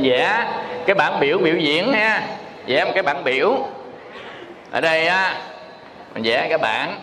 [0.00, 0.46] vẽ
[0.86, 2.22] cái bản biểu biểu diễn ha.
[2.66, 3.68] Dạ, vẽ một cái bản biểu.
[4.70, 5.34] Ở đây á
[6.14, 7.00] mình vẽ cái bản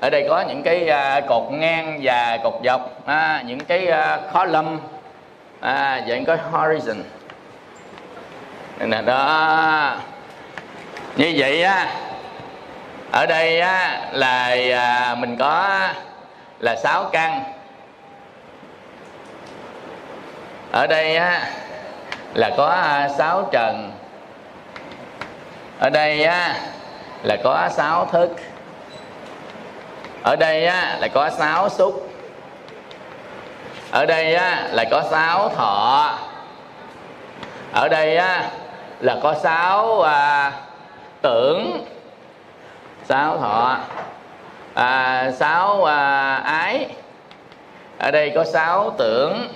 [0.00, 4.14] ở đây có những cái uh, cột ngang và cột dọc à, những cái à,
[4.14, 4.78] uh, column
[5.60, 7.02] à, và những cái horizon.
[8.78, 9.96] Nè đó.
[11.16, 11.86] Như vậy á
[13.12, 15.80] ở đây á là à, mình có
[16.60, 17.42] là sáu căn.
[20.72, 21.50] Ở đây á
[22.34, 23.92] là có à, sáu trần.
[25.78, 26.54] Ở đây á
[27.22, 28.30] là có sáu thức.
[30.22, 32.10] Ở đây á là có sáu xúc.
[33.90, 36.18] Ở đây á là có sáu thọ.
[37.72, 38.50] Ở đây á
[39.00, 40.52] là có sáu à,
[41.22, 41.84] tưởng.
[43.04, 43.78] Sáu thọ.
[44.74, 46.86] À, sáu à, ái.
[47.98, 49.48] Ở đây có sáu tưởng.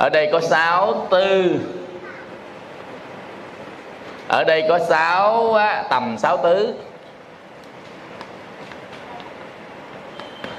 [0.00, 1.60] Ở đây có sáu tư.
[4.28, 5.56] Ở đây có sáu
[5.90, 6.74] tầm sáu tứ.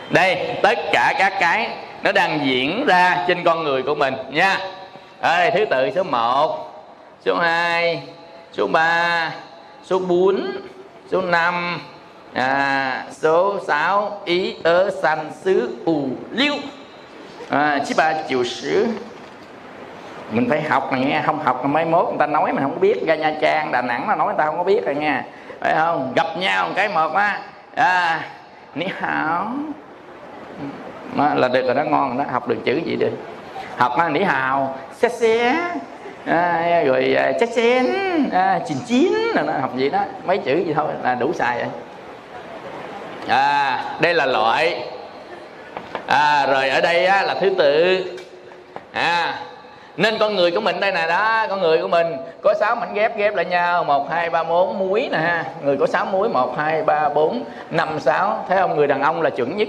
[0.09, 1.69] Đây tất cả các cái
[2.03, 4.57] nó đang diễn ra trên con người của mình nha.
[5.21, 6.85] Ở đây thứ tự số 1
[7.25, 8.03] số 2
[8.53, 9.31] số 3
[9.85, 10.51] số 4
[11.11, 11.81] số 5
[12.33, 16.55] à, số 6 ý ớ sanh xứ ù liêu.
[17.49, 18.87] À, chí ba chiều sử
[20.31, 23.05] mình phải học này nghe không học mấy mốt người ta nói mình không biết.
[23.07, 25.23] Ra nha trang đà nẵng mà nói người ta không có biết rồi nha
[25.59, 26.13] phải không?
[26.15, 27.39] Gặp nhau một cái một á.
[27.75, 28.21] À,
[28.75, 29.47] ni hảo
[31.15, 32.23] đó, là được rồi đó ngon đó.
[32.31, 33.11] Học được chữ gì được
[33.77, 34.75] học á nỉ hào.
[34.93, 35.55] Xe xe
[36.25, 37.85] à, rồi à, chắc xén
[38.31, 39.13] à, chín chín.
[39.35, 39.99] Rồi nó học gì đó.
[40.25, 41.67] Mấy chữ gì thôi là đủ xài rồi.
[43.27, 44.83] À đây là loại.
[46.07, 48.03] À rồi ở đây á, là thứ tự.
[48.93, 49.33] À
[50.01, 52.07] nên con người của mình đây nè, đó, con người của mình.
[52.41, 55.45] Có sáu mảnh ghép ghép lại nhau, một, hai, ba, bốn, muối nè ha.
[55.63, 58.45] Người có sáu muối, một, hai, ba, bốn, năm, sáu.
[58.49, 58.75] Thấy không?
[58.75, 59.67] Người đàn ông là chuẩn nhất.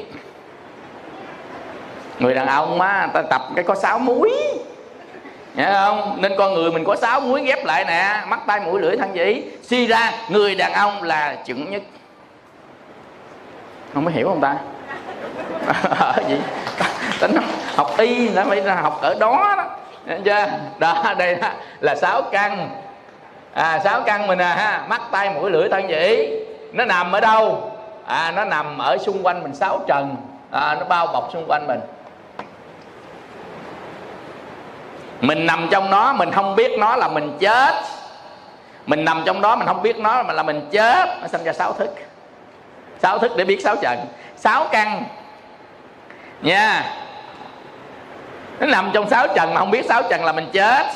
[2.19, 4.33] Người đàn ông á, ta tập cái có sáu muối.
[5.55, 6.17] Nhớ không?
[6.21, 8.21] Nên con người mình có sáu muối ghép lại nè.
[8.29, 11.83] Mắt tay mũi, lưỡi, thân chỉ Suy ra, người đàn ông là chuẩn nhất.
[13.95, 14.57] Không có hiểu không ta?
[15.67, 16.37] Ở ờ, gì?
[17.21, 17.37] Tính
[17.77, 19.65] học y nó phải học ở đó đó
[20.25, 20.47] chưa?
[20.79, 21.49] Đó đây đó,
[21.81, 22.71] là sáu căn.
[23.55, 26.39] À, sáu căn mình à ha Mắt tay mũi lưỡi thân chỉ
[26.73, 27.73] Nó nằm ở đâu?
[28.07, 30.17] À, nó nằm ở xung quanh mình sáu trần.
[30.51, 31.81] À, Nó bao bọc xung quanh mình.
[35.21, 37.75] Mình nằm trong nó mình không biết nó là mình chết.
[38.87, 41.09] Mình nằm trong đó mình không biết nó mà là mình chết.
[41.21, 41.91] Nó sinh ra sáu thức.
[43.03, 43.99] Sáu thức để biết sáu trần.
[44.37, 45.05] Sáu căn.
[46.41, 46.85] Nha
[48.63, 50.87] nó nằm trong sáu trần mà không biết sáu trần là mình chết.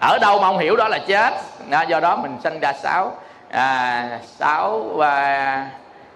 [0.00, 1.34] Ở đâu mà không hiểu đó là chết.
[1.68, 3.16] Đó, do đó mình sinh ra sáu
[3.50, 5.70] à, sáu à,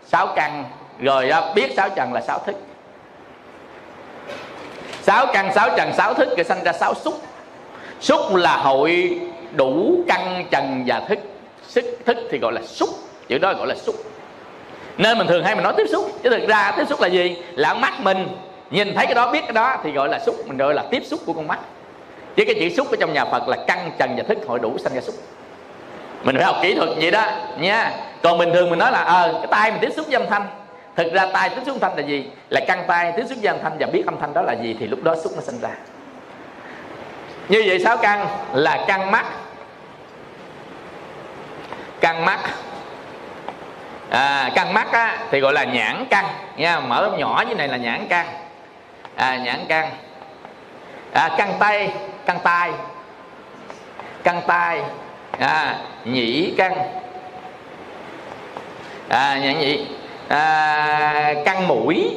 [0.06, 0.65] sáu căn.
[1.00, 2.56] Rồi đó, biết sáu trần là sáu thức
[5.03, 7.15] sáu căn sáu trần sáu thức rồi sinh ra sáu xúc.
[8.00, 9.21] Xúc là hội
[9.53, 11.19] đủ căn trần và thức
[11.69, 12.88] sức thức thì gọi là xúc.
[13.28, 13.94] Chữ đó gọi là xúc.
[14.98, 16.10] Nên mình thường hay mình nói tiếp xúc.
[16.22, 17.37] Chứ thực ra tiếp xúc là gì?
[17.53, 18.28] Là mắt mình
[18.71, 21.03] nhìn thấy cái đó biết cái đó thì gọi là xúc mình gọi là tiếp
[21.06, 21.59] xúc của con mắt.
[22.37, 24.78] Chứ cái chữ xúc ở trong nhà phật là căn trần và thức hội đủ
[24.78, 25.15] sanh ra xúc.
[26.22, 27.27] Mình phải học kỹ thuật vậy đó
[27.59, 27.93] nha.
[28.22, 30.31] Còn bình thường mình nói là ờ à, cái tay mình tiếp xúc với âm
[30.31, 30.47] thanh.
[30.97, 32.31] Thực ra tai tiếp xúc âm thanh là gì?
[32.50, 34.77] Là căng tai tiếp xúc với âm thanh và biết âm thanh đó là gì
[34.81, 35.71] thì lúc đó xúc nó sinh ra.
[37.48, 39.27] Như vậy sáu căn là căn mắt.
[42.00, 42.41] Căn mắt.
[44.10, 46.25] À, căn mắt á, thì gọi là nhãn căn
[46.56, 46.81] nha.
[46.81, 48.27] Mở nhỏ như này là nhãn căn
[49.16, 49.91] à, nhãn căn
[51.12, 51.93] à, căn tay
[52.27, 52.71] căn tai.
[54.22, 54.81] Căn tai.
[55.38, 56.72] À, nhĩ căn
[59.09, 59.87] à, nhãn nhị
[60.28, 62.16] à, căn mũi.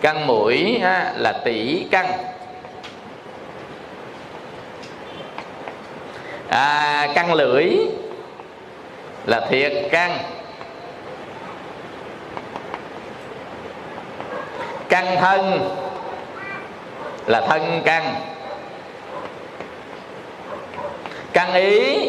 [0.00, 2.06] Căn mũi à, là tỷ căn
[6.48, 7.70] à, căn lưỡi
[9.26, 10.18] là thiệt căn
[14.88, 15.68] căn thân
[17.26, 18.14] là thân căn
[21.32, 22.08] căn ý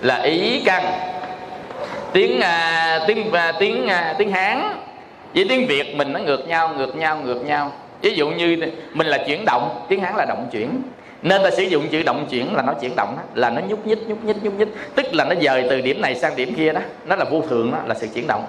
[0.00, 0.84] là ý căn
[2.12, 4.84] tiếng à, tiếng à, tiếng à, tiếng hán
[5.34, 7.72] với tiếng việt mình nó ngược nhau ngược nhau ngược nhau.
[8.02, 8.58] Ví dụ như
[8.92, 10.82] mình là chuyển động tiếng hán là động chuyển.
[11.22, 13.86] Nên ta sử dụng chữ động chuyển là nó chuyển động đó, là nó nhúc
[13.86, 14.68] nhích nhúc nhích nhúc nhích.
[14.94, 16.80] Tức là nó dời từ điểm này sang điểm kia đó.
[17.04, 18.46] Nó là vô thường đó là sự chuyển động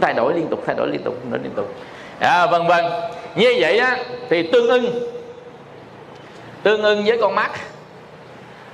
[0.00, 1.74] thay đổi liên tục thay đổi liên tục thay đổi liên tục.
[2.20, 2.84] À, vân vân
[3.34, 3.96] như vậy á
[4.30, 4.86] thì tương ưng
[6.62, 7.50] tương ưng với con mắt.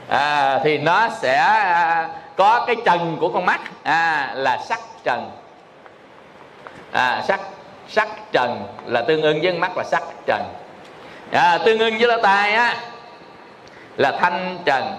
[0.08, 3.61] À, thì nó sẽ à, có cái trần của con mắt.
[3.82, 5.31] À, là sắc trần.
[6.93, 7.40] À, sắc
[7.88, 10.43] sắc trần là tương ưng với mắt là sắc trần.
[11.32, 12.76] À, tương ưng với lỗ tai á
[13.96, 14.96] là thanh trần.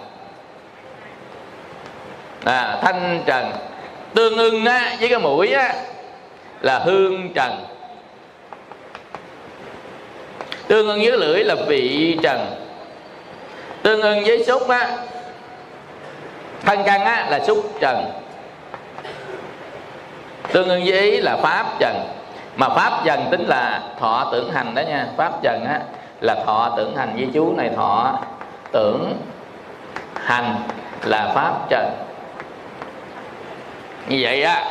[2.45, 3.51] À, thanh trần.
[4.13, 5.73] Tương ưng á, với cái mũi á,
[6.61, 7.65] là hương trần.
[10.67, 12.55] Tương ưng với lưỡi là vị trần.
[13.83, 14.97] Tương ưng với xúc á,
[16.65, 18.11] thân căn á là xúc trần.
[20.51, 21.95] Tương ưng với ý là pháp trần.
[22.55, 25.07] Mà pháp trần tính là thọ tưởng hành đó nha.
[25.17, 25.79] Pháp trần á
[26.21, 28.19] là thọ tưởng hành với chú này thọ
[28.71, 29.17] tưởng
[30.23, 30.55] hành
[31.03, 31.91] là pháp trần.
[34.07, 34.65] Như vậy á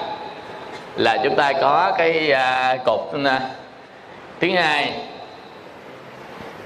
[0.96, 3.40] là chúng ta có cái à, cột à,
[4.40, 4.92] thứ hai.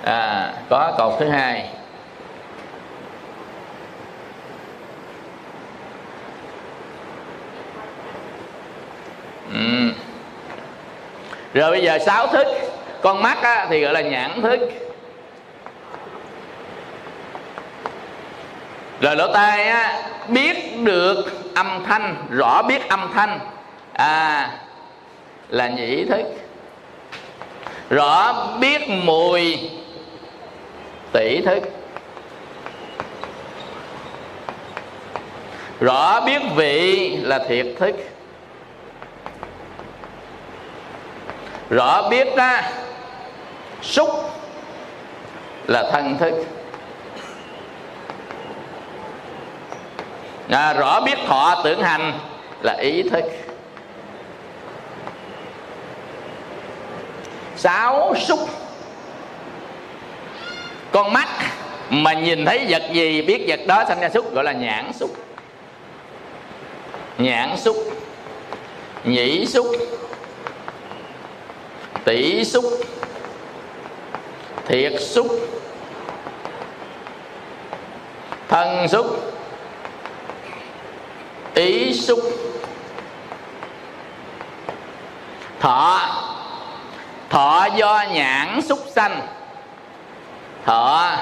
[0.05, 1.71] À, có cột thứ hai.
[9.53, 9.93] Ừ.
[11.55, 12.47] rồi bây giờ sáu thức.
[13.03, 14.61] Con mắt á, thì gọi là nhãn thức.
[19.01, 21.25] Rồi lỗ tai á biết được
[21.55, 23.41] âm thanh rõ biết âm thanh
[23.99, 24.51] à
[25.49, 26.23] là nhĩ thức.
[27.91, 29.71] Rõ biết mùi
[31.13, 31.63] tỷ thức.
[35.81, 37.95] Rõ biết vị là thiệt thức.
[41.71, 42.71] Rõ biết ra
[43.83, 44.09] xúc
[45.67, 46.35] là thân thức.
[50.51, 52.19] À, rõ biết thọ tưởng hành
[52.63, 53.25] là ý thức.
[57.59, 58.39] Sáu xúc
[60.93, 61.29] con mắt
[61.91, 65.11] mà nhìn thấy vật gì, biết vật đó sanh ra xúc gọi là nhãn xúc
[67.19, 67.77] nhãn xúc
[69.05, 69.67] nhĩ xúc
[72.05, 72.65] tỷ xúc
[74.67, 75.27] thiệt xúc
[78.49, 79.07] thân xúc
[81.55, 82.21] ý xúc
[85.61, 86.01] thọ
[87.31, 89.21] thọ do nhãn xúc sanh.
[90.65, 91.17] Thọ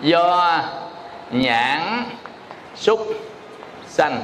[0.00, 0.60] do
[1.30, 2.04] nhãn
[2.74, 3.08] xúc
[3.86, 4.22] sanh.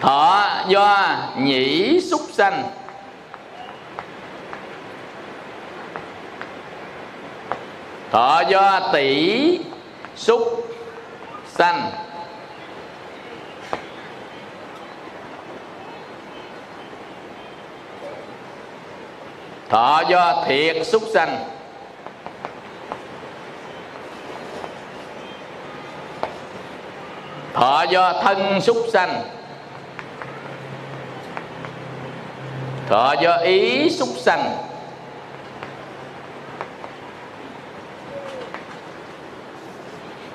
[0.00, 2.62] Thọ do nhĩ xúc sanh.
[8.10, 9.58] Thọ do tỷ
[10.16, 10.68] xúc
[11.46, 11.90] sanh.
[19.68, 21.44] Thọ do thiệt xúc sanh.
[27.54, 29.22] Thọ do thân xúc sanh.
[32.88, 34.56] Thọ do ý xúc sanh.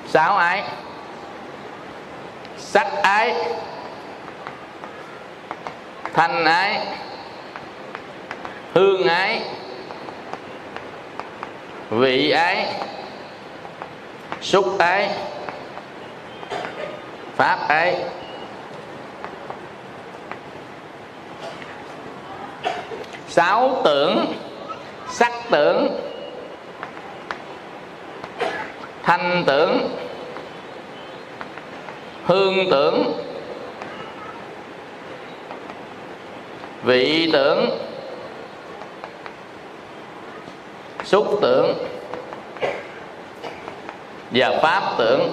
[0.08, 0.62] Sáu ái.
[2.58, 3.34] Sắc ái.
[6.14, 6.86] Thanh ái
[9.04, 9.40] hương ái
[11.90, 12.66] vị ái
[14.40, 15.10] xúc ái
[17.36, 17.96] pháp ái
[23.28, 24.34] sáu tưởng,
[25.10, 26.00] sắc tưởng,
[29.02, 29.96] thanh tưởng,
[32.24, 33.12] hương tưởng,
[36.82, 37.83] vị tưởng.
[41.14, 41.74] Xúc tưởng
[44.30, 45.32] và pháp tưởng.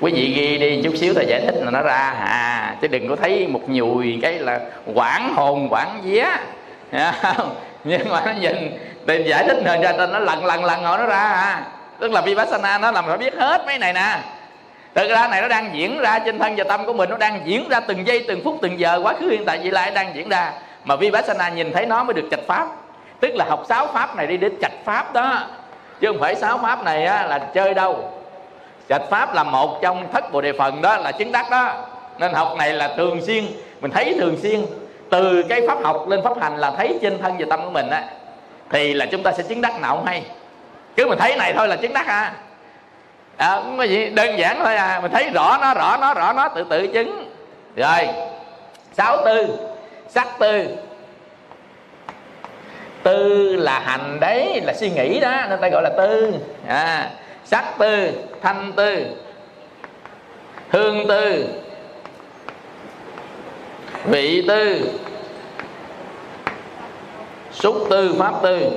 [0.00, 2.14] Quý vị ghi đi chút xíu thầy giải thích là nó ra.
[2.24, 4.60] À chứ đừng có thấy một nhùi cái là
[4.94, 6.26] quảng hồn, quảng vía.
[7.84, 10.98] Nhưng mà nó nhìn tìm giải thích rồi ra nên nó lần lần lần hồi
[10.98, 11.22] nó ra.
[11.22, 11.62] À
[12.00, 14.18] tức là vipassana nó làm phải biết hết mấy này nè.
[14.94, 17.40] Thực ra này nó đang diễn ra trên thân và tâm của mình, nó đang
[17.44, 19.00] diễn ra từng giây, từng phút, từng giờ.
[19.02, 20.52] Quá khứ, hiện tại, vị lai đang diễn ra.
[20.84, 22.66] Mà vipassana nhìn thấy nó mới được trạch pháp
[23.20, 25.46] tức là học sáu pháp này đi đến trạch pháp đó.
[26.00, 28.12] Chứ không phải sáu pháp này á, là chơi đâu.
[28.88, 31.74] Trạch pháp là một trong thất bồ đề phần đó là chứng đắc đó.
[32.18, 33.44] Nên học này là thường xuyên
[33.80, 34.66] mình thấy thường xuyên.
[35.10, 37.90] Từ cái pháp học lên pháp hành là thấy trên thân và tâm của mình
[37.90, 38.04] á
[38.70, 40.22] thì là chúng ta sẽ chứng đắc nào không hay.
[40.96, 42.32] Cứ mình thấy này thôi là chứng đắc à.
[43.36, 45.00] À, không gì đơn giản thôi à.
[45.02, 47.30] Mình thấy rõ nó rõ nó rõ nó tự tự chứng.
[47.76, 48.08] Rồi
[48.92, 49.58] sáu tư
[50.08, 50.66] sắc tư
[53.02, 56.34] tư là hành đấy là suy nghĩ đó nên ta gọi là tư.
[56.66, 57.10] À,
[57.44, 59.06] sắc tư thanh tư
[60.70, 61.46] hương tư
[64.04, 64.88] vị tư
[67.52, 68.70] xúc tư pháp tư.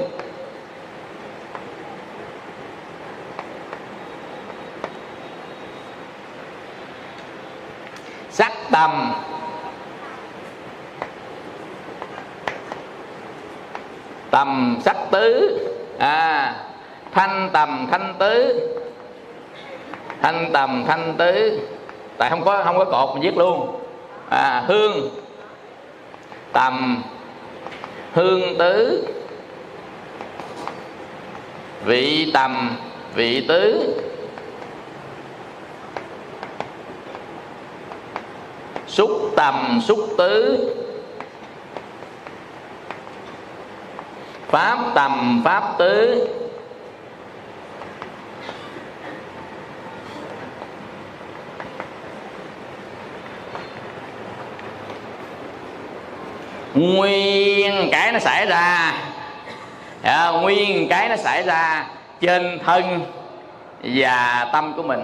[8.30, 9.14] Sắc tầm
[14.34, 15.60] tầm sắc tứ.
[15.98, 16.56] À
[17.12, 18.60] thanh tầm thanh tứ.
[20.22, 21.60] Thanh tầm thanh tứ.
[22.18, 23.80] Tại không có không có cột, mình viết luôn.
[24.30, 25.10] À hương.
[26.54, 27.04] Tầm.
[28.14, 29.08] Hương tứ.
[31.86, 32.78] Vị tầm,
[33.16, 33.94] vị tứ.
[38.88, 40.70] Xúc tầm, xúc tứ.
[44.54, 46.28] Pháp tầm pháp tứ.
[56.74, 58.94] Nguyên cái nó xảy ra.
[60.04, 61.86] À, nguyên cái nó xảy ra
[62.22, 63.06] trên thân
[63.84, 65.00] và tâm của mình.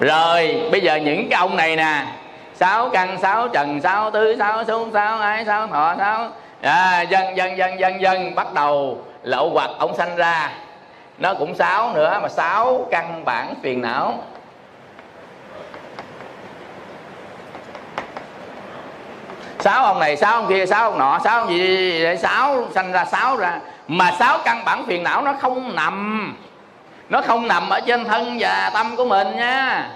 [0.00, 2.06] Rồi bây giờ những cái ông này nè
[2.54, 6.28] sáu căn sáu trần sáu tứ sáu xuống sáu ái sáu thọ sáu.
[6.62, 10.50] À, dần dần dần dần dần bắt đầu lậu hoặc ông sanh ra.
[11.18, 14.18] Nó cũng sáu nữa mà sáu căn bản phiền não.
[19.60, 22.92] Sáu ông này sáu ông kia sáu ông nọ sáu ông gì để sáu sanh
[22.92, 23.60] ra sáu ra.
[23.88, 26.36] Mà sáu căn bản phiền não nó không nằm.
[27.08, 29.88] Nó không nằm ở trên thân và tâm của mình nha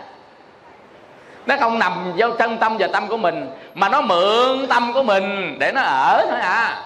[1.46, 5.02] nó không nằm vô chân tâm và tâm của mình mà nó mượn tâm của
[5.02, 6.82] mình để nó ở thôi à.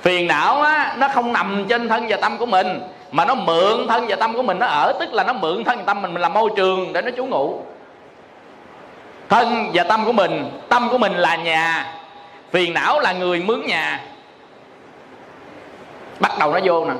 [0.00, 2.80] Phiền não á nó không nằm trên thân và tâm của mình
[3.12, 5.78] mà nó mượn thân và tâm của mình nó ở tức là nó mượn thân
[5.78, 7.62] và tâm mình, mình làm môi trường để nó trú ngụ.
[9.28, 11.94] Thân và tâm của mình tâm của mình là nhà
[12.50, 14.00] phiền não là người mướn nhà.
[16.20, 16.94] Bắt đầu nó vô nè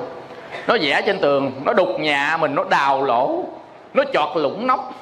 [0.67, 3.43] nó vẽ trên tường nó đục nhà mình nó đào lỗ
[3.93, 4.93] nó chọt lũng nóc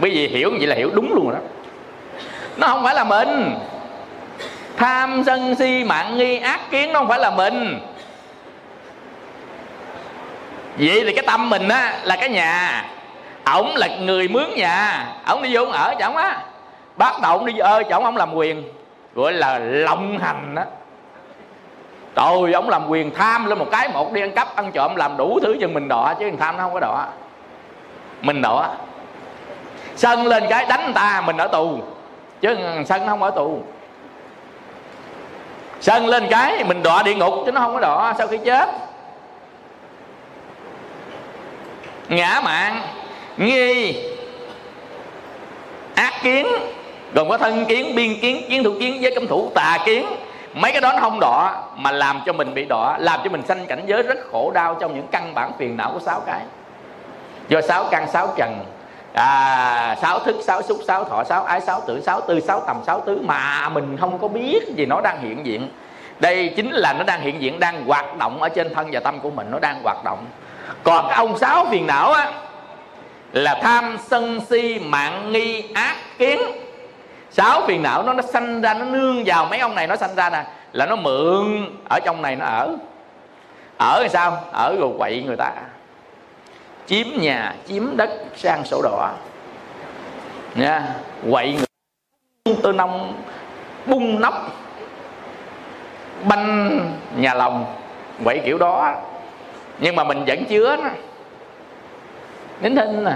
[0.00, 1.46] bởi vì hiểu vậy là hiểu đúng luôn rồi đó.
[2.56, 3.58] Nó không phải là mình.
[4.76, 7.80] Tham sân si mạng nghi ác kiến nó không phải là mình.
[10.78, 12.84] Vậy thì cái tâm mình á, là cái nhà.
[13.44, 15.06] Ổng là người mướn nhà.
[15.26, 16.42] Ổng đi vô ổng ở chẳng á.
[16.96, 18.62] Bắt đầu ổng đi ơi chẳng ổng làm quyền.
[19.14, 20.62] Gọi là lộng hành đó
[22.16, 25.16] rồi ổng làm quyền tham lên một cái một đi ăn cắp, ăn trộm, làm
[25.16, 27.06] đủ thứ cho mình đọ chứ tham nó không có đọ
[28.22, 28.74] mình đọ
[30.00, 31.78] sân lên cái đánh người ta, mình ở tù.
[32.40, 33.62] Chứ sân không ở tù.
[35.80, 38.68] Sân lên cái mình đọa địa ngục, chứ nó không có đọa sau khi chết?
[42.08, 42.82] Ngã mạng,
[43.36, 44.02] nghi,
[45.94, 46.46] ác kiến,
[47.14, 50.06] gồm có thân kiến, biên kiến kiến thủ kiến với cấm thủ, tà kiến.
[50.54, 53.42] Mấy cái đó nó không đọa, mà làm cho mình bị đọa, làm cho mình
[53.48, 56.40] sanh cảnh giới rất khổ đau trong những căn bản phiền não của sáu cái.
[57.48, 58.64] Do sáu căn, sáu trần
[59.14, 62.76] à, sáu thức sáu xúc sáu thọ sáu ái sáu tử sáu tư sáu tầm
[62.86, 65.68] sáu tứ mà mình không có biết gì nó đang hiện diện.
[66.20, 69.20] Đây chính là nó đang hiện diện đang hoạt động ở trên thân và tâm
[69.20, 70.26] của mình nó đang hoạt động.
[70.82, 72.32] Còn cái ông sáu phiền não á
[73.32, 76.40] là tham sân si mạng nghi ác kiến.
[77.30, 80.14] Sáu phiền não nó nó sanh ra nó nương vào mấy ông này nó sanh
[80.14, 82.76] ra nè là nó mượn ở trong này nó ở.
[83.78, 84.44] Ở thì sao?
[84.52, 85.52] Ở rồi quậy người ta
[86.90, 89.12] chiếm nhà, chiếm đất sang sổ đỏ.
[90.54, 90.82] Nha,
[91.30, 92.56] quậy người.
[92.62, 93.14] Tư nông
[93.86, 94.34] bung nóc
[96.24, 96.80] banh
[97.16, 97.74] nhà lòng.
[98.24, 98.94] Quậy kiểu đó.
[99.78, 100.88] Nhưng mà mình vẫn chứa nó.
[102.60, 103.12] Nín thinh nè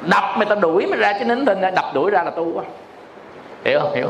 [0.00, 1.70] đập mày ta đuổi mày ra chứ nín thinh à.
[1.70, 2.64] đập đuổi ra là tu quá.
[3.64, 3.94] Hiểu không?
[3.94, 4.08] Hiểu.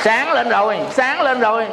[0.00, 1.66] Sáng lên rồi, sáng lên rồi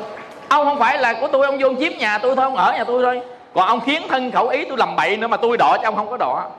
[0.50, 2.84] ông không phải là của tôi ông vô chiếm nhà tôi thôi ông ở nhà
[2.84, 3.22] tôi thôi.
[3.54, 5.96] Còn ông khiến thân khẩu ý tôi làm bậy nữa mà tôi đọ cho ông
[5.96, 6.50] không có đọ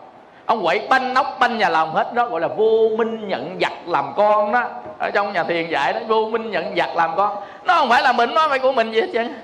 [0.49, 3.73] ông quậy banh nóc banh nhà lòng hết đó gọi là vô minh nhận giặc
[3.87, 4.65] làm con đó.
[4.99, 7.37] Ở trong nhà thiền dạy đó vô minh nhận giặc làm con.
[7.65, 9.35] Nó không phải là mình nó phải của mình gì hết trơn.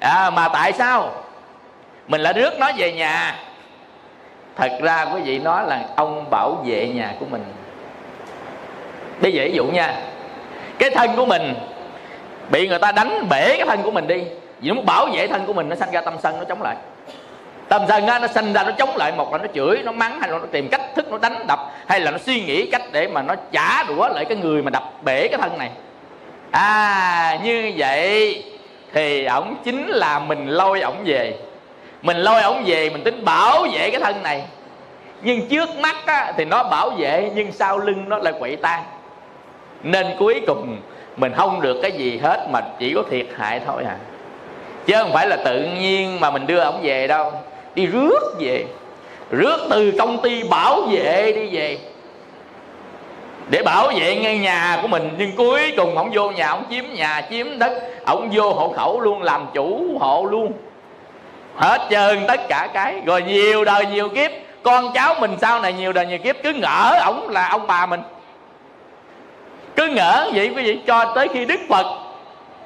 [0.00, 1.10] À, mà tại sao?
[2.08, 3.36] Mình lại rước nó về nhà.
[4.56, 7.44] Thật ra quý vị nói là ông bảo vệ nhà của mình.
[9.20, 9.94] Bây giờ ví dụ nha
[10.78, 11.54] cái thân của mình
[12.50, 14.22] bị người ta đánh bể cái thân của mình đi.
[14.60, 16.62] Vì nó muốn bảo vệ thân của mình nó sanh ra tâm sân nó chống
[16.62, 16.76] lại.
[17.68, 20.30] Tâm sân nó sinh ra nó chống lại một là nó chửi nó mắng hay
[20.30, 23.08] là nó tìm cách thức nó đánh đập hay là nó suy nghĩ cách để
[23.08, 25.70] mà nó trả đũa lại cái người mà đập bể cái thân này.
[26.50, 28.44] À như vậy
[28.92, 31.34] thì ổng chính là mình lôi ổng về.
[32.02, 34.44] Mình lôi ổng về mình tính bảo vệ cái thân này.
[35.22, 38.82] Nhưng trước mắt á, thì nó bảo vệ nhưng sau lưng nó lại quậy tan.
[39.82, 40.76] Nên cuối cùng
[41.18, 43.96] mình không được cái gì hết, mà chỉ có thiệt hại thôi à.
[44.86, 47.32] Chứ không phải là tự nhiên mà mình đưa ổng về đâu.
[47.74, 48.64] Đi rước về.
[49.30, 51.78] Rước từ công ty bảo vệ đi về.
[53.50, 56.84] Để bảo vệ ngay nhà của mình, nhưng cuối cùng ổng vô nhà ổng chiếm
[56.94, 57.82] nhà, chiếm đất.
[58.06, 60.52] Ổng vô hộ khẩu luôn, làm chủ hộ luôn.
[61.56, 63.02] Hết trơn tất cả cái.
[63.06, 64.30] Rồi nhiều đời nhiều kiếp,
[64.62, 67.86] con cháu mình sau này nhiều đời nhiều kiếp, cứ ngỡ ổng là ông bà
[67.86, 68.00] mình
[69.78, 71.86] cứ ngỡ vậy quý vị, cho tới khi đức phật,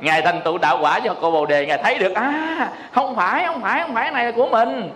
[0.01, 3.47] ngài thành tựu đạo quả cho cô bồ đề, ngài thấy được à không phải
[3.47, 4.91] không phải không phải, này là của mình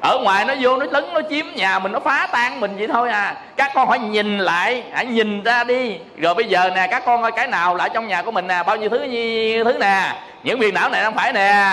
[0.00, 2.88] ở ngoài nó vô, nó lấn, nó chiếm nhà mình, nó phá tan mình vậy
[2.88, 3.36] thôi à.
[3.56, 5.98] Các con phải nhìn lại, hãy nhìn ra đi.
[6.16, 8.62] Rồi bây giờ nè, các con ơi, cái nào lại trong nhà của mình nè?
[8.66, 10.12] Bao nhiêu thứ như thứ nè?
[10.42, 11.64] Những phiền não này không phải nè.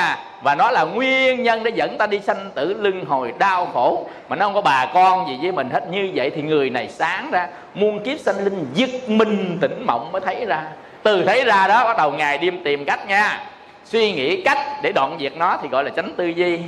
[0.42, 4.06] Và nó là nguyên nhân để dẫn ta đi sanh tử lưng hồi đau khổ.
[4.30, 5.88] Mà nó không có bà con gì với mình hết.
[5.92, 10.12] Như vậy thì người này sáng ra, muôn kiếp sanh linh, giật mình tỉnh mộng
[10.12, 10.62] mới thấy ra.
[11.04, 13.40] Từ thấy ra đó, bắt đầu ngày đêm tìm cách nha.
[13.86, 16.60] Suy nghĩ cách để đoạn diệt nó thì gọi là tránh tư duy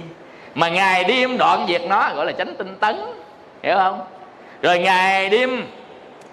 [0.56, 2.96] mà ngày đêm đoạn diệt nó gọi là tránh tinh tấn,
[3.63, 4.01] hiểu không?
[4.62, 5.68] Rồi ngày đêm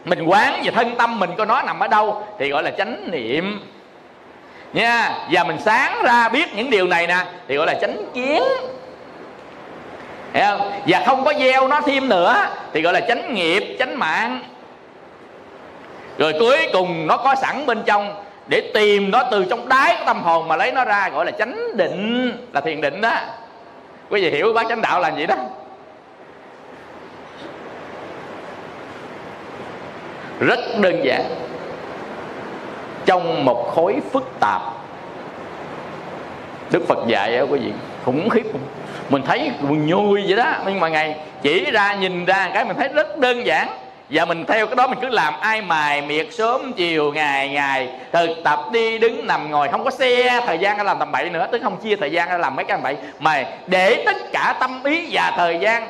[0.04, 3.10] mình quán về thân tâm mình có nó nằm ở đâu thì gọi là chánh
[3.10, 3.60] niệm.
[4.72, 7.16] Nha, và mình sáng ra biết những điều này nè,
[7.48, 8.42] thì gọi là chánh kiến.
[10.34, 10.72] Hiểu không?
[10.86, 14.40] Và không có gieo nó thêm nữa, thì gọi là chánh nghiệp, chánh mạng.
[16.18, 20.04] Rồi cuối cùng nó có sẵn bên trong để tìm nó từ trong đáy của
[20.06, 23.12] tâm hồn mà lấy nó ra gọi là chánh định, là thiền định đó
[24.10, 25.34] quý vị hiểu bác chánh đạo là gì đó.
[30.40, 31.24] Rất đơn giản.
[33.06, 34.62] Trong một khối phức tạp,
[36.70, 37.72] đức phật dạy á, quý vị,
[38.04, 38.46] khủng khiếp
[39.08, 42.76] mình thấy mình nhui vậy đó, nhưng mà ngày chỉ ra, nhìn ra cái mình
[42.76, 43.68] thấy rất đơn giản
[44.10, 47.88] và mình theo cái đó mình cứ làm ai mài miệt sớm, chiều, ngày ngày.
[48.12, 49.68] Thực tập đi, đứng, nằm, ngồi.
[49.68, 52.28] Không có xe thời gian ra làm tầm bậy nữa, tức không chia thời gian
[52.28, 52.96] ra làm mấy cái tầm bậy.
[53.18, 55.88] Mà để tất cả tâm ý và thời gian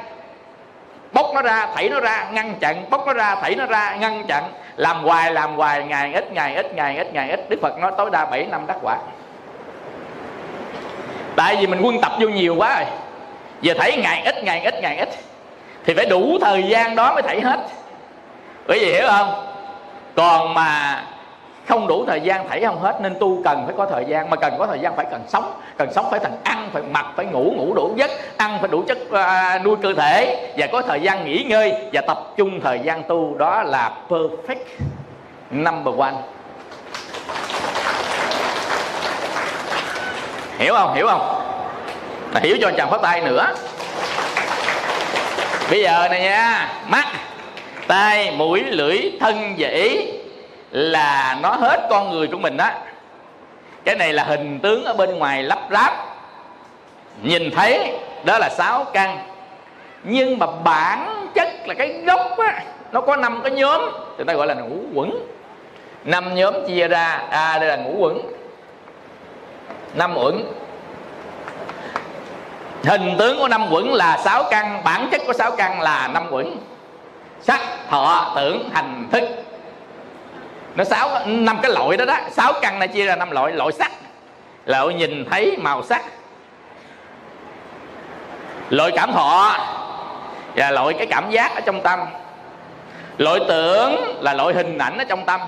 [1.12, 4.24] bốc nó ra, thảy nó ra, ngăn chặn bốc nó ra, thảy nó ra, ngăn
[4.26, 4.44] chặn.
[4.76, 7.50] Làm hoài làm hoài, ngày ít ngày ít ngày ít ngày ít.
[7.50, 8.96] Đức phật nói tối đa 7 năm đắc quả.
[11.36, 12.88] Tại vì mình quân tập vô nhiều quá rồi.
[13.60, 15.08] Giờ thấy ngày ít ngày ít ngày ít.
[15.84, 17.58] Thì phải đủ thời gian đó mới thấy hết
[18.68, 19.46] quý vị hiểu không?
[20.16, 21.02] Còn mà
[21.68, 23.00] không đủ thời gian thảy không hết?
[23.00, 24.30] Nên tu cần phải có thời gian.
[24.30, 25.60] Mà cần có thời gian phải cần sống.
[25.78, 28.10] Cần sống phải thành ăn phải mặc phải ngủ ngủ đủ giấc.
[28.36, 30.48] Ăn phải đủ chất uh, nuôi cơ thể.
[30.56, 31.74] Và có thời gian nghỉ ngơi.
[31.92, 33.38] Và tập trung thời gian tu.
[33.38, 34.64] Đó là perfect
[35.50, 36.14] number one.
[40.58, 40.94] Hiểu không?
[40.94, 41.42] Hiểu không?
[42.42, 43.46] Hiểu cho chàng phát tay nữa.
[45.70, 47.04] Bây giờ này nha mắt
[47.88, 50.08] tai mũi, lưỡi, thân và ý
[50.70, 52.70] là nó hết con người của mình đó
[53.84, 55.92] cái này là hình tướng ở bên ngoài lắp ráp.
[57.22, 57.92] Nhìn thấy,
[58.24, 59.18] đó là sáu căn.
[60.04, 63.80] Nhưng mà bản chất là cái gốc á, nó có năm cái nhóm.
[64.18, 65.26] Chúng ta gọi là ngũ quẩn.
[66.04, 68.18] Năm nhóm chia ra à đây là ngũ quẩn.
[69.94, 70.52] Năm quẩn.
[72.84, 76.26] Hình tướng của năm quẩn là sáu căn, bản chất của sáu căn là năm
[76.30, 76.56] quẩn
[77.42, 79.22] sắc, thọ, tưởng, hành, thức.
[80.76, 82.16] Nó sáu, năm cái loại đó đó.
[82.30, 83.92] Sáu căn này chia ra năm loại loại sắc.
[84.66, 86.02] Loại nhìn thấy màu sắc.
[88.70, 89.58] Loại cảm thọ.
[90.56, 92.00] Và loại cái cảm giác ở trong tâm.
[93.18, 95.40] Loại tưởng là loại hình ảnh ở trong tâm.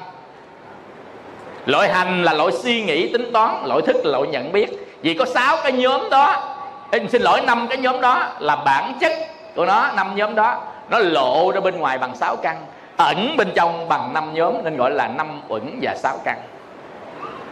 [1.66, 4.66] Loại hành là loại suy nghĩ, tính toán loại thức là loại nhận biết.
[5.03, 6.57] Vì có sáu cái nhóm đó,
[6.92, 9.12] em xin lỗi, năm cái nhóm đó là bản chất
[9.55, 13.53] của nó, năm nhóm đó nó lộ ra bên ngoài bằng sáu căn ẩn bên
[13.55, 16.38] trong bằng năm nhóm nên gọi là năm uẩn và sáu căn.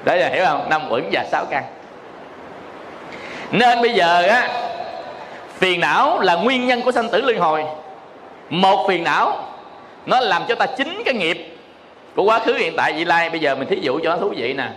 [0.05, 0.71] Đấy là hiểu không?
[0.71, 1.65] Năm uẩn và sáu căn.
[3.51, 4.49] Nên bây giờ á
[5.59, 7.65] phiền não là nguyên nhân của sanh tử luân hồi.
[8.51, 9.45] Một phiền não
[10.07, 11.57] nó làm cho ta chính cái nghiệp
[12.17, 13.31] của quá khứ hiện tại vị lai.
[13.31, 14.69] Bây giờ mình thí dụ cho nó thú vị nè.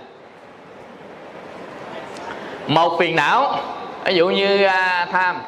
[2.67, 3.59] Một phiền não
[4.05, 5.41] ví dụ như à, tham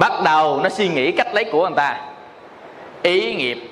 [0.00, 1.96] bắt đầu nó suy nghĩ cách lấy của người ta.
[3.02, 3.70] Ý nghiệp.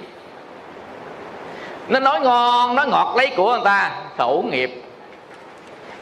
[1.89, 3.93] Nó nói ngon, nói ngọt lấy của người ta.
[4.19, 4.83] Khẩu nghiệp.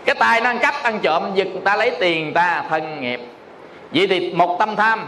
[0.05, 3.21] Cái tay nó ăn cắp, ăn trộm, giật người ta lấy tiền ta, thân nghiệp.
[3.93, 5.07] Vậy thì một tâm tham,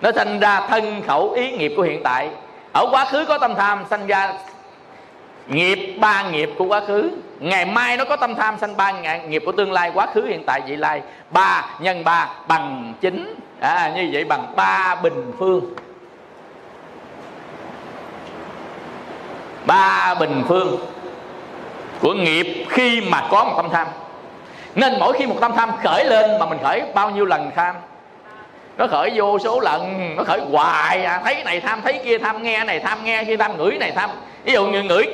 [0.00, 2.28] nó sinh ra thân khẩu ý nghiệp của hiện tại.
[2.72, 4.32] Ở quá khứ có tâm tham sinh ra
[5.46, 7.10] nghiệp, ba nghiệp của quá khứ.
[7.40, 8.92] Ngày mai nó có tâm tham, sanh ba
[9.28, 11.02] nghiệp của tương lai, quá khứ, hiện tại, vị lai.
[11.30, 15.74] Ba nhân ba bằng chính à, như vậy bằng ba bình phương.
[19.66, 20.76] Ba bình phương
[22.00, 23.86] của nghiệp khi mà có một tâm tham.
[24.74, 27.74] Nên mỗi khi một tâm tham khởi lên mà mình khởi bao nhiêu lần tham?
[28.78, 32.42] Nó khởi vô số lần nó khởi hoài à thấy này tham thấy kia tham
[32.42, 34.10] nghe này tham nghe kia tham ngửi này tham.
[34.44, 35.06] Ví dụ như ngửi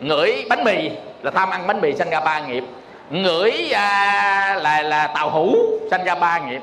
[0.00, 0.90] ngửi bánh mì
[1.22, 2.64] là tham ăn bánh mì sanh ra ba nghiệp.
[3.10, 5.56] Ngửi à, là là tàu hũ
[5.90, 6.60] sanh ra ba nghiệp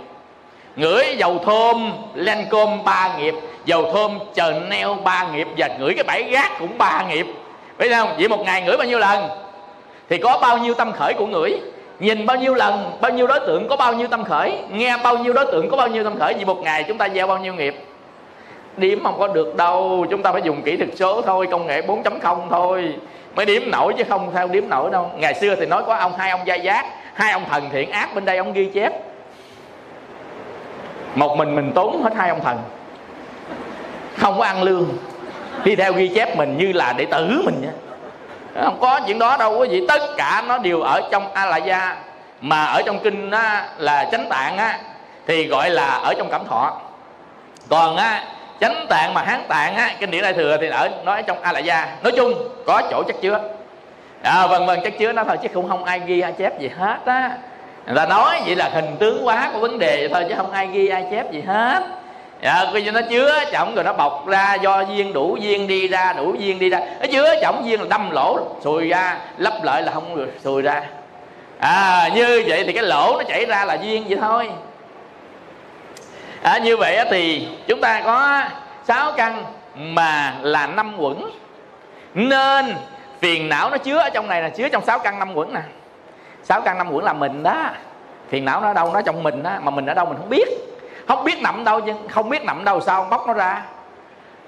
[0.78, 3.36] ngửi dầu thơm len cơm ba nghiệp.
[3.66, 7.28] Dầu thơm chờ neo ba nghiệp và ngửi cái bãi gác cũng ba nghiệp.
[7.78, 8.10] Biết không?
[8.18, 9.30] Vậy một ngày ngửi bao nhiêu lần?
[10.10, 11.60] Thì có bao nhiêu tâm khởi của ngửi?
[12.00, 14.54] Nhìn bao nhiêu lần, bao nhiêu đối tượng có bao nhiêu tâm khởi?
[14.72, 16.34] Nghe bao nhiêu đối tượng có bao nhiêu tâm khởi?
[16.34, 17.76] Vì một ngày chúng ta gieo bao nhiêu nghiệp?
[18.78, 20.06] Điểm không có được đâu.
[20.10, 22.96] Chúng ta phải dùng kỹ thuật số thôi, công nghệ 4.0 thôi.
[23.36, 25.12] Mới điểm nổi chứ không theo điểm nổi đâu.
[25.18, 28.16] Ngày xưa thì nói có ông, hai ông gia giác, hai ông thần thiện ác
[28.16, 28.94] bên đây ông ghi chép
[31.18, 32.58] một mình mình tốn hết hai ông thần.
[34.18, 34.90] Không có ăn lương.
[35.64, 37.72] Đi theo ghi chép mình như là đệ tử mình nha.
[38.64, 39.86] Không có chuyện đó đâu quý vị.
[39.88, 41.96] Tất cả nó đều ở trong a la gia
[42.42, 44.80] mà ở trong kinh á, là chánh tạng á
[45.28, 46.82] thì gọi là ở trong cảm thọ.
[47.70, 48.24] Còn á
[48.60, 51.52] chánh tạng mà hán tạng á kinh điển đại thừa thì ở nói trong a
[51.52, 52.34] la gia nói chung
[52.66, 53.40] có chỗ chắc chứa.
[54.22, 56.70] À, vân vân chắc chứa nó thôi chứ cũng không ai ghi ai chép gì
[56.78, 57.38] hết á
[57.88, 60.68] người ta nói vậy là hình tướng quá của vấn đề thôi chứ không ai
[60.68, 61.84] ghi ai chép gì hết.
[62.44, 65.88] Dạ coi như nó chứa trọng rồi nó bọc ra do duyên đủ duyên đi
[65.88, 66.80] ra đủ duyên đi ra.
[67.00, 70.62] Nó chứa trọng duyên là đâm lỗ sùi ra lấp lại là không được sùi
[70.62, 70.84] ra.
[71.60, 74.50] À như vậy thì cái lỗ nó chảy ra là duyên vậy thôi.
[76.42, 78.44] À, như vậy thì chúng ta có
[78.88, 79.44] sáu căn
[79.76, 81.32] mà là năm quẩn.
[82.14, 82.76] Nên
[83.20, 85.62] phiền não nó chứa ở trong này là chứa trong sáu căn năm quẩn nè
[86.48, 87.70] sáu căn năm uẩn là mình đó.
[88.30, 90.48] Phiền não nó đâu, nó trong mình đó, mà mình ở đâu mình không biết.
[91.08, 93.64] Không biết nằm đâu chứ, không biết nằm đâu sao ông bóc nó ra.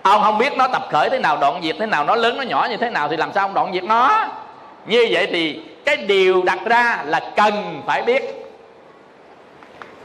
[0.02, 2.44] Ông không biết nó tập khởi thế nào, đoạn diệt thế nào, nó lớn, nó
[2.44, 4.28] nhỏ như thế nào thì làm sao ông đoạn diệt nó?
[4.86, 8.24] Như vậy thì cái điều đặt ra là cần phải biết.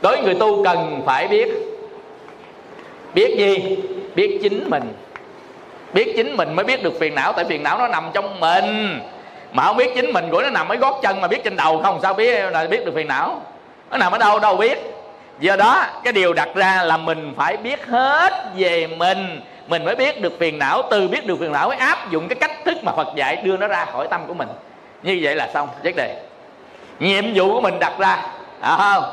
[0.03, 1.49] Đối với người tu cần phải biết.
[3.15, 3.79] Biết gì?
[4.15, 4.93] Biết chính mình.
[5.93, 9.01] Biết chính mình mới biết được phiền não, tại phiền não nó nằm trong mình
[9.55, 11.81] mà không biết chính mình của nó nằm ở gót chân mà biết trên đầu
[11.83, 11.99] không?
[12.03, 13.43] Sao biết, là biết được phiền não?
[13.91, 14.79] Nó nằm ở đâu đâu biết.
[15.41, 19.41] Do đó, cái điều đặt ra là mình phải biết hết về mình.
[19.67, 20.83] Mình mới biết được phiền não.
[20.91, 23.57] Từ biết được phiền não mới áp dụng cái cách thức mà phật dạy đưa
[23.57, 24.49] nó ra khỏi tâm của mình.
[25.03, 26.23] Như vậy là xong vấn đề.
[27.01, 28.23] Nhiệm vụ của mình đặt ra.
[28.61, 29.05] À không?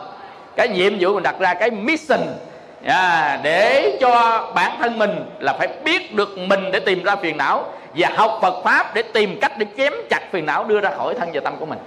[0.55, 2.19] Cái nhiệm vụ mình đặt ra, cái mission
[2.85, 7.37] à, để cho bản thân mình là phải biết được mình để tìm ra phiền
[7.37, 7.65] não
[7.95, 11.13] và học Phật pháp để tìm cách để chém chặt phiền não đưa ra khỏi
[11.13, 11.79] thân và tâm của mình.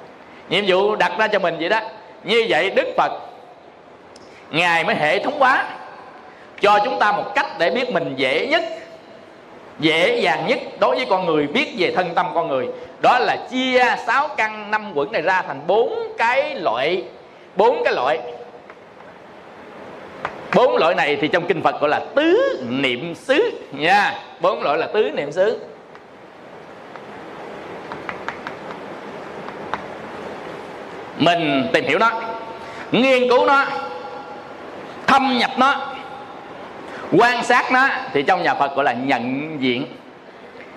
[0.48, 1.80] Nhiệm vụ đặt ra cho mình vậy đó.
[2.24, 3.12] Như vậy Đức Phật
[4.50, 5.64] ngài mới hệ thống hóa
[6.60, 8.62] cho chúng ta một cách để biết mình dễ nhất
[9.78, 12.68] dễ dàng nhất đối với con người biết về thân tâm con người.
[13.00, 17.04] Đó là chia sáu căn năm quẩn này ra thành bốn cái loại
[17.56, 18.18] bốn cái loại
[20.54, 24.14] bốn loại này thì trong kinh phật gọi là tứ niệm xứ, nha.
[24.40, 25.58] Bốn loại là tứ niệm xứ.
[31.18, 32.20] Mình tìm hiểu nó,
[32.92, 33.66] nghiên cứu nó,
[35.06, 35.96] thâm nhập nó,
[37.12, 39.86] quan sát nó thì trong nhà phật gọi là nhận diện.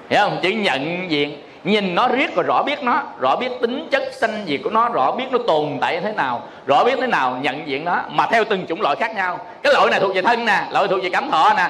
[0.10, 0.40] Hiểu không?
[0.42, 4.44] Chữ nhận diện nhìn nó riết rồi rõ biết nó rõ biết tính chất sanh
[4.48, 7.68] diệt của nó rõ biết nó tồn tại thế nào rõ biết thế nào nhận
[7.68, 9.40] diện nó mà theo từng chủng loại khác nhau.
[9.64, 11.70] Cái loại này thuộc về thân nè loại thuộc về cảm thọ nè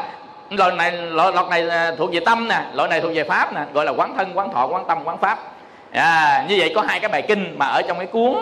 [0.49, 3.53] loại này loại, loại này à, thuộc về tâm nè loại này thuộc về pháp
[3.53, 5.39] nè gọi là quán thân quán thọ quán tâm quán pháp.
[5.91, 8.35] À, như vậy có hai cái bài kinh mà ở trong cái cuốn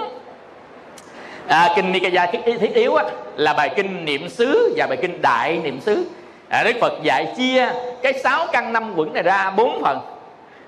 [1.47, 3.03] à, kinh Nikaya thiết, thiết yếu á,
[3.35, 6.05] là bài kinh niệm xứ và bài kinh đại niệm xứ.
[6.49, 7.69] À, Đức Phật dạy chia
[8.03, 10.14] cái sáu căn năm quẩn này ra bốn phần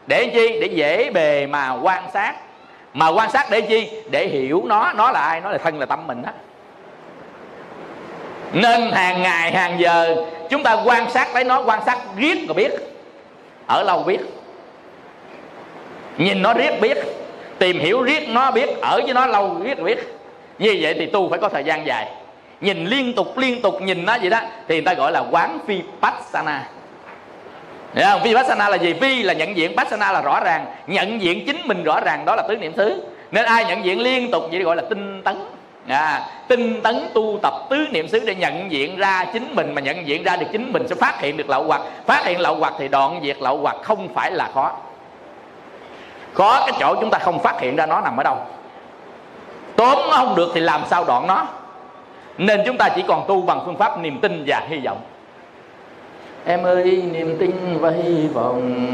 [0.08, 0.60] để chi?
[0.62, 2.34] Để dễ bề mà quan sát.
[2.94, 3.90] Mà quan sát để chi?
[4.10, 5.42] Để hiểu nó nó là ai?
[5.42, 6.30] Nó là thân là tâm mình đó
[8.54, 10.16] nên hàng ngày, hàng giờ,
[10.50, 12.72] chúng ta quan sát lấy nó, quan sát riết rồi biết.
[13.68, 14.20] Ở lâu biết.
[16.18, 16.98] Nhìn nó riết biết.
[17.60, 18.70] Tìm hiểu riết nó biết.
[18.82, 20.00] Ở với nó lâu riết biết.
[20.60, 22.12] Như vậy thì tu phải có thời gian dài.
[22.62, 25.60] Nhìn liên tục liên tục nhìn nó vậy đó, thì người ta gọi là quán
[25.68, 26.64] phi patsana
[27.94, 28.22] Hiểu không?
[28.24, 28.94] Vipassana là gì?
[28.94, 30.66] Vi là nhận diện, Passana là rõ ràng.
[30.88, 32.26] Nhận diện chính mình rõ ràng.
[32.26, 33.04] Đó là tứ niệm xứ.
[33.32, 35.38] Nên ai nhận diện liên tục vậy gọi là tinh tấn.
[35.88, 39.76] À, tinh tấn tu tập tứ niệm xứ để nhận diện ra chính mình.
[39.76, 41.82] Mà nhận diện ra được chính mình sẽ phát hiện được lậu hoặc.
[42.06, 43.76] Phát hiện lậu hoặc thì đoạn diệt lậu hoặc.
[43.84, 44.72] Không phải là khó.
[46.34, 48.38] Khó cái chỗ chúng ta không phát hiện ra nó nằm ở đâu.
[49.76, 51.48] Tóm nó không được thì làm sao đoạn nó?
[52.38, 54.98] Nên chúng ta chỉ còn tu bằng phương pháp niềm tin và hy vọng
[56.48, 58.88] em ơi, niềm tin và hy vọng.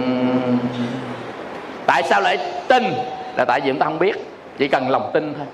[1.86, 2.38] Tại sao lại
[2.68, 2.84] tin?
[3.38, 4.16] Là tại vì chúng ta không biết,
[4.58, 5.46] chỉ cần lòng tin thôi.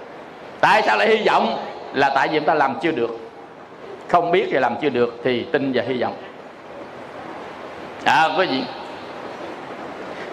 [0.60, 1.58] Tại sao lại hy vọng?
[1.94, 3.18] Là tại vì chúng ta làm chưa được.
[4.08, 6.16] Không biết và làm chưa được thì tin và hy vọng.
[8.06, 8.64] À có gì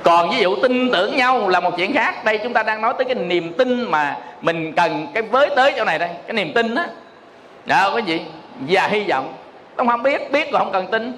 [0.03, 2.25] còn ví dụ tin tưởng nhau là một chuyện khác.
[2.25, 5.73] Đây chúng ta đang nói tới cái niềm tin mà mình cần cái với tới
[5.77, 6.09] chỗ này đây.
[6.27, 6.85] Cái niềm tin đó
[7.65, 8.21] đó có gì
[8.61, 9.35] và hy vọng.
[9.77, 11.13] Ông không biết biết rồi không cần tin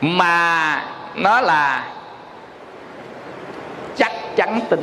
[0.00, 0.82] mà
[1.14, 1.88] nó là
[3.96, 4.80] chắc chắn tin.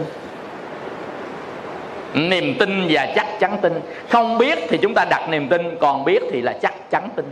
[2.14, 3.82] Niềm tin và chắc chắn tin.
[4.10, 7.26] Không biết thì chúng ta đặt niềm tin còn biết thì là chắc chắn tin.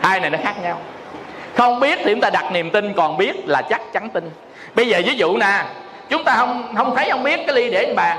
[0.00, 0.80] Hai này nó khác nhau.
[1.54, 4.30] Không biết thì chúng ta đặt niềm tin còn biết là chắc chắn tin.
[4.74, 5.64] Bây giờ ví dụ nè
[6.08, 8.18] chúng ta không không thấy không biết cái ly để trên bàn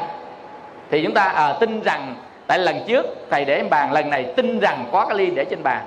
[0.91, 2.15] thì chúng ta à, tin rằng
[2.47, 5.45] tại lần trước thầy để trên bàn lần này tin rằng có cái ly để
[5.49, 5.85] trên bàn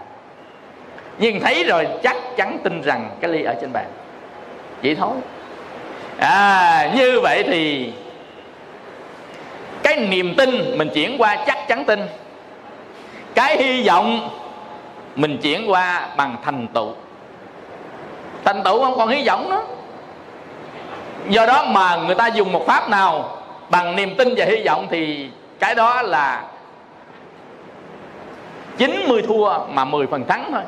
[1.21, 3.87] nhìn thấy rồi, chắc chắn tin rằng cái ly ở trên bàn.
[4.83, 5.17] Vậy thôi.
[6.19, 7.93] À như vậy thì
[9.83, 12.01] cái niềm tin mình chuyển qua chắc chắn tin.
[13.35, 14.31] Cái hy vọng
[15.17, 16.93] mình chuyển qua bằng thành tựu.
[18.45, 19.63] Thành tựu không còn hy vọng nữa.
[21.29, 23.39] Do đó mà người ta dùng một pháp nào
[23.71, 25.29] bằng niềm tin và hy vọng thì
[25.59, 26.45] cái đó là
[28.79, 30.63] 90 thua mà 10 phần thắng thôi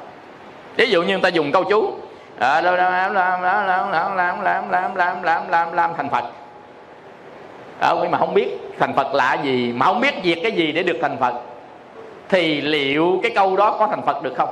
[0.76, 1.94] ví dụ như người ta dùng câu chú
[2.38, 6.24] làm làm làm làm làm làm làm làm làm làm làm làm thành phật
[7.80, 10.72] à, nhưng mà không biết thành phật là gì mà không biết việc cái gì
[10.72, 11.34] để được thành phật
[12.28, 14.48] thì liệu cái câu đó có thành phật được không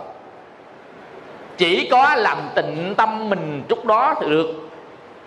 [1.57, 4.47] chỉ có làm tịnh tâm mình chút đó thì được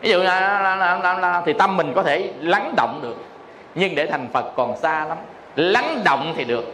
[0.02, 3.16] ví dụ là, là, là, là, là, thì tâm mình có thể lắng động được
[3.76, 5.18] nhưng để thành phật còn xa lắm
[5.56, 6.66] lắng động thì được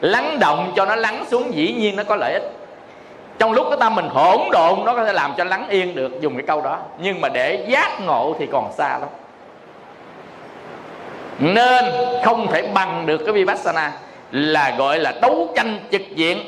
[0.00, 2.61] lắng động cho nó lắng xuống dĩ nhiên nó có lợi ích
[3.42, 6.20] trong lúc cái tâm mình hỗn độn, nó có thể làm cho lắng yên được,
[6.20, 6.78] dùng cái câu đó.
[6.98, 9.08] Nhưng mà để giác ngộ thì còn xa lắm.
[11.38, 11.84] Nên
[12.24, 13.92] không thể bằng được cái vipassana,
[14.30, 16.38] là gọi là đấu tranh trực diện.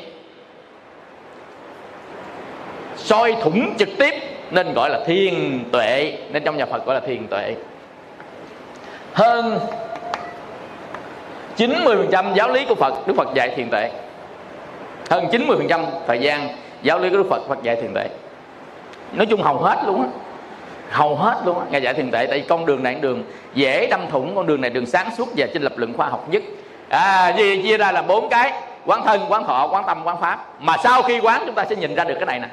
[2.97, 4.13] Soi thủng trực tiếp,
[4.51, 6.17] nên gọi là thiền tuệ.
[6.31, 7.55] Nên trong nhà Phật gọi là thiền tuệ.
[9.13, 9.59] Hơn
[11.57, 13.91] 90% giáo lý của Phật, Đức Phật dạy thiền tuệ.
[15.09, 16.49] Hơn 90% thời gian
[16.85, 18.07] giáo lý của Đức Phật Phật dạy thiền tệ
[19.11, 20.07] nói chung hầu hết luôn á.
[20.91, 21.65] Hầu hết luôn á.
[21.69, 24.61] Ngài dạy thiền tệ tại vì con đường này đường dễ đâm thủng con đường
[24.61, 26.43] này đường sáng suốt và trên lập luận khoa học nhất.
[26.89, 28.53] À gì chia ra là bốn cái
[28.85, 30.45] quán thân quán thọ quán tâm quán pháp.
[30.59, 32.47] Mà sau khi quán chúng ta sẽ nhìn ra được cái này nè.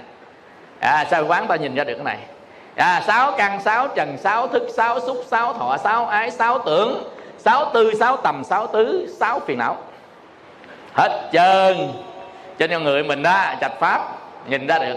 [0.80, 2.18] À, sau quán ta nhìn ra được cái này.
[2.76, 7.04] À, sáu căn sáu trần sáu thức sáu xúc sáu thọ sáu ái sáu tưởng
[7.38, 9.76] sáu tư sáu tầm sáu tứ sáu phiền não.
[10.94, 11.92] Hết trơn.
[12.58, 14.96] Cho nên người mình đó chạch pháp nhìn ra được.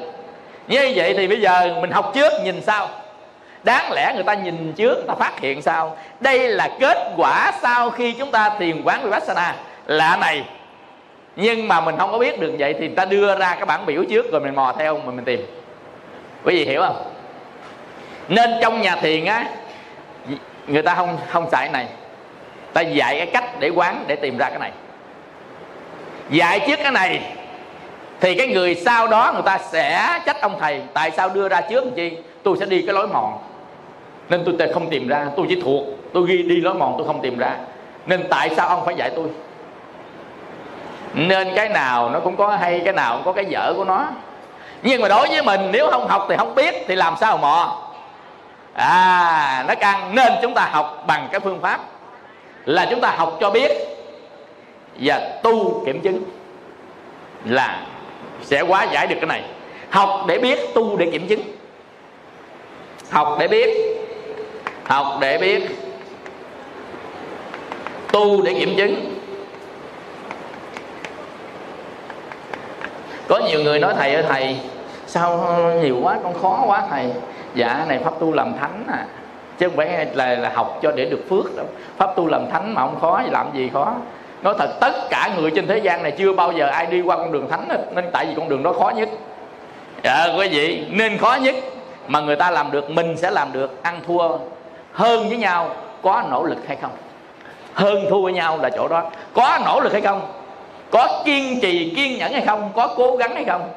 [0.68, 2.90] Như vậy thì bây giờ mình học trước, nhìn sau.
[3.64, 7.52] Đáng lẽ người ta nhìn trước, người ta phát hiện sao đây là kết quả
[7.62, 9.56] sau khi chúng ta thiền quán vipassana.
[9.86, 10.44] Là này.
[11.36, 13.86] Nhưng mà mình không có biết được vậy thì người ta đưa ra cái bản
[13.86, 15.46] biểu trước rồi mình mò theo, mình mình tìm.
[16.44, 17.12] Quý vị hiểu không?
[18.30, 19.46] Nên trong nhà thiền á,
[20.68, 21.88] người ta không không xài này.
[22.74, 24.72] Ta dạy cái cách để quán, để tìm ra cái này.
[26.30, 27.22] Dạy trước cái này
[28.26, 31.62] thì cái người sau đó người ta sẽ trách ông thầy, tại sao đưa ra
[31.62, 32.18] trước chi?
[32.44, 33.38] Tôi sẽ đi cái lối mòn.
[34.30, 35.84] Nên tôi không tìm ra, tôi chỉ thuộc,
[36.14, 37.56] tôi ghi đi lối mòn, tôi không tìm ra.
[38.06, 39.28] Nên tại sao ông phải dạy tôi?
[41.14, 44.08] Nên cái nào nó cũng có hay, cái nào cũng có cái dở của nó.
[44.82, 47.82] Nhưng mà đối với mình, nếu không học thì không biết thì làm sao mò
[48.74, 50.16] à nó căng.
[50.16, 51.80] Nên chúng ta học bằng cái phương pháp
[52.66, 53.72] là chúng ta học cho biết
[55.00, 56.24] và tu kiểm chứng
[57.46, 57.82] là
[58.46, 59.44] sẽ hóa giải được cái này.
[59.90, 61.42] Học để biết tu để kiểm chứng.
[63.10, 63.70] Học để biết.
[64.84, 65.64] Học để biết.
[68.12, 69.16] Tu để kiểm chứng.
[73.28, 74.58] Có nhiều người nói thầy ơi thầy
[75.08, 77.06] sao nhiều quá con khó quá thầy.
[77.54, 79.06] Dạ này pháp tu làm thánh à.
[79.58, 81.66] Chứ không phải là, là học cho để được phước đâu.
[81.98, 83.96] Pháp tu làm thánh mà không khó thì làm gì khó?
[84.42, 87.18] Nói thật, tất cả người trên thế gian này chưa bao giờ ai đi qua
[87.18, 87.80] con đường thánh hết.
[87.96, 89.10] Nên tại vì con đường đó khó nhất.
[90.04, 91.56] Dạ quý vị, nên khó nhất
[92.08, 94.38] mà người ta làm được, mình sẽ làm được, ăn thua
[94.92, 96.92] hơn với nhau, có nỗ lực hay không?
[97.74, 99.12] Hơn thua với nhau là chỗ đó.
[99.34, 100.32] Có nỗ lực hay không?
[100.92, 102.72] Có kiên trì, kiên nhẫn hay không?
[102.76, 103.70] Có cố gắng hay không?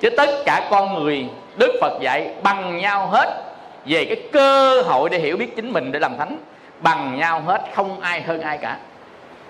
[0.00, 3.42] Chứ tất cả con người, đức phật dạy bằng nhau hết
[3.86, 6.38] về cái cơ hội để hiểu biết chính mình để làm thánh.
[6.80, 8.76] Bằng nhau hết, không ai hơn ai cả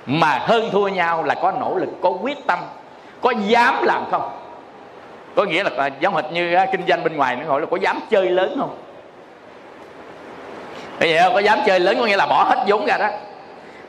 [0.07, 2.59] mà hơn thua nhau là có nỗ lực có quyết tâm
[3.21, 4.31] có dám làm không?
[5.35, 7.67] Có nghĩa là à, giống hệt như à, kinh doanh bên ngoài nó gọi là
[7.71, 8.77] có dám chơi lớn không?
[11.01, 13.09] Bây giờ có dám chơi lớn có nghĩa là bỏ hết vốn ra đó.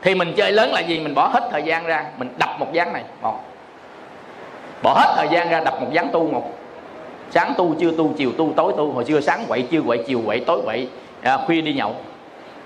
[0.02, 1.00] Thì mình chơi lớn là gì?
[1.00, 3.40] Mình bỏ hết thời gian ra mình đập một ván này một.
[4.84, 6.54] Bỏ hết thời gian ra đập một ván tu một.
[7.32, 8.92] Sáng tu chưa tu chiều tu tối tu.
[8.92, 10.88] Hồi xưa sáng quậy chưa quậy chiều quậy tối quậy
[11.22, 11.96] à, khuya đi nhậu.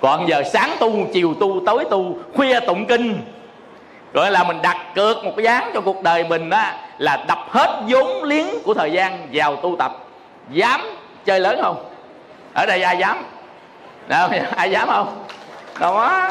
[0.02, 3.18] Còn giờ sáng tu chiều tu tối tu khuya tụng kinh
[4.14, 7.40] gọi là mình đặt cược một cái dáng cho cuộc đời mình á, là đập
[7.50, 9.98] hết vốn liếng của thời gian vào tu tập.
[10.50, 10.82] Dám
[11.26, 11.86] chơi lớn không?
[12.54, 13.24] Ở đây ai dám?
[14.08, 15.24] Đâu ai dám không?
[15.80, 16.30] Đó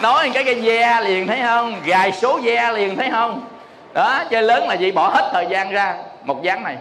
[0.00, 1.74] nói cái cái ve liền thấy không?
[1.84, 3.40] Gài số ve liền thấy không?
[3.92, 6.76] Đó, chơi lớn là gì bỏ hết thời gian ra một dáng này.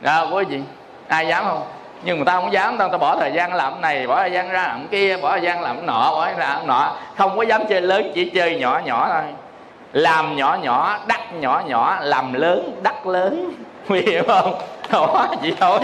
[0.00, 0.60] Đâu quý gì
[1.08, 1.62] ai dám không?
[2.04, 4.48] Nhưng mà tao không dám, tao tao bỏ thời gian làm này, bỏ thời gian
[4.48, 6.96] ra làm kia, bỏ thời gian làm nọ, bỏ thời gian làm nọ.
[7.16, 9.22] Không có dám chơi lớn, chỉ chơi nhỏ nhỏ thôi
[9.96, 13.52] làm nhỏ nhỏ, đắt nhỏ nhỏ, làm lớn, đắt lớn.
[13.88, 14.54] Nguy hiểm không?
[14.92, 15.80] Đó, vậy thôi.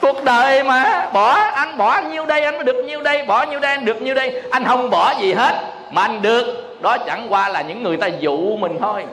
[0.00, 3.60] Cuộc đời mà, bỏ anh, bỏ nhiêu đây, anh mới được nhiêu đây, bỏ nhiêu
[3.60, 4.42] đây, anh được nhiêu đây.
[4.50, 5.54] Anh không bỏ gì hết,
[5.90, 6.76] mà anh được.
[6.82, 9.04] Đó chẳng qua là những người ta dụ mình thôi.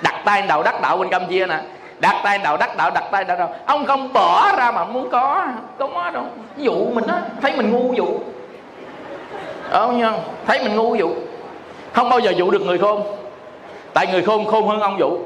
[0.00, 1.58] Đặt tay đầu đắc đạo bên campuchia nè.
[1.98, 5.10] Đặt tay đầu đắc đạo, đặt tay đầu đâu ông không bỏ ra mà muốn
[5.10, 5.46] có
[5.78, 6.24] không có đâu.
[6.56, 8.06] Dụ mình đó thấy mình ngu dụ.
[9.70, 10.00] Không?
[10.00, 10.12] Nha
[10.46, 11.10] thấy mình ngu dụ
[11.92, 13.02] không bao giờ dụ được người khôn.
[13.94, 15.18] Tại người khôn khôn hơn ông dụ.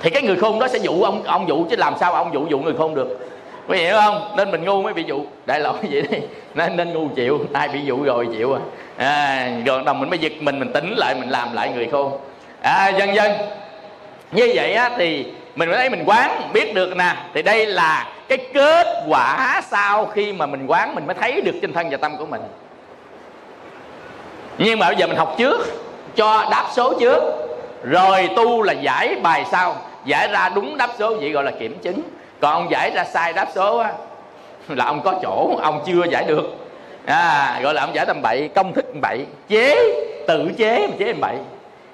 [0.00, 2.46] Thì cái người khôn đó sẽ dụ ông ông dụ chứ làm sao ông dụ
[2.46, 3.28] dụ người khôn được.
[3.68, 4.34] Có hiểu không?
[4.36, 5.24] Nên mình ngu mới bị dụ.
[5.46, 6.18] Đại loại vậy đi.
[6.54, 7.40] Nên nên ngu chịu.
[7.52, 8.60] Ai bị dụ rồi chịu à,
[8.96, 12.18] à rồi đồng mình mới giật mình mình tính lại mình làm lại người khôn.
[12.62, 13.32] À dân dân.
[14.32, 15.26] Như vậy á, thì
[15.56, 17.16] mình mới thấy mình quán biết được nè.
[17.34, 21.54] Thì đây là cái kết quả sau khi mà mình quán mình mới thấy được
[21.62, 22.40] trên thân và tâm của mình
[24.58, 25.66] nhưng mà bây giờ mình học trước
[26.16, 27.22] cho đáp số trước.
[27.84, 29.76] Rồi tu là giải bài sau.
[30.04, 32.02] Giải ra đúng đáp số vậy gọi là kiểm chứng.
[32.40, 33.92] Còn ông giải ra sai đáp số á
[34.68, 36.44] là ông có chỗ ông chưa giải được.
[37.06, 39.26] À, gọi là ông giải tầm bậy công thức bậy.
[39.48, 39.76] Chế
[40.28, 41.36] tự chế mà chế tầm bậy.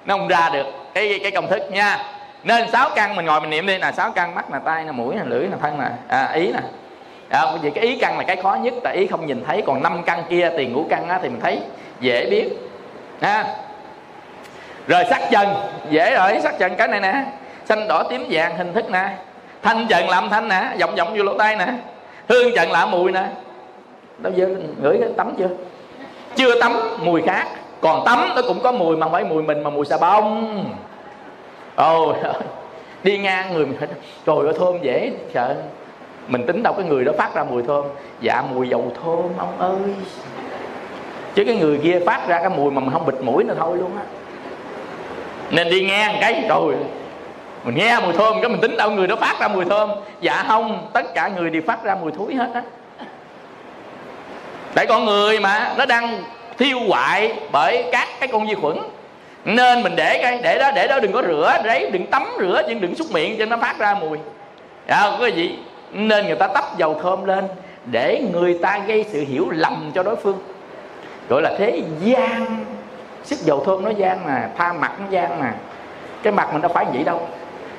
[0.04, 2.04] Nó không ra được cái cái công thức nha.
[2.44, 3.78] Nên sáu căn mình ngồi mình niệm đi.
[3.78, 6.46] Là sáu căn mắt là tay là mũi là lưỡi là thân là à, ý
[6.46, 6.60] nè.
[7.28, 9.62] À, vì cái ý căn là cái khó nhất tại ý không nhìn thấy.
[9.66, 11.58] Còn năm căn kia tiền ngũ căn á, thì mình thấy
[12.04, 12.48] dễ biết.
[13.20, 13.44] Ha.
[14.88, 15.48] Rồi sắc trần
[15.90, 17.24] dễ rồi, sắc trần cái này nè.
[17.64, 19.08] Xanh, đỏ, tím, vàng, hình thức nè.
[19.62, 21.66] Thanh trần làm thanh nè, vọng vọng vô lỗ tay nè.
[22.28, 23.24] Hương trần là mùi nè.
[24.18, 24.48] Đâu giờ
[24.82, 25.48] ngửi cái tắm chưa?
[26.36, 27.46] Chưa tắm, mùi khác.
[27.80, 30.64] Còn tắm nó cũng có mùi mà không phải mùi mình mà mùi xà bông.
[31.76, 32.14] Ôi
[33.02, 33.88] đi ngang người mình phải
[34.26, 35.54] trời ơi, thơm dễ sợ.
[36.28, 37.84] Mình tính đâu cái người đó phát ra mùi thơm.
[38.20, 39.94] Dạ mùi dầu thơm, ông ơi
[41.34, 43.76] chứ cái người kia phát ra cái mùi mà mình không bịt mũi nữa thôi
[43.78, 44.02] luôn á.
[45.50, 46.74] Nên đi ngang cái rồi
[47.64, 49.90] mình nghe mùi thơm cái mình tính đâu người đó phát ra mùi thơm.
[50.20, 52.62] Dạ không, tất cả người đều phát ra mùi thúi hết á.
[54.74, 56.22] Tại con người mà, nó đang
[56.58, 58.78] thiêu hoại bởi các cái con vi khuẩn.
[59.44, 62.62] Nên mình để cái, để đó để đó đừng có rửa đấy đừng tắm rửa,
[62.68, 64.18] nhưng đừng xúc miệng cho nó phát ra mùi.
[64.88, 65.58] Dạ không có gì
[65.92, 67.44] nên người ta tắp dầu thơm lên
[67.84, 70.38] để người ta gây sự hiểu lầm cho đối phương
[71.28, 72.64] gọi là thế gian.
[73.24, 75.52] Sức dầu thơm nó gian mà tha mặt nó gian mà.
[76.22, 77.28] Cái mặt mình đâu phải vậy đâu.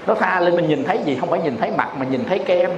[0.08, 2.40] Nó tha lên mình nhìn thấy gì, không phải nhìn thấy mặt mà nhìn thấy
[2.40, 2.72] kem.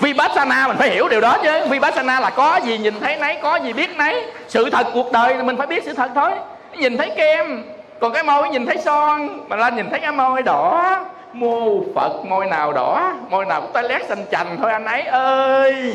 [0.00, 1.66] Vipassana mình phải hiểu điều đó chứ.
[1.70, 4.24] Vipassana là có gì nhìn thấy nấy, Có gì biết nấy.
[4.48, 6.30] Sự thật cuộc đời thì mình phải biết sự thật thôi.
[6.78, 7.64] Nhìn thấy kem,
[8.00, 11.04] Còn cái môi nhìn thấy son, Mà lên nhìn thấy cái môi đỏ.
[11.32, 15.94] Mô Phật, môi nào đỏ, Môi nào cũng toilet xanh chành thôi anh ấy ơi.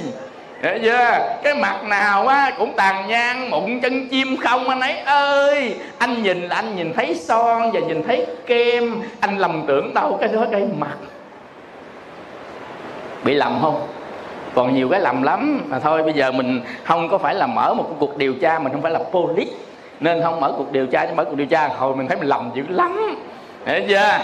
[0.64, 1.38] Hiểu chưa?
[1.44, 6.24] Cái mặt nào á, cũng tàn nhang, mụn chân chim không anh ấy ơi Anh
[6.24, 10.30] nhìn là anh nhìn thấy son và nhìn thấy kem Anh lầm tưởng đâu cái
[10.30, 10.98] đó cái mặt
[13.24, 13.88] Bị lầm không?
[14.56, 17.74] Còn nhiều cái lầm lắm Mà thôi, bây giờ mình không có phải là mở
[17.74, 19.52] một cuộc điều tra, Mình không phải là police
[20.00, 22.28] Nên không mở cuộc điều tra nhưng mở cuộc điều tra Hồi mình thấy mình
[22.28, 23.16] lầm dữ lắm
[23.66, 24.20] Hiểu chưa?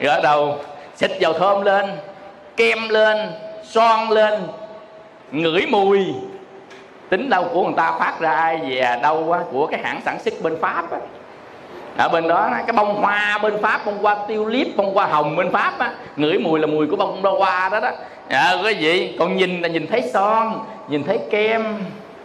[0.00, 0.58] gỡ đầu
[0.96, 1.90] xịt dầu thơm lên,
[2.56, 3.18] Kem lên,
[3.64, 4.40] Son lên
[5.32, 6.06] ngửi mùi.
[7.08, 8.96] Tính đâu của người ta phát ra ai về à?
[8.96, 10.98] đâu á, của cái hãng sản xuất bên pháp á.
[11.96, 15.36] ở bên đó cái bông hoa bên pháp bông hoa tiêu liếp bông hoa hồng
[15.36, 15.92] bên pháp á.
[16.16, 17.90] Ngửi mùi là mùi của bông hoa đó đó.
[18.28, 21.64] À, cái gì còn nhìn là nhìn thấy son nhìn thấy kem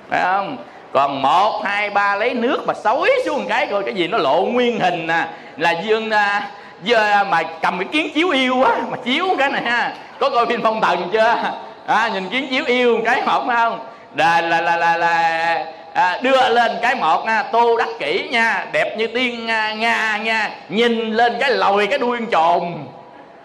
[0.10, 0.58] phải không?
[0.94, 4.46] Còn một hai ba lấy nước mà xối xuống cái coi cái gì nó lộ
[4.46, 5.30] nguyên hình à.
[5.58, 6.52] Là dương à,
[6.84, 9.94] giờ à, mà cầm cái kiến chiếu yêu á mà chiếu cái này ha.
[10.20, 11.36] Có coi phim phong thần chưa?
[11.86, 13.80] À, nhìn kiến chiếu yêu một cái một không?
[14.16, 18.66] Là là là là, là à, đưa lên cái một nha tô đắc kỹ nha
[18.72, 20.50] đẹp như tiên nga, nga nha.
[20.70, 22.62] Nhìn lên cái lồi cái đuôi trồn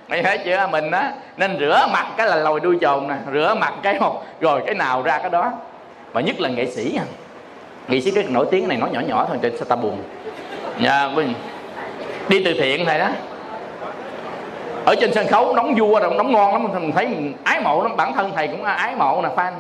[0.09, 0.68] mày thấy chưa?
[0.70, 4.24] Mình á nên rửa mặt cái là lồi đuôi trồn nè rửa mặt cái một
[4.41, 5.53] rồi cái nào ra cái đó.
[6.12, 6.99] Mà nhất là nghệ sĩ
[7.89, 10.03] nghệ sĩ cái nổi tiếng này nói nhỏ nhỏ thôi cho sao ta buồn?
[10.80, 11.37] Dạ, nha yeah,
[12.28, 13.09] đi từ thiện này đó
[14.87, 17.82] ở trên sân khấu nóng vua rồi nóng ngon lắm mình thấy mình ái mộ
[17.82, 17.97] lắm.
[17.97, 19.53] Bản thân thầy cũng ái mộ nè fan.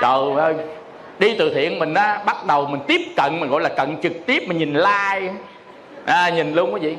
[0.00, 0.54] Trời ơi
[1.18, 4.12] đi từ thiện mình á bắt đầu mình tiếp cận mình gọi là cận trực
[4.26, 5.32] tiếp mình nhìn like.
[6.06, 6.98] À, nhìn luôn cái gì?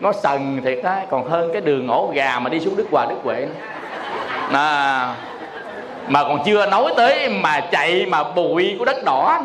[0.00, 3.06] Nó sần thiệt á còn hơn cái đường ổ gà mà đi xuống đức hòa
[3.08, 3.46] đức huệ.
[4.52, 5.14] À,
[6.08, 9.42] mà còn chưa nói tới mà chạy mà bụi của đất đỏ.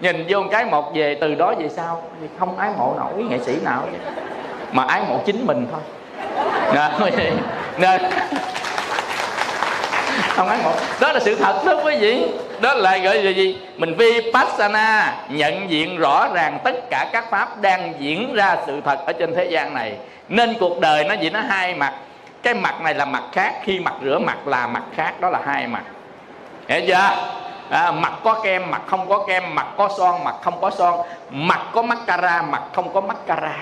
[0.00, 2.02] Nhìn vô cái một về từ đó về sau
[2.38, 3.82] không ái mộ nổi nghệ sĩ nào.
[4.72, 5.80] Mà ái mộ chính mình thôi
[6.74, 7.36] nên,
[7.78, 8.02] nên
[10.36, 12.26] không ái mộ đó là sự thật đó quý vị.
[12.60, 13.58] Đó là gọi là gì?
[13.76, 18.98] Mình vipassana nhận diện rõ ràng tất cả các pháp đang diễn ra sự thật
[19.06, 19.96] ở trên thế gian này.
[20.28, 21.92] Nên cuộc đời nó chỉ nó hai mặt.
[22.42, 25.20] Cái mặt này là mặt khác khi mặt rửa mặt là mặt khác.
[25.20, 25.82] Đó là hai mặt.
[26.68, 27.10] Hiểu chưa?
[27.70, 31.00] À, mặt có kem mặt không có kem mặt có son mặt không có son.
[31.30, 33.54] Mặt có mascara mặt không có mascara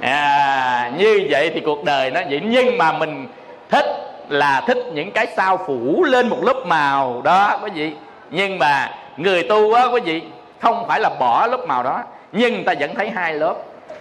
[0.00, 2.40] à, như vậy thì cuộc đời nó vậy.
[2.44, 3.28] Nhưng mà mình
[3.70, 3.86] thích
[4.28, 7.92] là thích những cái sao phủ lên một lớp màu đó quý vị.
[8.30, 10.22] Nhưng mà người tu á quý vị
[10.60, 12.02] không phải là bỏ lớp màu đó.
[12.32, 13.54] Nhưng người ta vẫn thấy hai lớp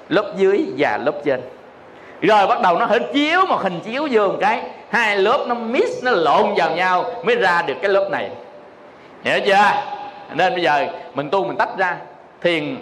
[0.09, 1.41] lớp dưới và lớp trên.
[2.21, 4.61] Rồi bắt đầu nó hình chiếu một hình chiếu vô một cái.
[4.89, 8.29] Hai lớp nó mix nó lộn vào nhau mới ra được cái lớp này.
[9.23, 9.71] Hiểu chưa?
[10.33, 11.97] Nên bây giờ mình tu mình tách ra.
[12.41, 12.77] Thiền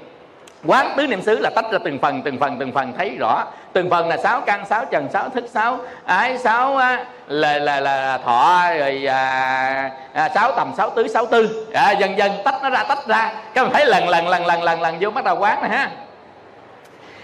[0.66, 3.43] quán tứ niệm xứ là tách ra từng phần từng phần từng phần thấy rõ.
[3.74, 6.80] Từng phần là sáu căn sáu trần sáu thức sáu ái sáu
[7.28, 11.68] là là là thọ rồi à, à, sáu tầm sáu tứ sáu tư.
[11.74, 13.32] À, dần dần tách nó ra tách ra.
[13.53, 15.89] Các bạn thấy lần lần lần lần lần lần vô bắt đầu quán này ha.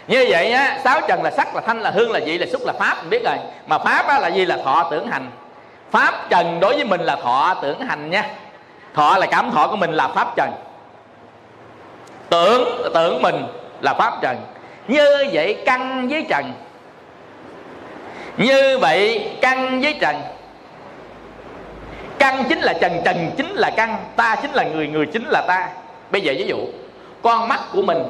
[0.07, 2.61] Như vậy á sáu trần là sắc là thanh là hương là vị là xúc
[2.65, 3.35] là pháp mình biết rồi.
[3.67, 4.45] Mà pháp á, là gì?
[4.45, 5.31] Là thọ tưởng hành.
[5.91, 8.25] Pháp trần đối với mình là thọ tưởng hành nha.
[8.93, 10.51] Thọ là cảm thọ của mình là pháp trần
[12.33, 13.45] tưởng tưởng mình
[13.81, 14.37] là pháp trần.
[14.87, 16.53] Như vậy căn với trần.
[18.37, 20.15] Như vậy căn với trần.
[22.19, 25.41] Căn chính là trần trần chính là căn ta chính là người người chính là
[25.47, 25.69] ta.
[26.11, 26.57] Bây giờ ví dụ,
[27.23, 28.03] con mắt của mình,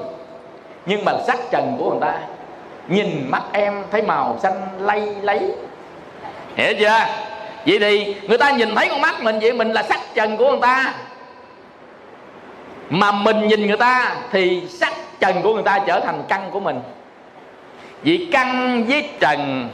[0.85, 2.19] nhưng mà sắc trần của người ta,
[2.87, 5.39] nhìn mắt em thấy màu xanh lay lấy.
[6.55, 6.99] Hiểu chưa?
[7.65, 10.51] Vậy thì người ta nhìn thấy con mắt mình, vậy mình là sắc trần của
[10.51, 10.93] người ta
[12.89, 16.59] mà mình nhìn người ta thì sắc trần của người ta trở thành căn của
[16.59, 16.79] mình.
[18.01, 19.69] Vì căn với trần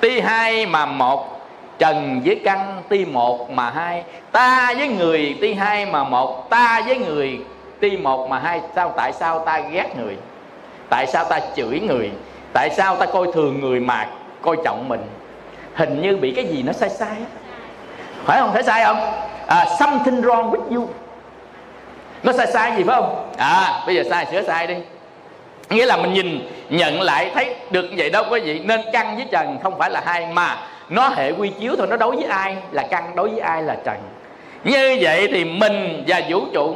[0.00, 1.40] ti hai mà một
[1.78, 4.04] trần với căn ti một mà hai.
[4.32, 7.40] Ta với người ti hai mà một ta với người
[7.80, 8.60] ti một mà hai.
[8.74, 10.16] Sao tại sao ta ghét người?
[10.90, 12.10] Tại sao ta chửi người?
[12.52, 14.08] Tại sao ta coi thường người mà
[14.42, 15.00] coi trọng mình?
[15.74, 17.16] Hình như bị cái gì nó sai sai
[18.24, 18.52] phải không?
[18.52, 19.12] Phải sai không?
[19.46, 20.88] À, something wrong with you
[22.22, 23.32] nó sai sai gì phải không?
[23.36, 24.74] À bây giờ sai, sửa sai đi.
[25.70, 29.16] Nghĩa là mình nhìn, nhận lại, thấy được như vậy đâu quý vị nên căn
[29.16, 30.56] với trần, không phải là hai mà
[30.88, 33.76] nó hệ quy chiếu thôi, nó đối với ai là căn đối với ai là
[33.84, 33.96] trần.
[34.64, 36.74] Như vậy thì mình và vũ trụ,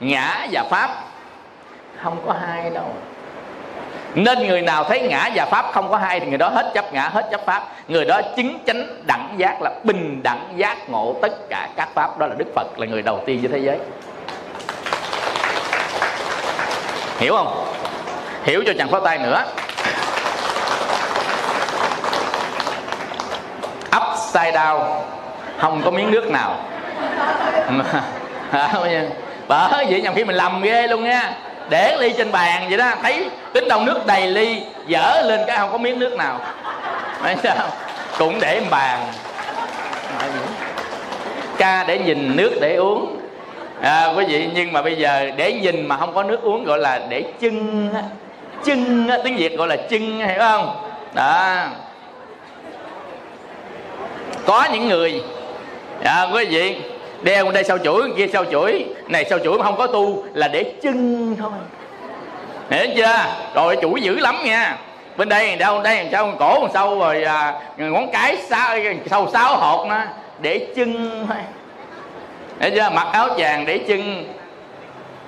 [0.00, 0.90] ngã và pháp,
[2.02, 2.84] không có hai đâu.
[4.14, 6.92] Nên người nào thấy ngã và pháp không có hai thì người đó hết chấp
[6.92, 7.66] ngã, hết chấp pháp.
[7.88, 12.18] Người đó chứng chánh đẳng giác là bình đẳng giác ngộ tất cả các pháp,
[12.18, 13.78] đó là đức phật là người đầu tiên trên thế giới
[17.18, 17.74] hiểu không?
[18.44, 19.44] Hiểu cho chẳng có tay nữa.
[23.96, 25.00] Upside down.
[25.60, 26.56] Không có miếng nước nào.
[29.48, 31.32] Bởi vậy nhầm khi mình lầm ghê luôn nha.
[31.68, 32.92] Để ly trên bàn vậy đó.
[33.02, 36.40] Thấy tính đâu nước đầy ly, dở lên cái không có miếng nước nào.
[37.22, 37.56] Thấy sao?
[38.18, 39.12] Cũng để bàn.
[41.58, 43.17] Ca để nhìn nước để uống
[43.82, 46.78] à, quý vị nhưng mà bây giờ để nhìn mà không có nước uống gọi
[46.78, 47.88] là để chân
[48.64, 50.76] chân tiếng việt gọi là chân hiểu không?
[51.14, 51.64] Đó.
[54.46, 55.22] Có những người
[56.04, 56.76] à, quý vị
[57.22, 58.84] đeo đây sau chuỗi kia sau chuỗi.
[59.08, 61.50] Này sau chuỗi mà không có tu là để chân thôi.
[62.70, 63.24] Hiểu chưa?
[63.54, 64.78] Rồi chuỗi dữ lắm nha.
[65.16, 68.76] Bên đây đâu đây sao cổ sâu rồi à, ngón cái sáu
[69.10, 70.00] sâu sáu hột nó
[70.38, 71.36] để chân thôi.
[72.58, 72.90] Đấy chưa?
[72.94, 74.24] mặc áo vàng để chân.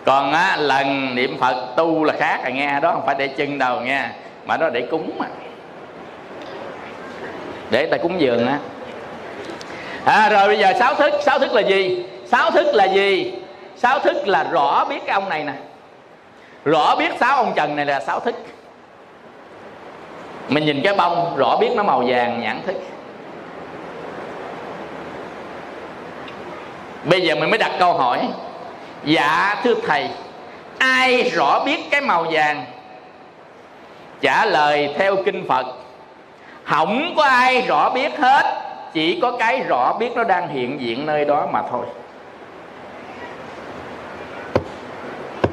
[0.05, 3.59] Còn á, lần niệm phật tu là khác rồi nghe đó không phải để chân
[3.59, 4.05] đâu nghe
[4.47, 5.27] mà đó để cúng mà.
[7.71, 8.59] Để ta cúng dường á.
[10.05, 12.07] À, rồi bây giờ sáu thức sáu thức là gì?
[12.27, 13.33] Sáu thức là gì?
[13.77, 15.53] Sáu thức là rõ biết cái ông này nè.
[16.65, 18.35] Rõ biết sáu ông trần này là sáu thức.
[20.49, 22.77] Mình nhìn cái bông rõ biết nó màu vàng nhãn thức.
[27.05, 28.29] Bây giờ mình mới đặt câu hỏi.
[29.05, 30.09] Dạ thưa thầy,
[30.79, 32.65] ai rõ biết cái màu vàng?
[34.21, 35.67] Trả lời theo kinh phật,
[36.65, 41.07] không có ai rõ biết hết, chỉ có cái rõ biết nó đang hiện diện
[41.07, 41.87] nơi đó mà thôi.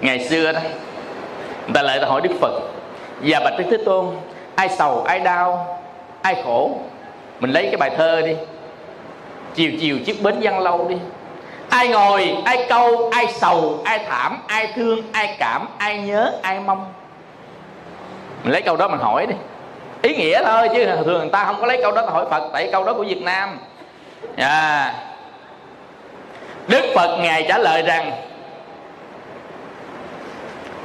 [0.01, 0.59] Ngày xưa đó,
[1.65, 2.61] người ta lại hỏi đức phật
[3.21, 4.15] và bạch đức thế tôn,
[4.55, 5.79] ai sầu, ai đau,
[6.21, 6.71] ai khổ?
[7.39, 8.35] Mình lấy cái bài thơ đi,
[9.55, 10.95] chiều chiều chiếc bến văn lâu đi
[11.77, 16.59] ai ngồi, ai câu, ai sầu, ai thảm, ai thương, ai cảm, ai nhớ, ai
[16.59, 16.93] mong?
[18.43, 19.35] Mình lấy câu đó mình hỏi đi.
[20.01, 22.69] Ý nghĩa thôi chứ thường người ta không có lấy câu đó hỏi phật, tại
[22.71, 23.59] câu đó của việt nam.
[24.37, 24.93] À.
[26.67, 28.11] đức phật ngài trả lời rằng,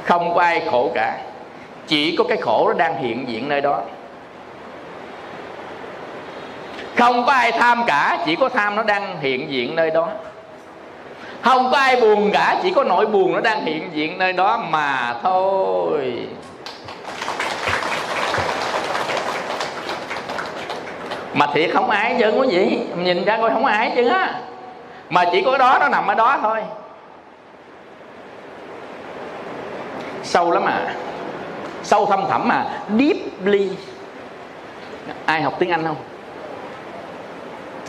[0.03, 1.17] không có ai khổ cả,
[1.87, 3.81] chỉ có cái khổ nó đang hiện diện nơi đó.
[6.97, 10.09] Không có ai tham cả, chỉ có tham nó đang hiện diện nơi đó
[11.43, 14.57] không có ai buồn cả, chỉ có nỗi buồn nó đang hiện diện nơi đó
[14.69, 16.27] mà thôi.
[21.33, 24.39] Mà thiệt không ai chứ có gì, nhìn ra coi không ai chứ á.
[25.09, 26.63] Mà chỉ có đó nó nằm ở đó thôi.
[30.23, 30.95] Sâu lắm à.
[31.83, 32.65] Sâu thâm thẳm mà
[32.99, 33.69] deeply.
[35.25, 35.95] Ai học tiếng anh không?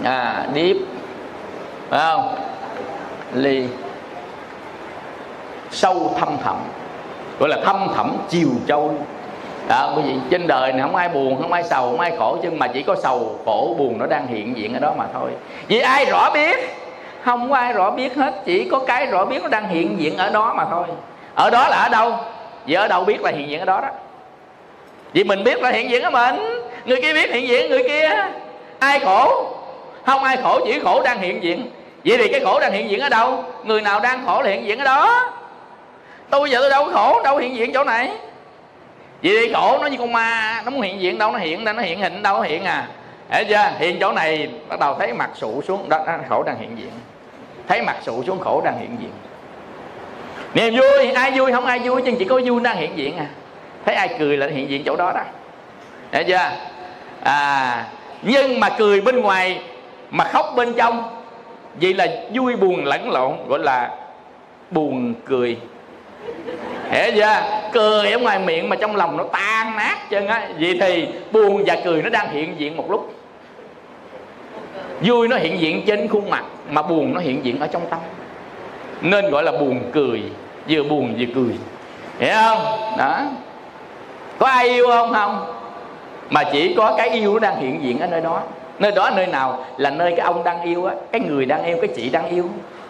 [0.05, 0.77] À deep.
[1.91, 2.44] Phải không?
[3.33, 3.67] Ly
[5.71, 6.57] sâu thâm thẳm.
[7.39, 8.95] Gọi là thâm thẳm chiều châu.
[9.69, 12.37] Đó quý vị trên đời này không ai buồn, không ai sầu, không ai khổ,
[12.43, 15.31] chứ mà chỉ có sầu, khổ, buồn nó đang hiện diện ở đó mà thôi.
[15.69, 16.59] Vì ai rõ biết?
[17.23, 20.17] Không có ai rõ biết hết, chỉ có cái rõ biết nó đang hiện diện
[20.17, 20.85] ở đó mà thôi.
[21.35, 22.15] Ở đó là ở đâu?
[22.67, 23.89] Vì ở đâu biết là hiện diện ở đó đó.
[25.13, 26.37] Vì mình biết là hiện diện ở mình.
[26.85, 28.11] Người kia biết hiện diện, người kia
[28.79, 29.47] ai khổ?
[30.07, 31.71] Không ai khổ, chỉ khổ đang hiện diện
[32.05, 33.45] vậy thì cái khổ đang hiện diện ở đâu?
[33.65, 35.33] Người nào đang khổ là hiện diện ở đó.
[36.31, 38.11] Tôi giờ tôi đâu có khổ đâu hiện diện chỗ này.
[39.23, 41.75] Vậy thì khổ nó như con ma nó muốn hiện diện đâu nó hiện đâu
[41.75, 42.89] nó hiện hình đâu nó hiện à.
[43.31, 43.71] Hiểu chưa?
[43.79, 46.91] Hiện chỗ này bắt đầu thấy mặt sụ xuống đó, đó khổ đang hiện diện.
[47.69, 49.13] Thấy mặt sụ xuống khổ đang hiện diện.
[50.55, 53.27] Niềm vui ai vui không ai vui nhưng chỉ có vui đang hiện diện à.
[53.87, 55.21] Thấy ai cười là hiện diện chỗ đó đó.
[56.13, 56.51] Hiểu chưa?
[57.23, 57.85] À
[58.23, 59.61] nhưng mà cười bên ngoài
[60.11, 61.24] mà khóc bên trong
[61.81, 63.91] vậy là vui buồn lẫn lộn, gọi là
[64.71, 65.57] buồn cười.
[66.91, 67.61] Hiểu chưa dạ?
[67.73, 70.49] cười ở ngoài miệng mà trong lòng nó tan nát chân á.
[70.61, 73.15] Vậy thì buồn và cười nó đang hiện diện một lúc.
[75.01, 77.99] Vui nó hiện diện trên khuôn mặt, mà buồn nó hiện diện ở trong tâm.
[79.01, 80.23] Nên gọi là buồn cười,
[80.69, 81.59] vừa buồn vừa cười.
[82.19, 82.59] Hiểu không?
[82.99, 83.23] Đó.
[84.39, 85.55] Có ai yêu không không?
[86.31, 88.43] Mà chỉ có cái yêu nó đang hiện diện ở nơi đó
[88.79, 91.77] nơi đó nơi nào là nơi cái ông đang yêu á, cái người đang yêu,
[91.81, 92.45] cái chị đang yêu.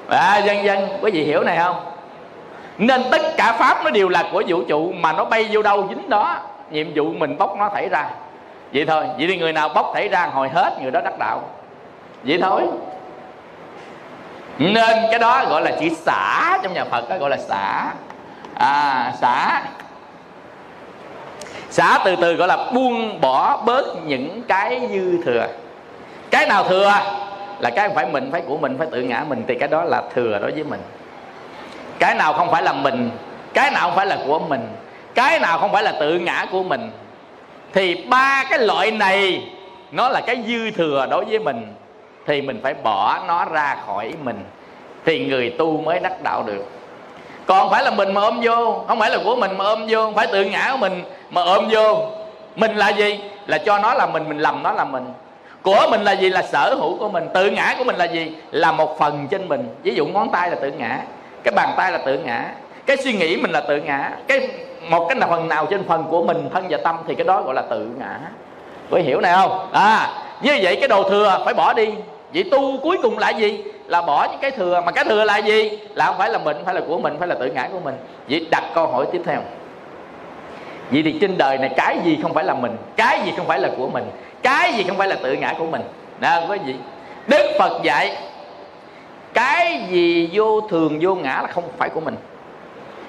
[0.09, 1.77] À dân dân, quý vị hiểu này không?
[2.79, 5.87] Nên tất cả pháp nó đều là của vũ trụ mà nó bay vô đâu
[5.89, 6.37] dính đó.
[6.71, 8.09] Nhiệm vụ mình bóc nó thảy ra.
[8.73, 11.43] Vậy thôi, vậy thì người nào bóc thảy ra hồi hết, người đó đắc đạo.
[12.25, 12.63] Vậy thôi.
[14.59, 17.93] Nên cái đó gọi là chữ xả, trong nhà phật đó gọi là xả.
[18.55, 19.63] À xả.
[21.71, 25.47] Xả từ từ gọi là buông bỏ bớt những cái dư thừa
[26.35, 26.93] cái nào thừa?
[27.59, 30.03] Là cái phải mình, phải của mình, phải tự ngã mình, thì cái đó là
[30.15, 30.81] thừa đối với mình.
[31.99, 33.11] Cái nào không phải là mình,
[33.55, 34.69] cái nào không phải là của mình,
[35.15, 36.91] cái nào không phải là tự ngã của mình,
[37.73, 39.49] thì ba cái loại này
[39.93, 41.75] nó là cái dư thừa đối với mình,
[42.27, 44.45] thì mình phải bỏ nó ra khỏi mình,
[45.05, 46.71] thì người tu mới đắc đạo được.
[47.47, 50.03] Còn phải là mình mà ôm vô, không phải là của mình mà ôm vô,
[50.03, 52.07] không phải tự ngã của mình mà ôm vô.
[52.57, 53.21] Mình là gì?
[53.47, 55.05] Là cho nó là mình mình lầm nó là mình
[55.65, 56.29] của mình là gì?
[56.29, 57.29] Là sở hữu của mình.
[57.35, 58.37] Tự ngã của mình là gì?
[58.51, 59.69] Là một phần trên mình.
[59.83, 60.99] Ví dụ ngón tay là tự ngã,
[61.43, 62.45] cái bàn tay là tự ngã,
[62.87, 64.49] cái suy nghĩ mình là tự ngã, cái
[64.89, 67.55] một cái phần nào trên phần của mình, thân và tâm thì cái đó gọi
[67.55, 68.19] là tự ngã.
[68.91, 69.69] Có hiểu này không?
[69.73, 70.11] À
[70.43, 71.89] như vậy cái đồ thừa phải bỏ đi.
[72.35, 73.65] Vậy tu cuối cùng là gì?
[73.87, 74.83] Là bỏ những cái thừa.
[74.87, 75.79] Mà cái thừa là gì?
[75.95, 77.95] Là không phải là mình, phải là của mình, phải là tự ngã của mình.
[78.29, 79.41] Vậy đặt câu hỏi tiếp theo.
[80.91, 82.77] Vậy thì trên đời này cái gì không phải là mình?
[82.97, 84.05] Cái gì không phải là của mình?
[84.45, 85.83] Cái gì không phải là tự ngã của mình.
[86.21, 86.75] Đó quý vị,
[87.27, 88.17] đức phật dạy,
[89.35, 92.17] cái gì vô thường vô ngã là không phải của mình.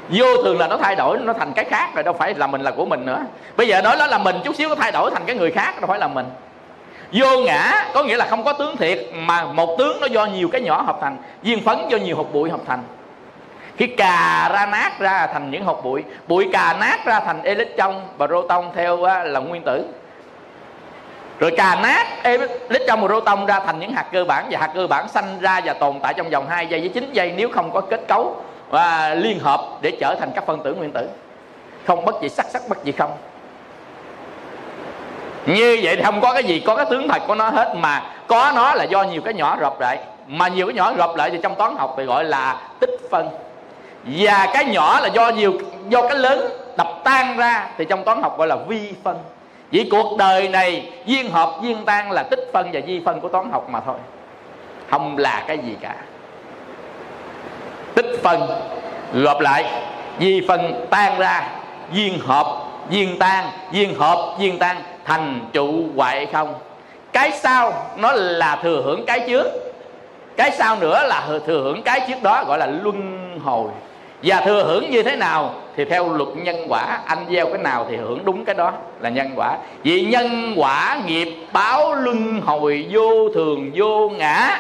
[0.10, 2.62] Vô thường là nó thay đổi, nó thành cái khác rồi, đâu phải là mình
[2.62, 3.20] là của mình nữa.
[3.58, 5.82] Bây giờ nói nó là mình chút xíu nó thay đổi thành cái người khác,
[5.82, 6.26] đâu phải là mình.
[7.12, 10.50] Vô ngã có nghĩa là không có tướng thiệt, mà một tướng nó do nhiều
[10.52, 12.84] cái nhỏ hợp thành, viên phấn do nhiều hột bụi hợp thành.
[13.78, 17.96] Khi cà ra nát ra thành những hột bụi bụi cà nát ra thành electron
[18.18, 19.86] và proton theo là nguyên tử
[21.40, 22.08] rồi cà nát
[22.70, 25.08] lít trong một rô tông ra thành những hạt cơ bản, và hạt cơ bản
[25.10, 27.82] sanh ra và tồn tại trong vòng 2 giây với 9 giây nếu không có
[27.82, 28.36] kết cấu
[28.70, 31.10] và liên hợp để trở thành các phân tử nguyên tử.
[31.86, 33.12] Không bất dị sắc sắc bất dị không.
[35.46, 38.02] Như vậy thì không có cái gì, có cái tướng thật của nó hết, mà
[38.28, 40.00] có nó là do nhiều cái nhỏ rộp lại.
[40.28, 43.30] Mà nhiều cái nhỏ rộp lại thì trong toán học thì gọi là tích phân.
[44.04, 45.54] Và cái nhỏ là do nhiều,
[45.90, 49.18] do cái lớn đập tan ra thì trong toán học gọi là vi phân
[49.76, 53.28] vì cuộc đời này, duyên hợp, duyên tan là tích phân và vi phân của
[53.28, 53.96] toán học mà thôi.
[54.90, 55.96] Không là cái gì cả.
[57.96, 58.42] Tích phân,
[59.14, 59.66] gộp lại
[60.18, 61.50] vi phân tan ra,
[61.92, 62.48] duyên hợp,
[62.90, 66.54] duyên tan, duyên hợp, duyên tan, thành trụ hoại không.
[67.14, 69.48] Cái sau, nó là thừa hưởng cái trước.
[70.38, 73.70] Cái sau nữa là thừa hưởng cái trước đó, gọi là luân hồi
[74.26, 77.86] và thừa hưởng như thế nào thì theo luật nhân quả, anh gieo cái nào
[77.90, 79.58] thì hưởng đúng cái đó là nhân quả.
[79.84, 84.60] Vì nhân quả nghiệp báo luân hồi vô thường vô ngã,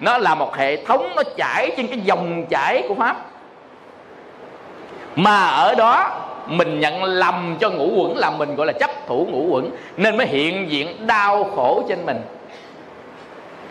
[0.00, 3.16] nó là một hệ thống nó chảy trên cái dòng chảy của pháp.
[5.16, 9.26] Mà ở đó mình nhận lầm cho ngũ quẩn là mình gọi là chấp thủ
[9.30, 12.20] ngũ quẩn, nên mới hiện diện đau khổ trên mình.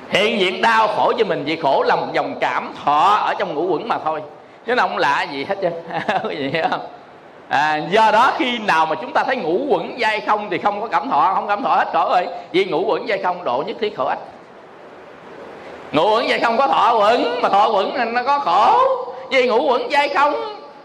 [0.09, 3.55] Hiện diện đau khổ cho mình vì khổ là một dòng cảm thọ ở trong
[3.55, 4.21] ngũ quẩn mà thôi
[4.65, 5.69] chứ nó không lạ gì hết chứ.
[6.29, 6.79] Gì không?
[7.49, 10.81] À, do đó khi nào mà chúng ta thấy ngủ quẩn dây không thì không
[10.81, 13.63] có cảm thọ không cảm thọ hết khổ rồi vì ngủ quẩn dây không độ
[13.67, 14.19] nhất thiết khổ ích
[15.91, 18.79] ngủ quẩn dây không có thọ quẩn mà thọ quẩn nên nó có khổ.
[19.31, 20.33] Vì ngủ quẩn dây không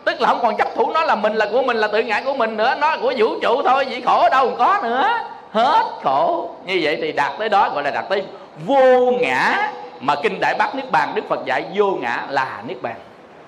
[0.05, 2.23] tức là không còn chấp thủ nó là mình là của mình là tự ngã
[2.25, 5.09] của mình nữa nó là của vũ trụ thôi vậy khổ đâu còn có nữa.
[5.53, 6.51] Hết khổ.
[6.67, 8.23] Như vậy thì đạt tới đó gọi là đạt tới
[8.67, 9.73] vô ngã.
[10.01, 12.95] Mà kinh đại bác niết bàn đức phật dạy vô ngã là niết bàn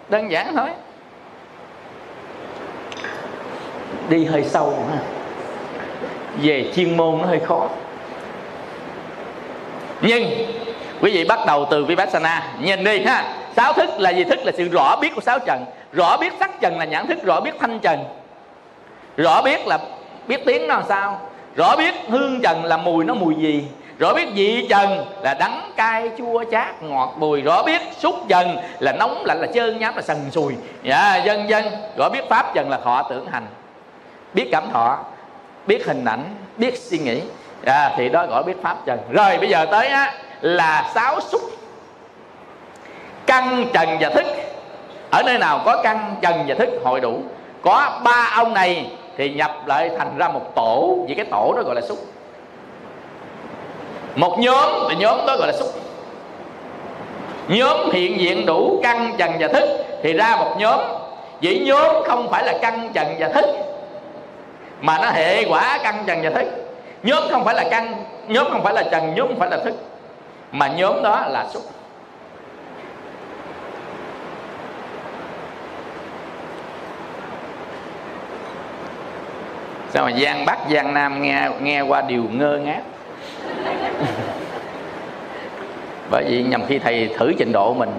[0.08, 0.68] đơn giản thôi.
[4.08, 4.98] Đi hơi sâu ha.
[6.42, 7.68] Về chuyên môn nó hơi khó.
[10.00, 10.24] Nhưng
[11.00, 12.52] quý vị bắt đầu từ vipassana.
[12.60, 13.34] Nhìn đi ha.
[13.56, 14.24] Sáu thức là gì?
[14.24, 15.64] Thức là sự rõ biết của sáu trần.
[15.92, 18.04] Rõ biết sắc trần là nhãn thức rõ biết thanh trần.
[19.16, 19.78] Rõ biết là
[20.26, 21.20] biết tiếng nó làm sao?
[21.56, 23.64] Rõ biết hương trần là mùi nó mùi gì
[23.98, 27.40] rõ biết vị trần là đắng cay chua chát ngọt bùi.
[27.40, 30.54] Rõ biết xúc trần là nóng lạnh là trơn nhám là sần sùi.
[30.82, 31.64] Dạ dân dân
[31.98, 33.46] rõ biết pháp trần là thọ tưởng hành.
[34.34, 34.98] Biết cảm thọ
[35.66, 36.24] biết hình ảnh
[36.56, 37.20] biết suy nghĩ.
[37.66, 41.40] À, thì đó gọi biết pháp trần rồi bây giờ tới á là sáu xúc.
[43.26, 44.26] Căn trần và thức.
[45.10, 47.22] Ở nơi nào có căn trần và thức hội đủ.
[47.62, 50.98] Có ba ông này thì nhập lại thành ra một tổ.
[51.08, 51.98] Vì cái tổ đó gọi là xúc
[54.14, 55.68] một nhóm, thì nhóm đó gọi là xúc.
[57.48, 60.80] Nhóm hiện diện đủ căn, trần và thức, thì ra một nhóm.
[61.42, 63.46] Vậy nhóm không phải là căn, trần và thức,
[64.80, 66.46] mà nó hệ quả căn, trần và thức.
[67.02, 69.74] Nhóm không phải là căn, nhóm không phải là trần, nhóm không phải là thức,
[70.52, 71.62] mà nhóm đó là xúc.
[79.90, 82.80] Sao mà giang bắc, giang nam nghe nghe qua điều ngơ ngác?
[86.10, 87.90] Bởi vì nhằm khi thầy thử trình độ mình,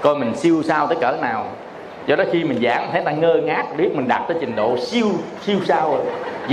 [0.00, 1.46] coi mình siêu sao tới cỡ nào.
[2.06, 4.76] Do đó khi mình giảng, thấy ta ngơ ngác, biết mình đạt tới trình độ
[4.78, 5.06] siêu
[5.46, 6.00] siêu sao rồi.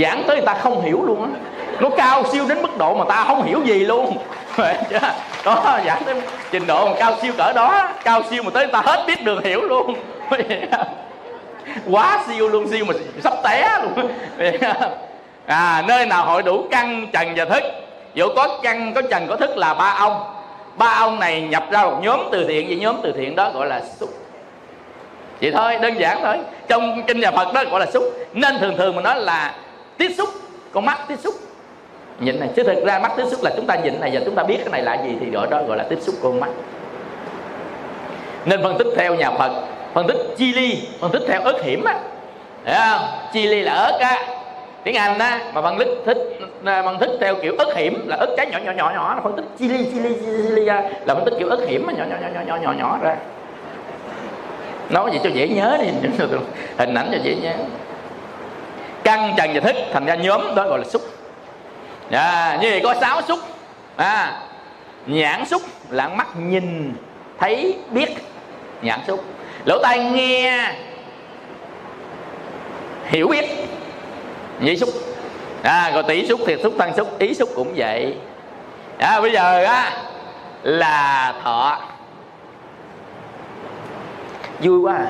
[0.02, 1.28] Giảng tới người ta không hiểu luôn á.
[1.80, 4.16] Nó cao siêu đến mức độ mà ta không hiểu gì luôn.
[5.44, 6.14] Đó, giảng tới
[6.50, 9.24] trình độ mà cao siêu cỡ đó, cao siêu mà tới người ta hết biết
[9.24, 9.94] đường hiểu luôn.
[11.90, 14.10] Quá siêu luôn, siêu mà sắp té luôn.
[15.46, 17.62] À nơi nào hội đủ căn, trần và thức
[18.14, 20.34] dẫu có căn có trần có thức là ba ông.
[20.76, 23.66] Ba ông này nhập ra một nhóm từ thiện, vậy nhóm từ thiện đó gọi
[23.66, 24.10] là xúc.
[25.40, 26.36] Vậy thôi, đơn giản thôi.
[26.68, 28.04] Trong kinh nhà phật đó gọi là xúc.
[28.32, 29.54] Nên thường thường mà nói là
[29.98, 30.28] tiếp xúc,
[30.72, 31.34] con mắt tiếp xúc.
[32.20, 34.34] Nhìn này, chứ thực ra mắt tiếp xúc là chúng ta nhìn này và chúng
[34.34, 36.50] ta biết cái này là gì thì gọi đó gọi là tiếp xúc con mắt.
[38.44, 39.52] Nên phân tích theo nhà phật,
[39.94, 41.94] phân tích chi ly, phân tích theo ớt hiểm á.
[42.66, 43.08] Không?
[43.32, 44.37] Chi ly là ớt á
[44.84, 46.18] tiếng anh á mà văn lít thích
[46.62, 49.36] văn thích theo kiểu ớt hiểm là ớt trái nhỏ nhỏ nhỏ nhỏ là phân
[49.36, 52.40] tích chili chili chili ra là phân tích kiểu ớt hiểm nhỏ nhỏ nhỏ nhỏ
[52.46, 53.16] nhỏ nhỏ nhỏ ra.
[54.90, 55.86] Nói gì cho dễ nhớ đi
[56.78, 57.52] hình ảnh cho dễ nhớ.
[59.04, 61.02] Căng trần và thức thành ra nhóm đó gọi là xúc.
[62.10, 63.38] À, như vậy có sáu xúc
[63.96, 64.40] à,
[65.06, 66.92] nhãn xúc là mắt nhìn
[67.38, 68.08] thấy biết
[68.82, 69.24] nhãn xúc.
[69.64, 70.72] Lỗ tai nghe
[73.04, 73.44] hiểu biết
[74.60, 74.88] nhĩ xúc.
[75.62, 78.14] À, rồi tỷ xúc thiệt xúc thân xúc ý xúc cũng vậy.
[78.98, 79.92] À, bây giờ á
[80.62, 81.78] là thọ.
[84.60, 85.06] Vui quá à.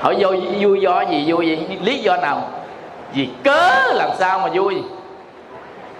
[0.00, 0.28] hỏi vô
[0.60, 1.78] vui do gì vui gì?
[1.82, 2.48] Lý do nào?
[3.12, 4.82] Vì cớ làm sao mà vui?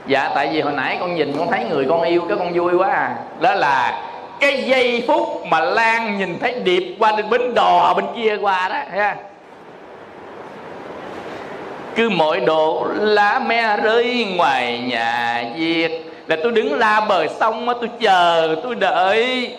[0.06, 2.74] Dạ tại vì hồi nãy con nhìn con thấy người con yêu cái con vui
[2.74, 3.16] quá à.
[3.40, 4.02] Đó là
[4.40, 8.68] cái giây phút mà lan nhìn thấy điệp qua bên bến đò bên kia qua
[8.68, 9.16] đó ha
[12.00, 16.12] cứ mỗi độ lá me rơi ngoài nhà việt.
[16.26, 19.50] Là tôi đứng la bờ sông mà tôi chờ, tôi đợi.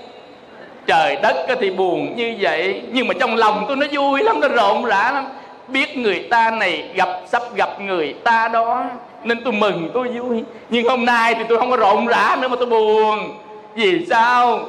[0.87, 4.47] Trời đất thì buồn như vậy, nhưng mà trong lòng tôi nó vui lắm, nó
[4.47, 5.25] rộn rã lắm.
[5.67, 8.83] Biết người ta này gặp, sắp gặp người ta đó,
[9.23, 10.43] nên tôi mừng tôi vui.
[10.69, 13.33] Nhưng hôm nay thì tôi không có rộn rã nữa mà tôi buồn.
[13.75, 14.59] Vì sao?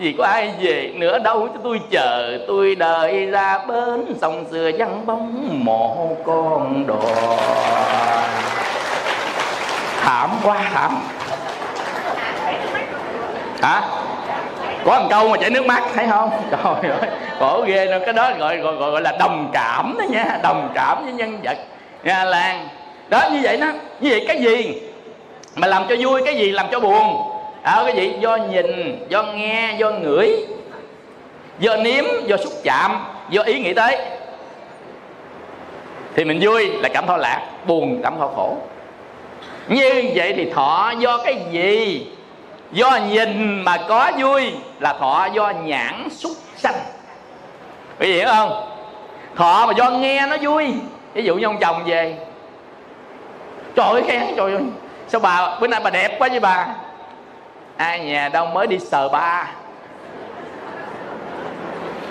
[0.00, 2.38] Vì có ai về nữa đâu cho tôi chờ.
[2.48, 7.36] Tôi đợi ra bến sông xưa vắng bóng mộ con đò.
[10.02, 11.02] Thảm quá, thảm.
[13.62, 13.82] Hả?
[14.84, 16.30] Có một câu mà chảy nước mắt, thấy không?
[16.50, 20.38] Trời ơi, khổ ghê nó cái đó gọi gọi gọi là đồng cảm đó nha.
[20.42, 21.58] Đồng cảm với nhân vật
[22.04, 22.68] nha làng
[23.08, 23.66] đó, như vậy đó.
[24.00, 24.82] Như vậy cái gì?
[25.56, 27.29] Mà làm cho vui, cái gì làm cho buồn?
[27.62, 28.14] À, cái gì?
[28.20, 30.46] Do nhìn do nghe do ngửi
[31.58, 33.98] do nếm do xúc chạm do ý nghĩ tới.
[36.14, 38.56] Thì mình vui là cảm thọ lạc buồn cảm thọ khổ.
[39.68, 42.06] Như vậy thì thọ do cái gì?
[42.72, 46.74] Do nhìn mà có vui là thọ do nhãn xúc sanh.
[48.00, 48.68] Quý vị hiểu không?
[49.36, 50.74] Thọ mà do nghe nó vui.
[51.14, 52.16] Ví dụ như ông chồng về.
[53.76, 54.62] Trời ơi khen trời ơi.
[55.08, 56.66] Sao bà bữa nay bà đẹp quá với bà?
[57.80, 59.46] Ai nhà đâu mới đi sờ ba?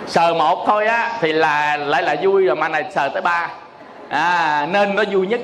[0.08, 3.48] Sờ một thôi á thì là lại là vui rồi mà này sờ tới ba.
[4.10, 5.40] À, nên nó vui nhất.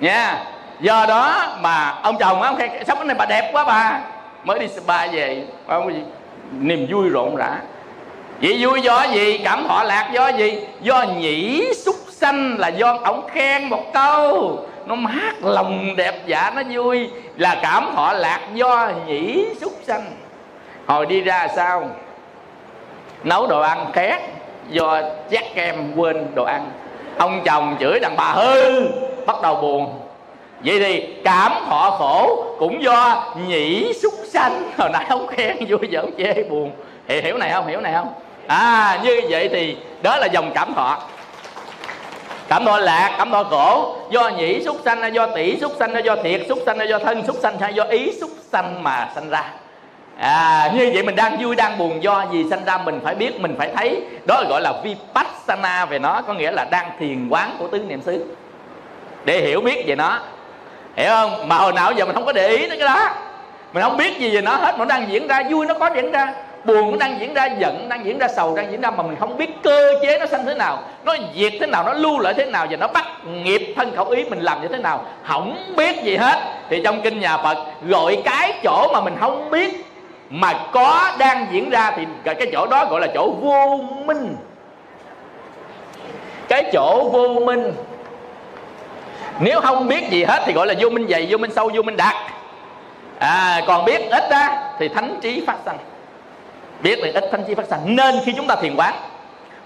[0.00, 0.44] Nha.
[0.80, 4.00] Do đó mà ông chồng á ông khen sao này bà đẹp quá bà.
[4.44, 5.44] Mới đi spa về.
[5.66, 6.02] Ông gì
[6.52, 7.56] niềm vui rộn rã.
[8.42, 9.38] Vậy vui do gì?
[9.44, 10.66] Cảm thọ lạc do gì?
[10.80, 16.52] Do nhĩ xúc sanh là do ông khen một câu nó mát lòng đẹp dạ
[16.56, 17.10] nó vui.
[17.36, 20.04] Là cảm thọ lạc do nhĩ xúc sanh.
[20.86, 21.88] Hồi đi ra sao?
[23.24, 24.20] Nấu đồ ăn khét
[24.70, 26.70] do chát kem quên đồ ăn.
[27.18, 28.86] Ông chồng chửi đàn bà hư
[29.26, 30.00] bắt đầu buồn.
[30.64, 34.62] Vậy thì cảm thọ khổ cũng do nhĩ xúc sanh.
[34.78, 36.72] Hồi nãy ông khen vui giờ ông chê buồn.
[37.08, 37.66] Hiểu, hiểu này không?
[37.66, 38.14] Hiểu này không?
[38.46, 40.98] À như vậy thì đó là dòng cảm thọ
[42.48, 45.94] cảm thọ lạc, cảm thọ khổ do nhĩ xúc sanh hay do tỷ xúc sanh
[45.94, 48.82] hay do thiệt xúc sanh hay do thân xúc sanh, hay do ý xúc sanh
[48.82, 49.44] mà sanh ra.
[50.18, 53.40] À như vậy mình đang vui, đang buồn, do gì sanh ra mình phải biết,
[53.40, 54.02] mình phải thấy.
[54.26, 58.02] Đó gọi là vipassana về nó, có nghĩa là đang thiền quán của tứ niệm
[58.02, 58.24] xứ.
[59.24, 60.18] Để hiểu biết về nó.
[60.96, 61.48] Hiểu không?
[61.48, 63.10] Mà hồi nào giờ mình không có để ý tới cái đó.
[63.72, 66.12] Mình không biết gì về nó hết, nó đang diễn ra, vui nó có diễn
[66.12, 66.34] ra
[66.64, 69.16] buồn nó đang diễn ra giận, đang diễn ra sầu, đang diễn ra mà mình
[69.20, 72.34] không biết cơ chế nó sanh thế nào, nó diệt thế nào, nó lưu lại
[72.34, 75.74] thế nào và nó bắt nghiệp thân khẩu ý mình làm như thế nào, không
[75.76, 76.38] biết gì hết.
[76.68, 79.86] Thì trong kinh nhà phật, gọi cái chỗ mà mình không biết
[80.30, 84.36] mà có đang diễn ra thì cái chỗ đó gọi là chỗ vô minh.
[86.48, 87.72] Cái chỗ vô minh.
[89.40, 91.82] Nếu không biết gì hết thì gọi là vô minh dày, vô minh sâu, vô
[91.82, 92.14] minh đạt.
[93.18, 95.78] À còn biết ít ra thì thánh trí phát sanh
[96.82, 98.94] biết được ít thánh trí phát sanh nên khi chúng ta thiền quán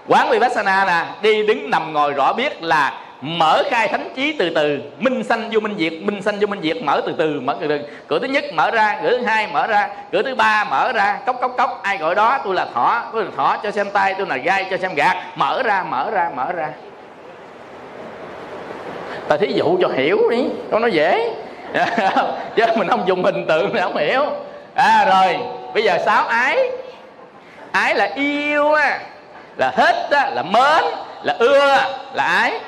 [0.07, 4.49] quán vipassana nè đi đứng nằm ngồi rõ biết là mở khai thánh trí từ
[4.49, 7.55] từ, minh sanh vô minh diệt, minh sanh vô minh diệt, mở từ từ, mở
[7.61, 7.79] từ từ.
[8.07, 11.19] Cửa thứ nhất mở ra, cửa thứ hai mở ra, cửa thứ ba mở ra,
[11.25, 11.79] cốc cốc cốc.
[11.83, 14.65] Ai gọi đó, tôi là thỏ, tôi là thỏ cho xem tay, tôi là gai
[14.69, 15.17] cho xem gạt.
[15.35, 16.69] Mở ra mở ra mở ra.
[19.27, 21.33] Ta thí dụ cho hiểu đi, cho nó dễ.
[22.55, 24.23] Chứ mình không dùng hình tượng thì không hiểu.
[24.73, 25.37] À rồi,
[25.73, 26.57] bây giờ sáu ái
[27.81, 28.99] ái là yêu á,
[29.57, 30.83] là hết á, là mến,
[31.23, 31.77] là ưa,
[32.13, 32.59] là ái.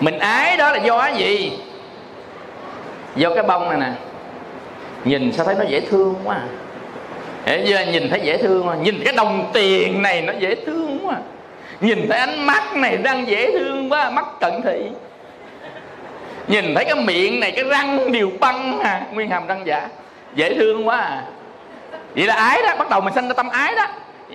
[0.00, 1.58] Mình ái đó là do cái gì?
[3.16, 3.92] Do cái bông này nè.
[5.04, 6.40] Nhìn sao thấy nó dễ thương quá
[7.46, 7.56] à.
[7.92, 11.20] nhìn thấy dễ thương quá nhìn cái đồng tiền này nó dễ thương quá à.
[11.80, 14.90] nhìn thấy ánh mắt này đang dễ thương quá à, mắt cận thị.
[16.48, 19.02] Nhìn thấy cái miệng này, cái răng đều băng à.
[19.12, 19.88] Nguyên hàm răng giả,
[20.34, 21.22] dễ thương quá à
[22.16, 23.86] vậy là ái đó bắt đầu mình sinh ra tâm ái đó.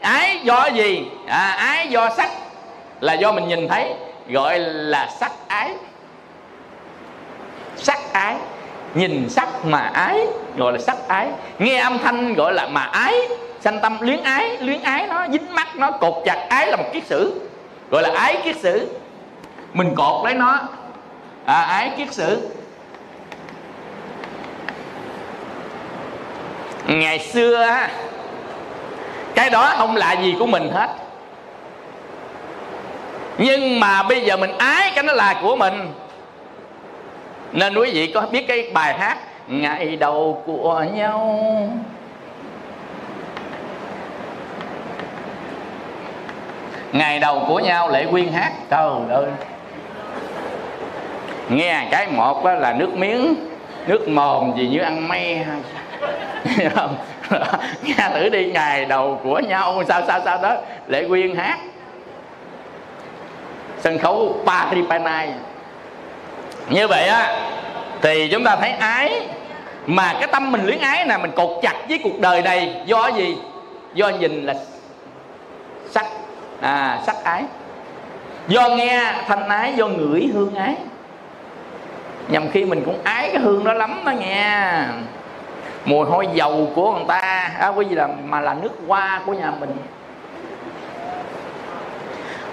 [0.02, 1.08] Ái do gì?
[1.28, 2.30] À, ái do sắc.
[3.00, 3.94] Là do mình nhìn thấy
[4.28, 5.74] gọi là sắc ái.
[7.78, 8.36] Sắc ái
[8.94, 10.28] nhìn sắc mà ái
[10.58, 11.28] gọi là sắc ái.
[11.60, 13.16] Nghe âm thanh gọi là mà ái
[13.60, 16.86] sanh tâm luyến ái luyến ái nó dính mắt nó cột chặt ái là một
[16.94, 17.42] kiết sử.
[17.92, 18.90] Gọi là ái kiết sử.
[19.74, 20.60] Mình cột lấy nó.
[21.46, 22.50] À, ái kiết sử.
[27.00, 27.68] Ngày xưa
[29.36, 30.90] cái đó không là gì của mình hết.
[33.38, 35.94] Nhưng mà bây giờ mình ái cái nó là của mình.
[37.52, 39.18] Nên quý vị có biết cái bài hát
[39.48, 41.44] ngày đầu của nhau?
[46.92, 49.26] Ngày đầu của nhau lệ quyên hát, trời ơi.
[51.50, 53.36] Nghe cái một là nước miếng,
[53.88, 55.46] nước mồm gì như ăn mây
[56.76, 56.98] không?
[57.84, 59.84] Nghe thử đi, ngày đầu của nhau.
[59.88, 60.56] Sao sao sao đó?
[60.88, 61.58] Lệ quyên hát.
[63.80, 65.34] Sân khấu Paripanai
[66.70, 67.50] như vậy á,
[68.02, 69.28] thì chúng ta thấy ái.
[69.86, 73.08] Mà cái tâm mình luyến ái nè, mình cột chặt với cuộc đời này do
[73.08, 73.38] gì?
[73.94, 74.54] Do nhìn là
[75.90, 76.06] sắc
[76.62, 77.44] à sắc ái.
[78.48, 80.76] Do nghe thanh ái, do ngửi hương ái.
[82.28, 84.84] Nhằm khi mình cũng ái cái hương đó lắm đó nghe
[85.86, 87.52] mùi hôi dầu của người ta.
[87.60, 89.78] Á quý vị là mà là nước hoa của nhà mình.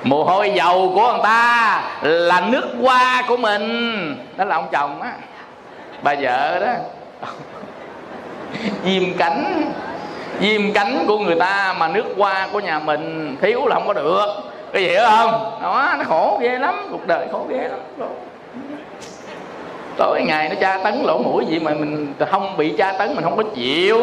[0.02, 4.16] Mùi hôi dầu của người ta là nước hoa của mình.
[4.36, 5.12] Đó là ông chồng á.
[6.02, 6.72] Bà vợ đó.
[8.84, 9.72] Diêm cánh
[10.40, 13.92] diêm cánh của người ta mà nước hoa của nhà mình thiếu là không có
[13.92, 14.26] được.
[14.72, 15.58] Cái gì hiểu không?
[15.62, 16.88] Đó, nó khổ ghê lắm.
[16.90, 18.08] Cuộc đời khổ ghê lắm
[19.98, 23.24] tối ngày nó tra tấn lỗ mũi gì mà mình không bị tra tấn mình
[23.24, 23.98] không có chịu.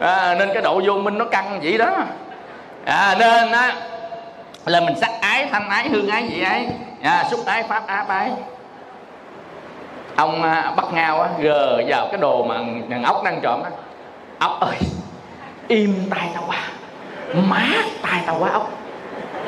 [0.00, 1.90] À, nên cái độ vô minh nó căng vậy đó.
[2.84, 3.74] À, nên á
[4.66, 6.66] là mình sắc ái thanh ái hương ái vị ái.
[7.02, 8.30] À, xúc ái pháp áp ái.
[10.16, 12.54] Ông à, bắt ngao á gờ vào cái đồ mà
[12.90, 13.70] thằng ốc đang trộm á.
[14.38, 14.76] Ốc ơi
[15.68, 16.58] im tay tao quá.
[17.34, 18.70] Mát tay tao quá ốc.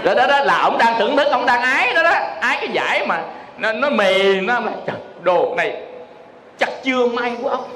[0.03, 2.15] Đó đó đó là ông đang thưởng thức ông đang ái đó đó.
[2.41, 3.21] Ái cái giải mà
[3.59, 4.73] nó, nó mềm nó là
[5.23, 5.83] đồ này
[6.59, 7.69] chắc chưa may của ốc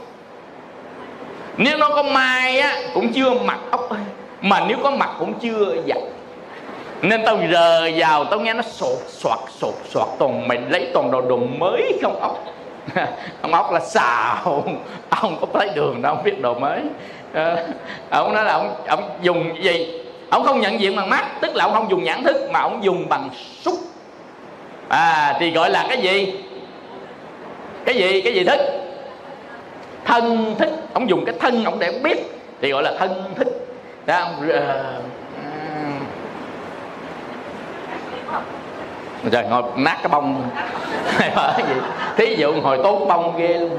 [1.56, 4.00] nếu nó có mai á cũng chưa mặc ốc ơi
[4.40, 5.98] mà nếu có mặt cũng chưa giặt
[7.02, 11.10] nên tao rờ vào tao nghe nó sột soạt sột soạt toàn mày lấy toàn
[11.10, 12.44] đồ đồ mới không ốc.
[13.42, 14.64] Ông ốc là xào
[15.10, 16.80] ông có thấy đường đâu không biết đồ mới.
[17.32, 17.56] À,
[18.10, 20.00] ông nói là ông ông dùng gì?
[20.30, 22.84] Ông không nhận diện bằng mắt tức là ông không dùng nhãn thức mà ông
[22.84, 23.28] dùng bằng
[23.62, 23.74] xúc
[24.90, 26.34] à thì gọi là cái gì?
[27.84, 28.20] Cái gì?
[28.20, 28.60] Cái gì thức
[30.04, 30.70] thân thích.
[30.92, 32.18] Ông dùng cái thân ông để biết
[32.60, 33.48] thì gọi là thân thích.
[34.06, 35.00] Đó ông ờ,
[39.32, 40.50] trời ngồi nát cái bông.
[41.56, 41.74] Gì?
[42.16, 43.78] Thí dụ hồi tốt bông ghê luôn.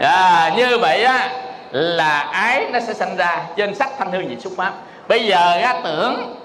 [0.00, 1.30] À, như vậy á
[1.70, 4.72] là ái nó sẽ sinh ra trên sắc thanh hương vị xúc pháp.
[5.08, 6.36] Bây giờ á tưởng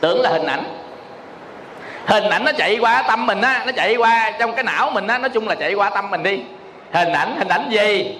[0.00, 0.64] tưởng là hình ảnh
[2.06, 5.06] hình ảnh nó chạy qua tâm mình á nó chạy qua trong cái não mình
[5.06, 6.40] á nói chung là chạy qua tâm mình đi.
[6.92, 8.18] Hình ảnh hình ảnh gì?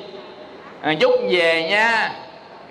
[0.83, 2.13] À, chút về nha.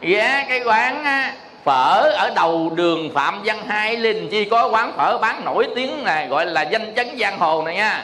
[0.01, 1.34] Ghé cái quán á,
[1.64, 4.30] phở ở đầu đường phạm văn hai linh.
[4.30, 7.76] Chi có quán phở bán nổi tiếng này gọi là danh chấn giang hồ này
[7.76, 8.03] nha.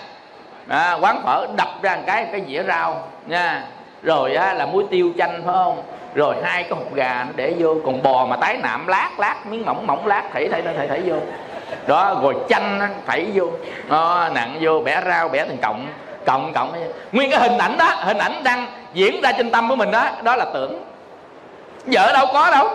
[0.67, 3.63] À, quán phở đập ra một cái cái dĩa rau nha.
[4.03, 5.83] Rồi á, là muối tiêu chanh phải không?
[6.15, 9.35] Rồi hai cái hột gà nó để vô còn bò mà tái nạm lát lát
[9.45, 11.15] miếng mỏng mỏng lát thảy thảy thảy thảy vô
[11.87, 13.45] đó rồi chanh phải vô.
[13.89, 15.87] Đó, nặng vô bẻ rau bẻ thành cộng
[16.25, 16.73] cộng cộng
[17.11, 20.09] nguyên cái hình ảnh đó hình ảnh đang diễn ra trên tâm của mình đó
[20.21, 20.83] đó là tưởng.
[21.85, 22.69] Vợ đâu có đâu.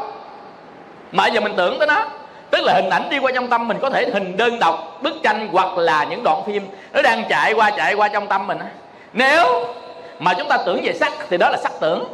[1.12, 2.04] Mà giờ mình tưởng tới nó.
[2.50, 5.14] Tức là hình ảnh đi qua trong tâm mình có thể hình đơn độc bức
[5.22, 6.68] tranh hoặc là những đoạn phim.
[6.92, 8.58] Nó đang chạy qua chạy qua trong tâm mình
[9.12, 9.64] nếu
[10.18, 12.04] mà chúng ta tưởng về sắc thì đó là sắc tưởng.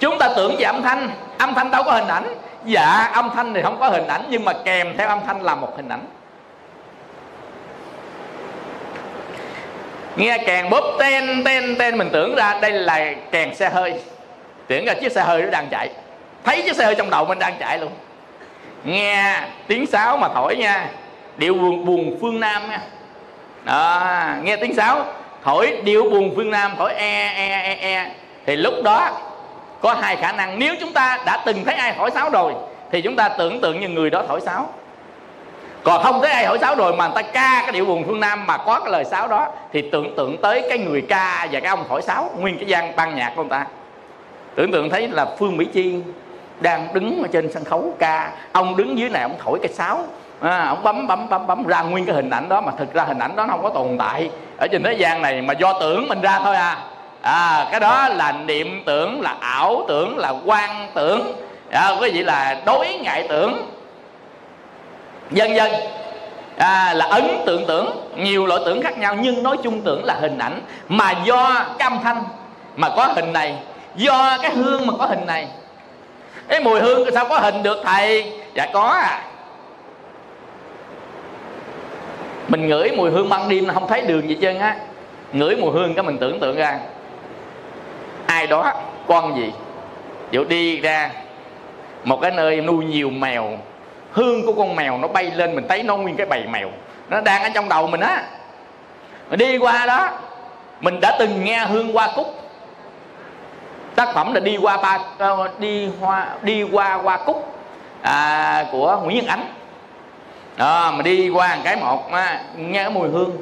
[0.00, 1.10] Chúng ta tưởng về âm thanh.
[1.38, 2.24] Âm thanh đâu có hình ảnh
[2.64, 5.54] dạ âm thanh thì không có hình ảnh nhưng mà kèm theo âm thanh là
[5.54, 6.06] một hình ảnh.
[10.16, 14.00] Nghe kèn bóp ten ten ten mình tưởng ra đây là kèn xe hơi.
[14.66, 15.90] Tưởng ra chiếc xe hơi nó đang chạy.
[16.44, 17.92] Thấy chiếc xe hơi trong đầu mình đang chạy luôn.
[18.84, 20.88] Nghe tiếng sáo mà thổi nha.
[21.36, 22.80] Điệu buồn, buồn phương nam nha.
[23.64, 24.04] Đó,
[24.42, 25.06] nghe tiếng sáo.
[25.44, 28.10] Thổi điệu buồn phương nam thổi e e e e.
[28.46, 29.10] Thì lúc đó
[29.84, 30.58] có hai khả năng.
[30.58, 32.52] Nếu chúng ta đã từng thấy ai thổi sáo rồi
[32.90, 34.68] thì chúng ta tưởng tượng như người đó thổi sáo.
[35.82, 38.20] Còn không thấy ai thổi sáo rồi mà người ta ca cái điệu buồn phương
[38.20, 41.60] nam mà có cái lời sáo đó thì tưởng tượng tới cái người ca và
[41.60, 43.66] cái ông thổi sáo nguyên cái gian ban nhạc của người ta.
[44.54, 45.94] Tưởng tượng thấy là phương mỹ chi
[46.60, 48.30] đang đứng ở trên sân khấu ca.
[48.52, 50.00] Ông đứng dưới này ông thổi cái sáo.
[50.40, 53.04] À, ông bấm bấm bấm bấm ra nguyên cái hình ảnh đó mà thực ra
[53.04, 54.30] hình ảnh đó nó không có tồn tại.
[54.56, 56.78] Ở trên thế gian này mà do tưởng mình ra thôi à
[57.24, 61.32] à cái đó là niệm tưởng là ảo tưởng là quan tưởng.
[61.70, 63.66] À, quý vị là đối ngại tưởng.
[65.30, 65.72] Vân vân.
[66.58, 67.90] À, là ấn tượng tưởng.
[68.16, 70.60] Nhiều loại tưởng khác nhau nhưng nói chung tưởng là hình ảnh.
[70.88, 72.22] Mà do cái âm thanh
[72.76, 73.56] mà có hình này
[73.96, 75.48] do cái hương mà có hình này.
[76.48, 78.32] Cái mùi hương sao có hình được thầy?
[78.54, 79.22] Dạ có à.
[82.48, 84.76] Mình ngửi mùi hương ban đêm không thấy đường gì trơn á.
[85.32, 86.78] Ngửi mùi hương cái mình tưởng tượng ra
[88.26, 88.72] ai đó
[89.08, 89.52] con gì?
[90.30, 91.10] Dụ đi ra.
[92.04, 93.58] Một cái nơi nuôi nhiều mèo.
[94.12, 96.70] Hương của con mèo nó bay lên mình thấy nó nguyên cái bầy mèo.
[97.10, 98.22] Nó đang ở trong đầu mình á.
[99.30, 100.10] Mình đi qua đó.
[100.80, 102.40] Mình đã từng nghe hương hoa cúc.
[103.94, 107.54] Tác phẩm là đi qua ba ờ, đi hoa đi qua hoa cúc
[108.02, 109.46] à, của nguyễn Văn ánh.
[110.56, 113.36] Đó, mà đi qua một cái một á, nghe cái mùi hương.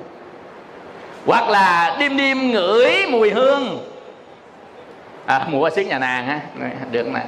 [1.26, 3.91] Hoặc là đêm đêm ngửi mùi hương
[5.26, 6.40] à, mùa xứ nhà nàng ha
[6.90, 7.20] được nè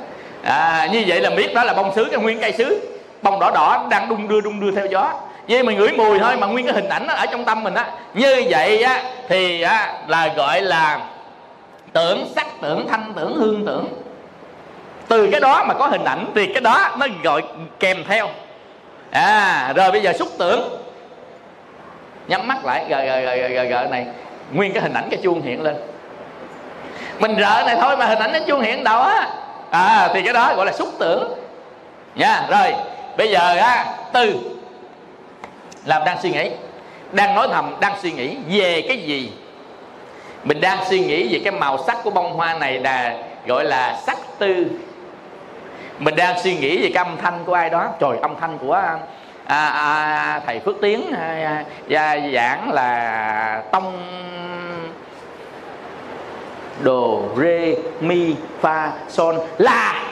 [0.43, 2.89] à, như vậy là biết đó là bông sứ cái nguyên cây sứ
[3.23, 5.13] bông đỏ đỏ đang đung đưa đung đưa theo gió
[5.49, 7.75] vậy mình ngửi mùi thôi mà nguyên cái hình ảnh nó ở trong tâm mình
[7.75, 11.01] á như vậy á thì á, là gọi là
[11.93, 13.87] tưởng sắc tưởng thanh tưởng hương tưởng
[15.09, 17.43] từ cái đó mà có hình ảnh thì cái đó nó gọi
[17.81, 18.29] kèm theo
[19.11, 20.69] à rồi bây giờ xúc tưởng
[22.29, 24.07] nhắm mắt lại rồi rồi rồi rồi rồi này
[24.53, 25.75] nguyên cái hình ảnh cái chuông hiện lên
[27.19, 29.29] mình rợ này thôi mà hình ảnh nó chưa hiện đâu á.
[29.71, 31.35] À thì cái đó gọi là xúc tưởng.
[32.15, 32.75] Nha rồi
[33.17, 34.41] bây giờ á từ
[35.85, 36.51] làm đang suy nghĩ
[37.13, 39.33] đang nói thầm đang suy nghĩ về cái gì?
[40.45, 43.15] Mình đang suy nghĩ về cái màu sắc của bông hoa này là
[43.47, 44.67] gọi là sắc tư.
[45.99, 47.89] Mình đang suy nghĩ về cái âm thanh của ai đó.
[48.01, 48.83] Trời âm thanh của
[49.47, 53.93] à, à, thầy phước tiến à, à, giảng là tông
[56.83, 60.03] đồ rê mi fa son la.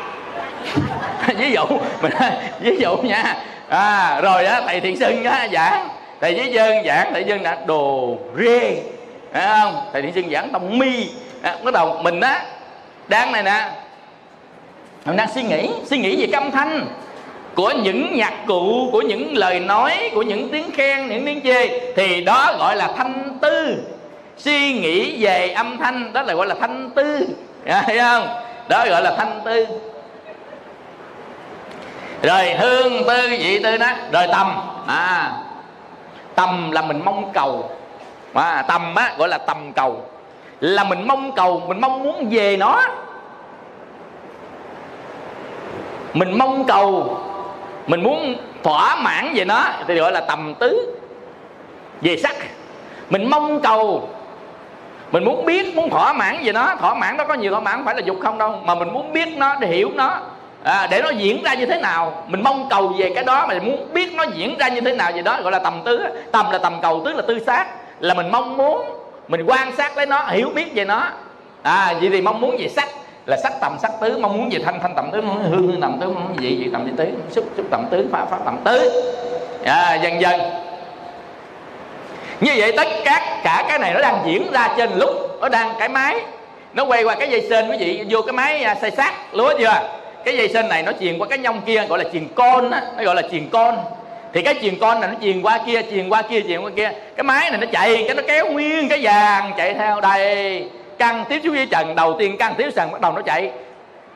[1.37, 1.65] Ví dụ
[2.03, 2.13] mình
[2.61, 3.37] ví dụ nha.
[3.69, 5.89] À, rồi đó thầy thiện sưng á giảng.
[6.21, 8.83] Thầy với dân giảng thầy dân đã đồ rê
[9.33, 9.75] phải không?
[9.93, 11.09] Thầy thiện sưng giảng tông mi.
[11.43, 12.43] À, bắt đầu mình á
[13.09, 13.71] đang này nè.
[15.05, 16.87] Mình đang suy nghĩ suy nghĩ về cái âm thanh
[17.55, 21.93] của những nhạc cụ của những lời nói của những tiếng khen những tiếng chê.
[21.97, 23.85] Thì đó gọi là thanh tư
[24.45, 27.29] suy nghĩ về âm thanh đó là gọi là thanh tư.
[27.67, 28.29] Dạ, thấy không?
[28.69, 29.67] Đó gọi là thanh tư.
[32.23, 33.91] Rồi hương tư vị tư đó.
[34.13, 34.57] Rồi tầm.
[34.87, 35.33] À
[36.35, 37.71] tầm là mình mong cầu.
[38.35, 40.05] À, tầm á gọi là tầm cầu.
[40.61, 42.83] Là mình mong cầu mình mong muốn về nó.
[46.13, 47.21] Mình mong cầu
[47.87, 50.97] mình muốn thỏa mãn về nó thì gọi là tầm tứ.
[52.01, 52.37] Về sắc.
[53.11, 54.09] Mình mong cầu
[55.13, 56.75] mình muốn biết muốn thỏa mãn về nó.
[56.81, 58.55] Thỏa mãn nó có nhiều thỏa mãn không phải là dục không đâu.
[58.65, 60.19] Mà mình muốn biết nó để hiểu nó.
[60.65, 62.25] À, để nó diễn ra như thế nào.
[62.29, 64.95] Mình mong cầu về cái đó mà mình muốn biết nó diễn ra như thế
[64.95, 67.67] nào về đó gọi là tầm tứ tầm là tầm cầu tứ là tư xác.
[68.01, 68.85] Là mình mong muốn
[69.29, 71.07] mình quan sát lấy nó hiểu biết về nó.
[71.63, 72.89] À vậy thì mong muốn về sắc
[73.27, 74.19] là sắc tầm sắc tứ.
[74.19, 75.21] Mong muốn về thanh thanh tầm tứ.
[75.21, 76.07] Hương hương tầm tứ.
[76.07, 76.57] Mong muốn gì?
[76.57, 77.05] Gì tầm tứ?
[77.31, 79.03] Xúc xúc tầm tứ pháp pháp tầm tứ.
[79.65, 80.41] À, dần dần
[82.43, 85.75] như vậy tất cả cả cái này nó đang diễn ra trên lúc nó đang
[85.79, 86.21] cái máy.
[86.75, 89.53] Nó quay qua cái dây sên quý vị vô cái máy à, xay sát lúa
[89.59, 89.89] chưa?
[90.25, 92.83] Cái dây sên này nó truyền qua cái nhông kia gọi là truyền con á
[92.97, 93.79] nó gọi là truyền con.
[94.33, 96.91] Thì cái truyền con này nó truyền qua kia truyền qua kia truyền qua kia.
[97.17, 100.65] Cái máy này nó chạy cái nó kéo nguyên cái vàng chạy theo đây.
[100.99, 103.51] Căng tiếp xúc với trần đầu tiên căng tiếp sần bắt đầu nó chạy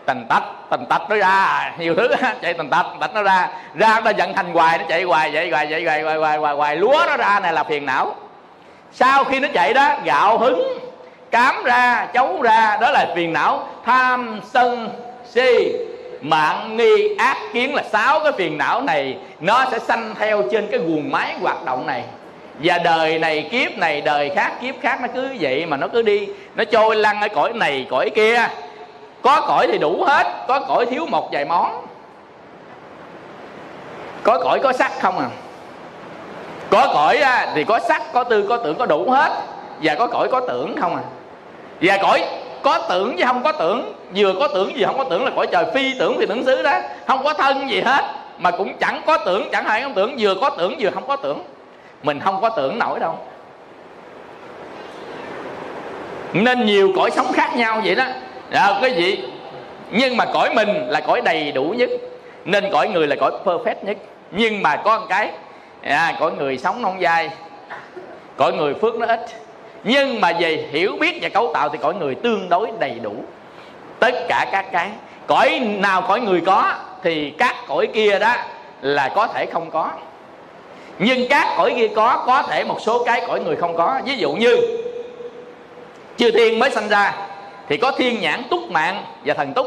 [0.06, 2.08] tành tách tành tách nó ra nhiều thứ
[2.42, 3.48] chạy tành tách tách nó ra.
[3.74, 6.54] Ra nó vận hành hoài nó chạy hoài vậy hoài vậy hoài hoài hoài hoài,
[6.54, 6.76] hoài.
[6.76, 8.14] lúa nó ra này là phiền não.
[8.92, 10.78] Sau khi nó chạy đó gạo hứng
[11.30, 13.68] cám ra chấu ra đó là phiền não.
[13.84, 14.90] Tham sân
[15.24, 15.72] si
[16.20, 19.16] mạng nghi ác kiến là sáu cái phiền não này.
[19.40, 22.02] Nó sẽ sanh theo trên cái guồng máy hoạt động này.
[22.62, 26.02] Và đời này kiếp này đời khác kiếp khác nó cứ vậy mà nó cứ
[26.02, 26.28] đi.
[26.54, 28.48] Nó trôi lăn ở cõi này cõi kia
[29.22, 31.86] có cõi thì đủ hết, có cõi thiếu một vài món.
[34.22, 35.28] Có cõi có sắc không à?
[36.70, 39.32] Có cõi à, thì có sắc có tư, có tưởng, có đủ hết.
[39.82, 41.02] Và có cõi có tưởng không à?
[41.80, 42.24] Và cõi
[42.62, 45.46] có tưởng chứ không có tưởng, vừa có tưởng gì không có tưởng là cõi
[45.46, 46.78] trời phi tưởng thì tưởng xứ đó.
[47.06, 48.04] Không có thân gì hết,
[48.38, 50.16] mà cũng chẳng có tưởng, chẳng hay không tưởng.
[50.18, 51.42] Vừa có tưởng, vừa không có tưởng.
[52.02, 53.18] Mình không có tưởng nổi đâu.
[56.32, 58.04] Nên nhiều cõi sống khác nhau vậy đó
[58.50, 59.18] đó cái gì
[59.90, 61.90] nhưng mà cõi mình là cõi đầy đủ nhất
[62.46, 63.96] nên cõi người là cõi perfect nhất.
[64.30, 65.30] Nhưng mà có một cái
[65.82, 67.30] à, cõi người sống không dai
[68.36, 69.20] cõi người phước nó ít.
[69.84, 73.14] Nhưng mà về hiểu biết và cấu tạo thì cõi người tương đối đầy đủ.
[73.98, 74.90] Tất cả các cái
[75.26, 78.34] cõi nào cõi người có thì các cõi kia đó
[78.82, 79.90] là có thể không có.
[80.98, 84.00] Nhưng các cõi kia có có thể một số cái cõi người không có.
[84.04, 84.56] Ví dụ như
[86.16, 87.14] chư thiên mới sanh ra
[87.68, 89.66] thì có thiên nhãn túc mạng và thần túc.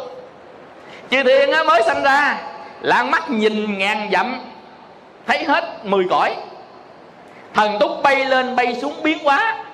[1.12, 2.38] Chư thiên mới sanh ra
[2.82, 4.40] là mắt nhìn ngàn dặm,
[5.28, 6.36] thấy hết 10 cõi.
[7.54, 9.66] Thần túc bay lên bay xuống biến hóa,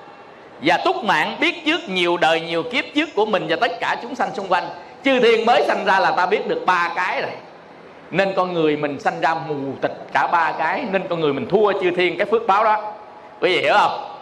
[0.62, 3.96] và túc mạng biết trước nhiều đời, nhiều kiếp trước của mình và tất cả
[4.02, 4.64] chúng sanh xung quanh.
[5.04, 7.30] Chư thiên mới sanh ra là ta biết được ba cái rồi.
[8.10, 11.48] Nên con người mình sanh ra mù tịch cả ba cái, nên con người mình
[11.48, 12.92] thua chư thiên cái phước báo đó.
[13.40, 14.16] Quý vị hiểu không?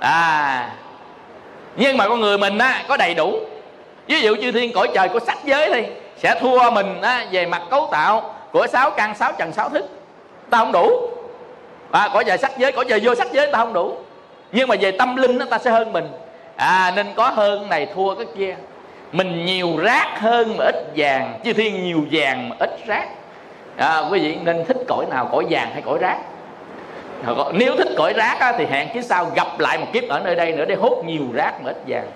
[0.00, 0.70] À
[1.78, 3.38] nhưng mà con người mình á có đầy đủ.
[4.06, 7.46] Ví dụ chư thiên cõi trời của sắc giới thì sẽ thua mình á, về
[7.46, 9.84] mặt cấu tạo của sáu căn sáu trần sáu thức.
[10.50, 10.90] Ta không đủ.
[11.90, 13.96] À, cõi trời sắc giới cõi trời vô sắc giới ta không đủ.
[14.52, 16.08] Nhưng mà về tâm linh đó, ta sẽ hơn mình.
[16.56, 18.56] À nên có hơn này thua cái kia.
[19.12, 23.08] Mình nhiều rác hơn mà ít vàng chư thiên nhiều vàng mà ít rác.
[23.76, 26.18] À, quý vị nên thích cõi nào cõi vàng hay cõi rác?
[27.52, 30.36] Nếu thích cõi rác á, thì hẹn kiếp sau gặp lại một kiếp ở nơi
[30.36, 32.06] đây nữa để hút nhiều rác mà ít vàng.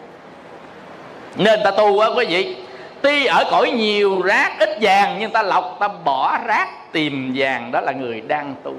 [1.37, 2.57] Nên ta tu á quý vị
[3.03, 7.73] tuy ở cõi nhiều rác ít vàng nhưng ta lọc ta bỏ rác tìm vàng
[7.73, 8.75] đó là người đang tu.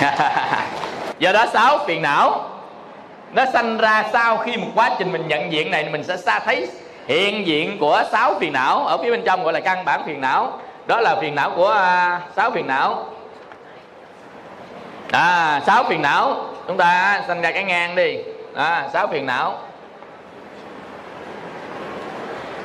[1.18, 2.50] Do đó sáu phiền não
[3.32, 6.38] nó sanh ra sau khi một quá trình mình nhận diện này mình sẽ xa
[6.38, 6.68] thấy
[7.06, 10.20] hiện diện của sáu phiền não ở phía bên trong gọi là căn bản phiền
[10.20, 13.04] não đó là phiền não của à, sáu phiền não.
[15.12, 16.36] À sáu phiền não.
[16.66, 18.18] Chúng ta sanh ra cái ngang đi.
[18.54, 19.58] À sáu phiền não.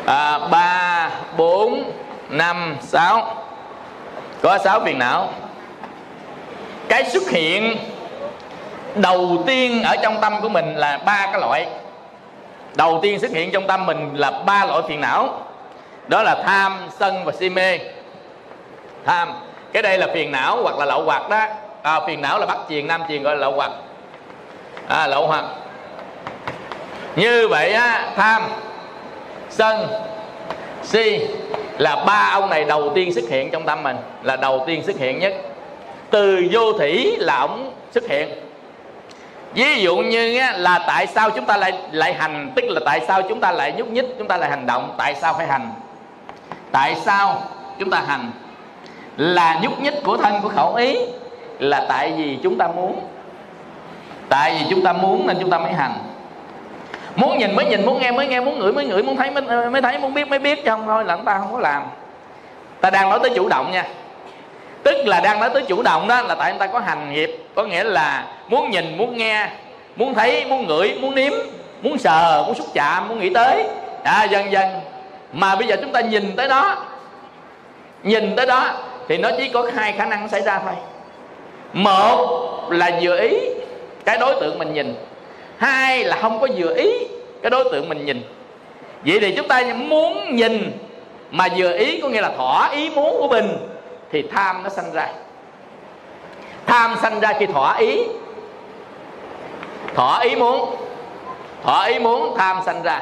[0.06, 1.92] À, ba bốn
[2.30, 3.44] năm sáu.
[4.42, 5.30] Có sáu phiền não.
[6.90, 7.78] Cái xuất hiện
[8.96, 11.68] đầu tiên ở trong tâm của mình là ba cái loại.
[12.76, 15.42] Đầu tiên xuất hiện trong tâm mình là ba loại phiền não.
[16.08, 17.80] Đó là tham sân và si mê
[19.06, 19.34] tham.
[19.74, 21.46] Cái đây là phiền não hoặc là lậu hoặc đó.
[21.82, 23.72] À, phiền não là bắt chiền nam chiền gọi là lậu hoặc.
[24.88, 25.46] À, lậu hoặc.
[27.16, 28.42] Như vậy á tham
[29.50, 29.88] sân
[30.84, 31.28] si
[31.78, 34.98] là ba ông này đầu tiên xuất hiện trong tâm mình là đầu tiên xuất
[34.98, 35.34] hiện nhất.
[36.10, 38.30] Từ vô thủy là ổng xuất hiện.
[39.54, 43.02] Ví dụ như á là tại sao chúng ta lại lại hành tức là tại
[43.08, 45.74] sao chúng ta lại nhúc nhích chúng ta lại hành động tại sao phải hành?
[46.72, 47.42] Tại sao
[47.80, 48.32] chúng ta hành?
[49.18, 50.98] Là nhúc nhích của thân của khẩu ý
[51.60, 53.00] là tại vì chúng ta muốn.
[54.30, 55.94] Tại vì chúng ta muốn nên chúng ta mới hành.
[57.16, 59.70] Muốn nhìn mới nhìn muốn nghe mới nghe muốn ngửi mới ngửi muốn thấy mới,
[59.70, 61.84] mới thấy muốn biết mới biết chứ không thôi là chúng ta không có làm.
[62.82, 63.86] Ta đang nói tới chủ động nha.
[64.84, 67.44] Tức là đang nói tới chủ động đó là tại chúng ta có hành nghiệp
[67.56, 69.50] có nghĩa là muốn nhìn muốn nghe
[69.96, 71.34] muốn thấy muốn ngửi muốn nếm
[71.82, 73.64] muốn sờ muốn xúc chạm muốn nghĩ tới.
[74.04, 74.70] À, dần dần.
[75.34, 76.78] Mà bây giờ chúng ta nhìn tới đó
[78.04, 78.74] nhìn tới đó
[79.08, 80.74] thì nó chỉ có hai khả năng xảy ra thôi.
[81.74, 83.40] Một là vừa ý,
[84.06, 84.96] cái đối tượng mình nhìn.
[85.58, 86.92] Hai là không có vừa ý,
[87.42, 88.24] cái đối tượng mình nhìn.
[89.06, 90.72] Vậy thì chúng ta muốn nhìn
[91.32, 93.58] mà vừa ý có nghĩa là thỏa ý muốn của mình,
[94.12, 95.08] thì tham nó sanh ra.
[96.66, 98.04] Tham sanh ra khi thỏa ý.
[99.96, 100.76] Thỏa ý muốn,
[101.64, 103.02] thỏa ý muốn, tham sanh ra.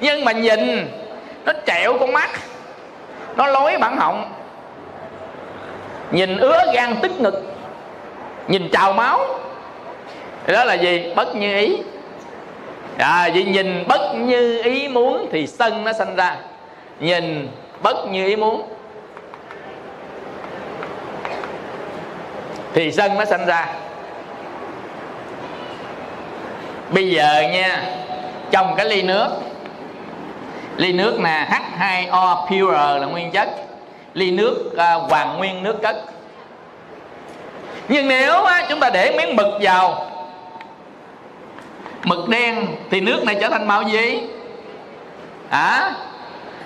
[0.00, 0.88] Nhưng mà nhìn,
[1.44, 2.30] nó trẹo con mắt,
[3.36, 4.32] nó lối bản họng
[6.10, 7.42] nhìn ứa gan tức ngực
[8.48, 9.20] nhìn trào máu.
[10.46, 11.12] Đó là gì?
[11.16, 11.76] Bất như ý.
[12.98, 16.36] À, vì nhìn bất như ý muốn thì sân nó sanh ra.
[17.00, 17.48] Nhìn
[17.82, 18.68] bất như ý muốn
[22.74, 23.66] thì sân nó sanh ra.
[26.90, 27.82] Bây giờ nha
[28.50, 29.28] trong cái ly nước
[30.76, 33.48] ly nước nè H2O pure là nguyên chất
[34.16, 35.96] ly nước à, hoàng nguyên nước cất.
[37.88, 40.10] Nhưng nếu á, chúng ta để miếng mực vào
[42.04, 44.20] mực đen thì nước này trở thành màu gì?
[45.50, 45.94] À,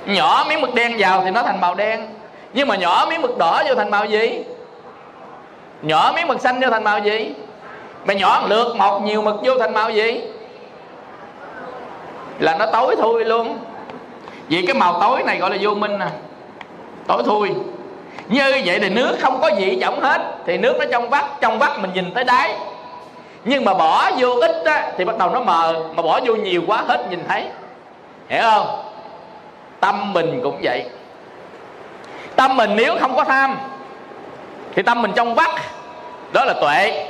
[0.07, 2.07] nhỏ miếng mực đen vào thì nó thành màu đen.
[2.53, 4.45] Nhưng mà nhỏ miếng mực đỏ vô thành màu gì?
[5.83, 7.35] Nhỏ miếng mực xanh vô thành màu gì?
[8.05, 10.21] Mà nhỏ lượt một nhiều mực vô thành màu gì?
[12.39, 13.59] Là nó tối thui luôn.
[14.49, 16.11] Vì cái màu tối này gọi là vô minh nè à
[17.11, 17.51] tối thui.
[18.29, 21.59] Như vậy thì nước không có gì trọng hết thì nước nó trong vắt trong
[21.59, 22.55] vắt mình nhìn tới đáy.
[23.45, 26.63] Nhưng mà bỏ vô ít á, thì bắt đầu nó mờ mà bỏ vô nhiều
[26.67, 27.45] quá hết nhìn thấy.
[28.29, 28.67] Hiểu không?
[29.81, 30.85] Tâm mình cũng vậy.
[32.37, 33.57] Tâm mình nếu không có tham
[34.75, 35.51] thì tâm mình trong vắt
[36.33, 37.07] đó là tuệ.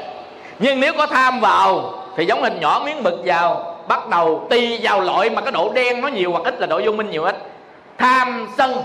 [0.58, 4.80] Nhưng nếu có tham vào thì giống hình nhỏ miếng mực vào bắt đầu ti
[4.82, 7.24] vào loại mà cái độ đen nó nhiều hoặc ít là độ vô minh nhiều
[7.24, 7.36] ít.
[7.98, 8.82] Tham sân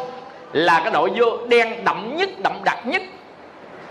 [0.55, 3.01] là cái độ vô đen đậm nhất đậm đặc nhất.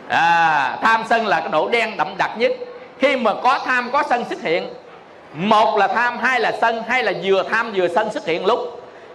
[0.09, 2.53] À, tham sân là cái độ đen đậm đặc nhất.
[2.99, 4.69] Khi mà có tham có sân xuất hiện
[5.35, 8.59] một là tham hai là sân hay là vừa tham vừa sân xuất hiện lúc.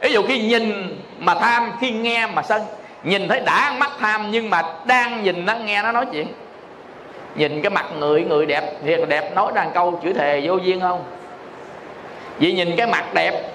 [0.02, 2.62] Ví dụ khi nhìn mà tham khi nghe mà sân.
[3.04, 6.28] Nhìn thấy đã mắt tham nhưng mà đang nhìn nó nghe nó nói chuyện.
[7.36, 10.82] Nhìn cái mặt người người đẹp thiệt đẹp nói đàn câu chữ thề vô duyên
[10.82, 11.04] không?
[12.40, 13.52] Vì nhìn cái mặt đẹp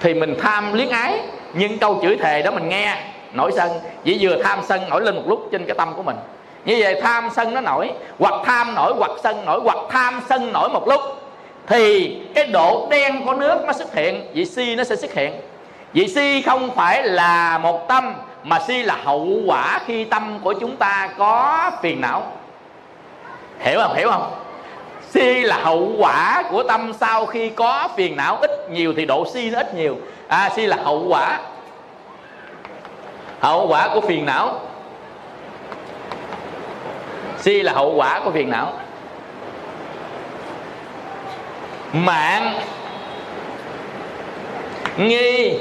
[0.00, 1.20] thì mình tham luyến ái
[1.52, 2.96] nhưng câu chửi thề đó mình nghe,
[3.32, 3.70] nổi sân.
[4.04, 6.16] Chỉ vừa tham sân nổi lên một lúc trên cái tâm của mình.
[6.64, 10.52] Như vậy tham sân nó nổi, hoặc tham nổi, hoặc sân nổi, hoặc tham sân
[10.52, 11.00] nổi một lúc,
[11.66, 15.32] thì cái độ đen của nước nó xuất hiện, vị si nó sẽ xuất hiện.
[15.92, 18.14] Vị si không phải là một tâm,
[18.44, 22.22] mà si là hậu quả khi tâm của chúng ta có phiền não.
[23.58, 23.94] Hiểu không?
[23.94, 24.30] Hiểu không?
[25.10, 29.26] Si là hậu quả của tâm sau khi có phiền não, ít nhiều thì độ
[29.32, 29.96] si nó ít nhiều
[30.30, 31.40] a si là hậu quả.
[33.40, 34.60] Hậu quả của phiền não.
[37.38, 38.72] Si là hậu quả của phiền não.
[41.92, 42.60] Mạng.
[44.96, 45.58] Nghi.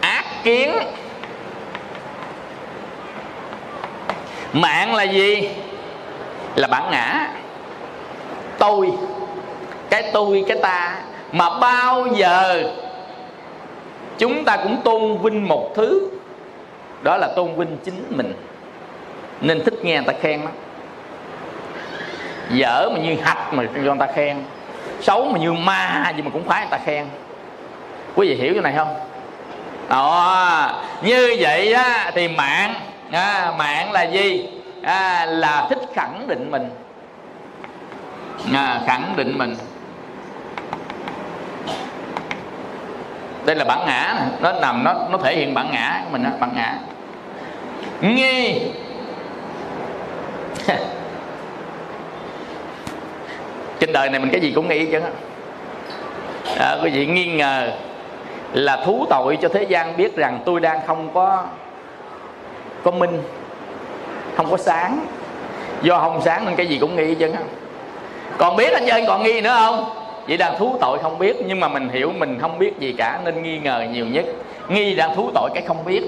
[0.00, 0.72] Ác kiến.
[4.52, 5.48] Mạng là gì?
[6.54, 7.28] Là bản ngã.
[8.58, 8.92] Tôi.
[9.90, 10.96] Cái tôi, cái ta
[11.34, 12.62] mà bao giờ
[14.18, 16.08] chúng ta cũng tôn vinh một thứ
[17.02, 18.32] đó là tôn vinh chính mình.
[19.40, 20.52] Nên thích nghe người ta khen lắm.
[22.50, 24.36] Dở mà như hạch mà cho người ta khen
[25.00, 27.06] xấu mà như ma gì mà cũng khoái người ta khen.
[28.14, 28.94] Quý vị hiểu cái này không?
[29.88, 32.74] Đó như vậy á, thì mạng
[33.10, 34.48] à, mạng là gì?
[34.82, 36.70] À, là thích khẳng định mình.
[38.54, 39.56] À, khẳng định mình.
[43.46, 44.26] Đây là bản ngã này.
[44.40, 46.78] nó nằm nó nó thể hiện bản ngã của mình đó, bản ngã.
[48.00, 48.60] Nghi.
[53.80, 55.00] Trên đời này mình cái gì cũng nghi chứ
[56.58, 57.70] à, quý vị nghi ngờ
[58.52, 61.44] là thú tội cho thế gian biết rằng tôi đang không có
[62.84, 63.22] có minh
[64.36, 65.06] không có sáng.
[65.82, 67.30] Do không sáng nên cái gì cũng nghi chứ
[68.38, 70.03] còn biết anh chơi còn nghi nữa không?
[70.28, 73.20] Vậy đang thú tội không biết, nhưng mà mình hiểu mình không biết gì cả,
[73.24, 74.24] nên nghi ngờ nhiều nhất.
[74.68, 76.02] Nghi đang thú tội cái không biết.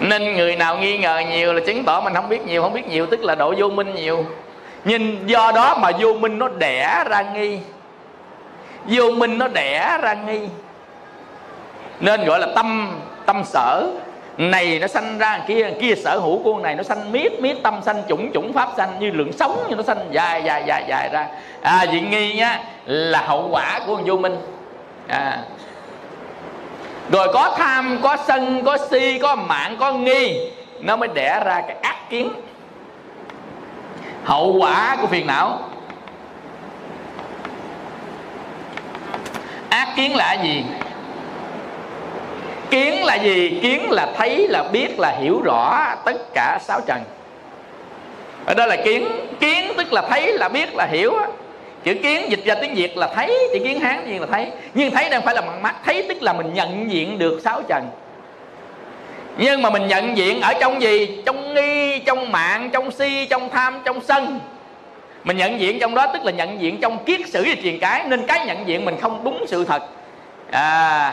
[0.00, 2.88] Nên người nào nghi ngờ nhiều là chứng tỏ mình không biết nhiều, không biết
[2.88, 4.24] nhiều, tức là độ vô minh nhiều.
[4.84, 7.58] Nhìn do đó mà vô minh nó đẻ ra nghi.
[8.84, 10.40] Vô minh nó đẻ ra nghi.
[12.00, 13.90] Nên gọi là tâm tâm sở
[14.38, 17.62] này nó sanh ra kia kia sở hữu của con này, nó sanh miết miết
[17.62, 20.84] tâm sanh, chủng chủng pháp sanh, như lượng sống như nó sanh, dài dài dài
[20.88, 21.26] dài ra.
[21.62, 24.36] À dị nghi nhá, là hậu quả của vô minh.
[25.08, 25.38] À.
[27.12, 30.50] Rồi có tham, có sân, có si, có mạng, có nghi,
[30.80, 32.30] nó mới đẻ ra cái ác kiến.
[34.24, 35.58] Hậu quả của phiền não.
[39.68, 40.64] Ác kiến là gì?
[42.70, 43.58] Kiến là gì?
[43.62, 47.00] Kiến là thấy, là biết, là hiểu rõ tất cả sáu trần.
[48.46, 49.08] Ở đó là kiến.
[49.40, 51.12] Kiến tức là thấy, là biết, là hiểu
[51.84, 54.50] chữ kiến dịch ra tiếng việt là thấy, chữ kiến hán nhiên là thấy.
[54.74, 55.74] Nhưng thấy đang phải là bằng mắt.
[55.84, 57.88] Thấy tức là mình nhận diện được sáu trần.
[59.38, 61.22] Nhưng mà mình nhận diện ở trong gì?
[61.26, 64.40] Trong nghi, trong mạng, trong si, trong tham, trong sân.
[65.24, 68.04] Mình nhận diện trong đó tức là nhận diện trong kiết sử và truyền cái.
[68.08, 69.82] Nên cái nhận diện mình không đúng sự thật.
[70.50, 71.12] À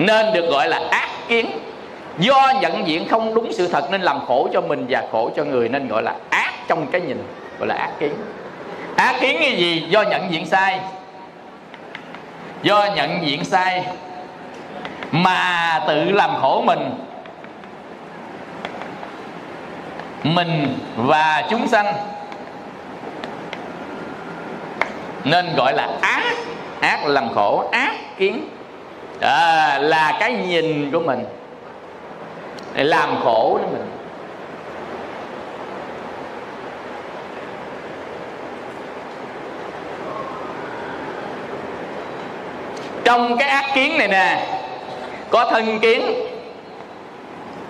[0.00, 1.46] nên được gọi là ác kiến.
[2.18, 5.44] Do nhận diện không đúng sự thật nên làm khổ cho mình và khổ cho
[5.44, 7.24] người nên gọi là ác trong cái nhìn,
[7.58, 8.12] gọi là ác kiến.
[8.96, 9.86] Ác kiến cái gì?
[9.88, 10.80] Do nhận diện sai.
[12.62, 13.84] Do nhận diện sai
[15.10, 16.90] mà tự làm khổ mình.
[20.22, 21.94] Mình và chúng sanh
[25.24, 26.22] nên gọi là ác.
[26.80, 28.48] Ác làm khổ, ác kiến
[29.20, 31.24] à, là cái nhìn của mình.
[32.74, 33.86] Để làm khổ đến mình.
[43.04, 44.46] Trong cái ác kiến này nè
[45.30, 46.02] có thân kiến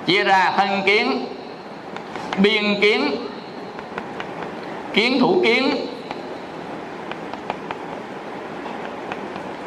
[0.06, 1.26] chia ra thân kiến
[2.38, 3.10] biên kiến
[4.92, 5.86] kiến thủ kiến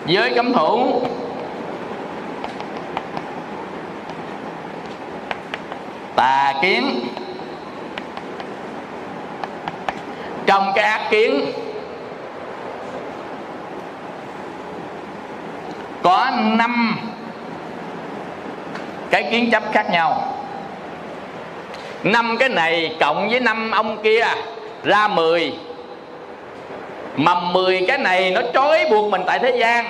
[0.05, 1.01] giới cấm thủ.
[6.15, 6.99] Tà kiến.
[10.45, 11.51] Trong cái ác kiến,
[16.03, 16.99] có năm
[19.09, 20.35] cái kiến chấp khác nhau.
[22.03, 24.25] Năm cái này cộng với năm ông kia
[24.83, 25.53] ra mười,
[27.15, 29.85] mà mười cái này nó trói buộc mình tại thế gian.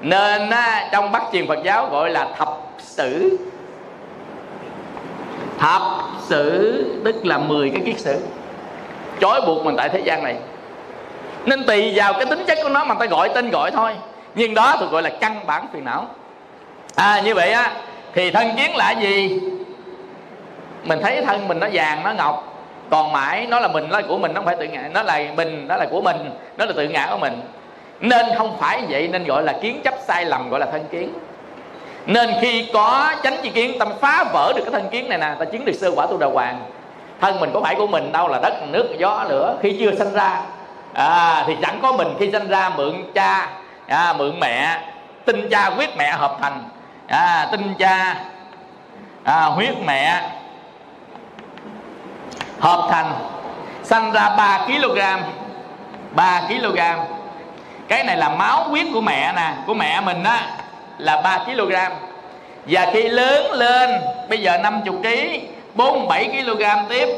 [0.00, 0.50] Nên
[0.92, 2.48] trong bắc truyền phật giáo gọi là thập
[2.78, 3.38] sử
[5.64, 5.82] thập
[6.20, 8.20] sử, tức là 10 cái kiết sử.
[9.20, 10.36] Trói buộc mình tại thế gian này.
[11.44, 13.92] Nên tùy vào cái tính chất của nó mà ta gọi tên gọi thôi.
[14.34, 16.06] Nhưng đó tôi gọi là căn bản phiền não.
[16.94, 17.72] À như vậy á,
[18.14, 19.40] thì thân kiến là gì?
[20.84, 22.64] Mình thấy thân mình nó vàng, nó ngọc.
[22.90, 24.90] Còn mãi nó là mình, nó là của mình, nó không phải tự ngã.
[24.94, 27.40] Nó là mình, nó là của mình, nó là tự ngã của mình.
[28.00, 31.12] Nên không phải vậy, nên gọi là kiến chấp sai lầm, gọi là thân kiến
[32.06, 35.34] nên khi có chánh chi kiến tâm phá vỡ được cái thân kiến này nè
[35.38, 36.60] ta chứng được sơ quả tu đà hoàng.
[37.20, 39.56] Thân mình có phải của mình đâu là đất nước gió lửa.
[39.62, 40.40] Khi chưa sinh ra
[40.92, 42.08] à, thì chẳng có mình.
[42.18, 43.48] Khi sinh ra mượn cha
[43.86, 44.80] à, mượn mẹ.
[45.24, 46.62] Tinh cha huyết mẹ hợp thành
[47.08, 48.16] à, tinh cha
[49.24, 50.30] à, huyết mẹ
[52.60, 53.12] hợp thành.
[53.82, 54.98] Sanh ra 3 kg
[56.14, 56.78] 3 kg.
[57.88, 60.46] Cái này là máu huyết của mẹ nè của mẹ mình á
[61.04, 61.74] là 3 kg.
[62.66, 63.90] Và khi lớn lên,
[64.28, 65.06] bây giờ 50 kg
[65.74, 67.08] 47 kg tiếp.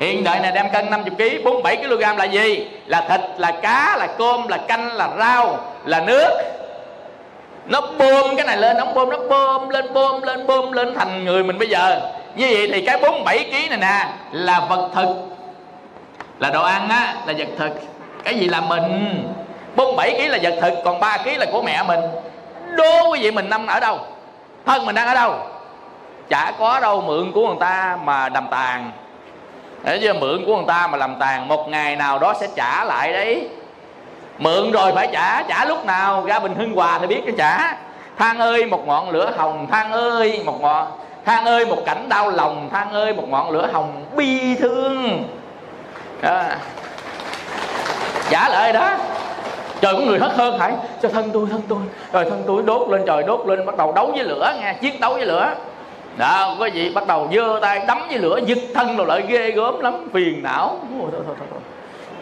[0.00, 2.68] Hiện đại này đem cân 50 kg 47 kg là gì?
[2.86, 6.30] Là thịt, là cá, là cơm, là canh, là rau, là nước.
[7.66, 11.24] Nó bơm, cái này lên, nó bơm nó bơm, lên bơm lên bơm, lên thành
[11.24, 12.00] người mình bây giờ.
[12.36, 15.08] Như vậy thì cái 47 kg này nè, là vật thực.
[16.38, 17.70] Là đồ ăn á, là vật thực.
[18.24, 19.16] Cái gì là mình?
[19.76, 22.00] 47 kg là vật thực, còn 3 kg là của mẹ mình
[22.76, 23.98] đố quý vị mình năm ở đâu?
[24.66, 25.34] Thân mình đang ở đâu?
[26.28, 28.90] Chả có đâu mượn của người ta mà đầm tàn.
[29.82, 32.84] Để giờ mượn của người ta mà làm tàn, một ngày nào đó sẽ trả
[32.84, 33.48] lại đấy.
[34.38, 36.24] Mượn rồi phải trả trả lúc nào?
[36.26, 37.76] Ra bình hưng hòa thì biết cái trả.
[38.18, 40.86] Than ơi một ngọn lửa hồng, than ơi một ngọn,
[41.24, 45.24] than ơi một cảnh đau lòng, than ơi một ngọn lửa hồng bi thương.
[46.22, 46.42] Đó.
[48.30, 48.96] trả lời đó
[49.80, 51.78] trời có người hất hơn hãy cho thân tôi thân tôi.
[52.12, 55.00] Rồi thân tôi đốt lên trời đốt lên bắt đầu đấu với lửa nghe chiến
[55.00, 55.54] đấu với lửa.
[56.16, 56.92] Đó có gì?
[56.94, 60.42] Bắt đầu giơ tay đấm với lửa giật thân rồi lại ghê gớm lắm phiền
[60.42, 60.78] não.
[60.90, 61.60] Thôi, thôi, thôi, thôi.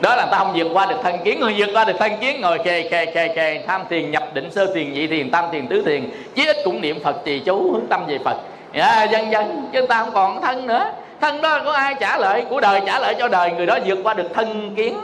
[0.01, 2.41] đó là ta không vượt qua được thân kiến người vượt qua được thân kiến
[2.41, 5.67] ngồi kề kề kề kề tham thiền nhập định sơ thiền nhị thiền tam thiền
[5.67, 6.11] tứ thiền.
[6.35, 8.37] Chí ít cũng niệm phật trì chú hướng tâm về phật.
[8.73, 10.93] À, dần dần chứ ta không còn thân nữa.
[11.21, 13.99] Thân đó có ai trả lợi của đời trả lợi cho đời người đó vượt
[14.05, 14.99] qua được thân kiến.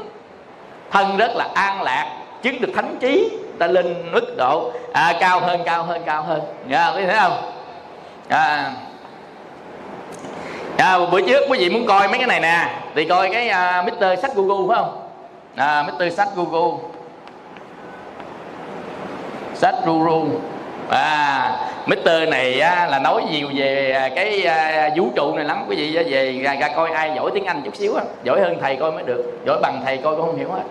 [0.91, 2.11] Thân rất là an lạc
[2.45, 6.41] chứng được thánh trí ta lên mức độ à, cao hơn cao hơn cao hơn.
[6.71, 7.53] Dạ, Nha yeah, thấy không?
[8.29, 8.73] À,
[10.79, 13.85] à, bữa trước quý vị muốn coi mấy cái này nè thì coi cái à,
[13.87, 14.05] uh, Mr.
[14.23, 15.09] sách Google phải không?
[15.57, 16.13] À, Mr.
[16.17, 16.79] sách Google.
[19.55, 20.31] Sách Google.
[20.91, 21.51] À
[21.87, 22.29] Mr.
[22.29, 25.65] này á, là nói nhiều về à, cái à, vũ trụ này lắm.
[25.69, 28.05] Quý vị về ra, ra coi ai giỏi tiếng Anh chút xíu á.
[28.25, 30.63] Giỏi hơn thầy coi mới được giỏi bằng thầy coi cũng không hiểu hết.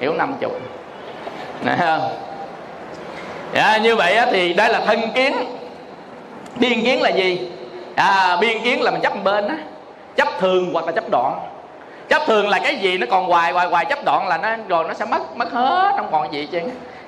[0.00, 0.52] Hiểu năm chục.
[1.64, 2.08] Nè không?
[3.54, 5.32] Dạ, như vậy thì đây là thân kiến.
[6.56, 7.50] Biên kiến là gì?
[7.96, 9.56] À, biên kiến là mình chấp bên á.
[10.16, 11.40] Chấp thường hoặc là chấp đoạn.
[12.08, 14.84] Chấp thường là cái gì nó còn hoài hoài hoài chấp đoạn là nó rồi
[14.88, 16.60] nó sẽ mất mất hết không còn gì chứ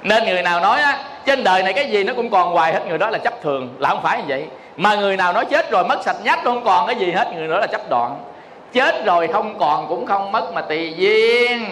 [0.03, 2.81] nên người nào nói á trên đời này cái gì nó cũng còn hoài hết
[2.89, 3.75] người đó là chấp thường.
[3.79, 4.47] Là không phải như vậy.
[4.77, 7.49] Mà người nào nói chết rồi mất sạch nhách không còn cái gì hết người
[7.49, 8.17] đó là chấp đoạn.
[8.73, 11.67] Chết rồi không còn cũng không mất mà tùy duyên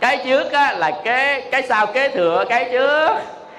[0.00, 3.08] cái trước á, là cái cái sau kế thừa cái trước.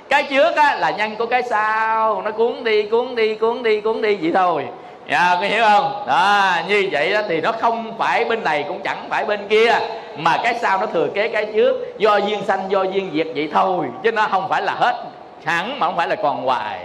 [0.09, 2.21] Cái trước á, là nhân của cái sau.
[2.21, 4.65] Nó cuốn đi cuốn đi cuốn đi cuốn đi vậy thôi.
[5.11, 6.03] Dạ có hiểu không?
[6.07, 9.79] Đó như vậy đó thì nó không phải bên này cũng chẳng phải bên kia
[10.17, 11.97] mà cái sau nó thừa kế cái trước.
[11.97, 15.03] Do duyên sanh do duyên diệt vậy thôi chứ nó không phải là hết.
[15.45, 16.79] Hẳn mà không phải là còn hoài.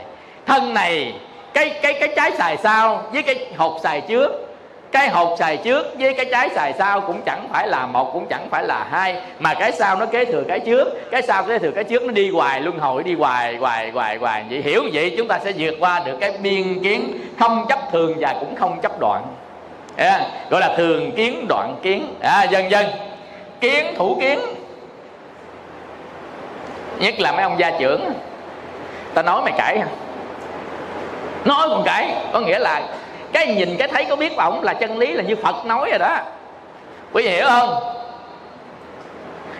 [0.47, 1.15] Thân này
[1.55, 4.52] cái cái cái trái xài sau với cái hột xài trước
[4.93, 8.27] cái hột xài trước với cái trái xài sau cũng chẳng phải là một cũng
[8.27, 9.16] chẳng phải là hai.
[9.39, 12.12] Mà cái sau nó kế thừa cái trước cái sau kế thừa cái trước nó
[12.12, 14.44] đi hoài luân hồi đi hoài hoài hoài hoài.
[14.51, 18.14] Vậy hiểu vậy chúng ta sẽ vượt qua được cái biên kiến không chấp thường
[18.20, 19.23] và cũng không chấp đoạn.
[19.97, 22.14] À, gọi là thường kiến đoạn kiến.
[22.20, 22.86] À, dần dần.
[23.60, 24.39] Kiến thủ kiến.
[26.98, 28.12] Nhất là mấy ông gia trưởng.
[29.14, 29.82] Ta nói mày cãi
[31.44, 32.82] nói còn cãi có nghĩa là
[33.33, 35.99] cái nhìn cái thấy có biết ổng là chân lý là như phật nói rồi
[35.99, 36.17] đó.
[37.13, 37.75] Quý vị hiểu không?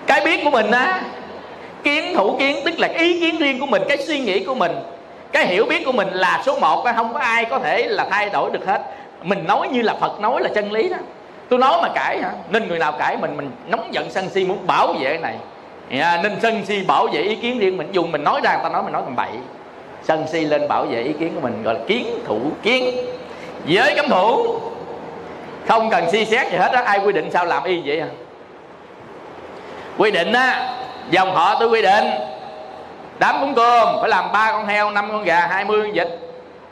[0.07, 1.01] Cái biết của mình á
[1.83, 4.73] kiến thủ kiến tức là ý kiến riêng của mình cái suy nghĩ của mình.
[5.33, 8.31] Cái hiểu biết của mình là số một không có ai có thể là thay
[8.31, 8.83] đổi được hết.
[9.23, 10.97] Mình nói như là phật nói là chân lý đó.
[11.49, 12.31] Tôi nói mà cãi hả?
[12.51, 15.37] Nên người nào cãi mình mình nóng giận sân si muốn bảo vệ cái này.
[15.91, 17.89] Yeah, nên sân si bảo vệ ý kiến riêng mình.
[17.93, 19.31] Dùng mình nói ra người ta nói mình nói tầm bậy.
[20.03, 22.95] Sân si lên bảo vệ ý kiến của mình gọi là kiến thủ kiến
[23.67, 24.59] giới cấm thủ
[25.69, 26.83] không cần suy xét gì hết á.
[26.83, 28.07] Ai quy định sao làm y vậy à?
[29.99, 30.69] Quy định á,
[31.11, 32.05] dòng họ tôi quy định.
[33.19, 36.09] Đám cúng cơm phải làm ba con heo, năm con gà, hai mươi con vịt.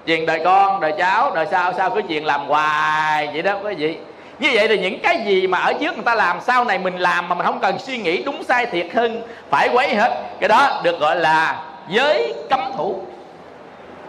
[0.07, 3.75] Truyền đời con, đời cháu, đời sau sao cứ chuyện làm hoài vậy đó, quý
[3.75, 3.99] vị.
[4.39, 6.97] Như vậy thì những cái gì mà ở trước người ta làm, sau này mình
[6.97, 10.23] làm mà mình không cần suy nghĩ đúng sai thiệt hơn, phải quấy hết.
[10.41, 13.01] Cái đó được gọi là giới cấm thủ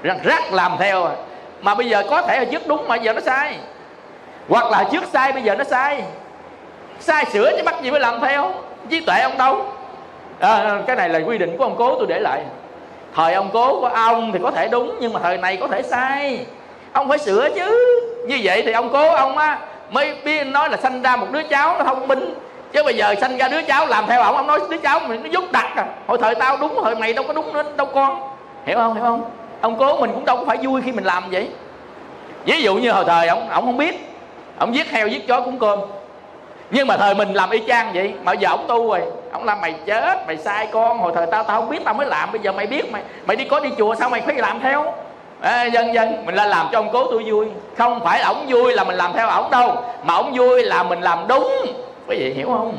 [0.03, 1.09] rất rắc làm theo
[1.61, 3.55] mà bây giờ có thể là trước đúng mà giờ nó sai.
[4.49, 6.03] Hoặc là trước sai bây giờ nó sai.
[6.99, 8.53] Sai sửa chứ bắt gì phải làm theo.
[8.89, 9.65] Trí tuệ ông đâu?
[10.39, 12.41] À, cái này là quy định của ông cố tôi để lại.
[13.15, 15.81] Thời ông cố của ông thì có thể đúng nhưng mà thời này có thể
[15.81, 16.45] sai.
[16.93, 17.99] Ông phải sửa chứ.
[18.27, 19.59] Như vậy thì ông cố ông á
[19.89, 22.33] mới biết nói là sanh ra một đứa cháu nó thông minh.
[22.73, 25.23] Chứ bây giờ sanh ra đứa cháu làm theo ông ông nói đứa cháu mình
[25.23, 25.85] nó dốt đặc à.
[26.07, 28.21] Hồi thời tao đúng hồi mày đâu có đúng nữa đâu con.
[28.65, 28.93] Hiểu không?
[28.93, 29.23] Hiểu không?
[29.61, 31.49] Ông cố mình cũng đâu có phải vui khi mình làm vậy.
[32.45, 34.07] Ví dụ như hồi thời ông ông không biết.
[34.57, 35.79] Ông giết heo giết chó cũng cơm.
[36.71, 39.01] Nhưng mà thời mình làm y chang vậy mà giờ ông tu rồi.
[39.31, 40.97] Ông làm mày chết mày sai con.
[40.97, 43.37] Hồi thời tao tao không biết tao mới làm bây giờ mày biết mày mày
[43.37, 44.93] đi có đi chùa sao mày phải làm theo?
[45.41, 47.45] À, dân dân mình là làm cho ông cố tôi vui.
[47.77, 49.83] Không phải ổng vui là mình làm theo ổng đâu.
[50.03, 51.51] Mà ổng vui là mình làm đúng.
[52.07, 52.77] Quý vị hiểu không?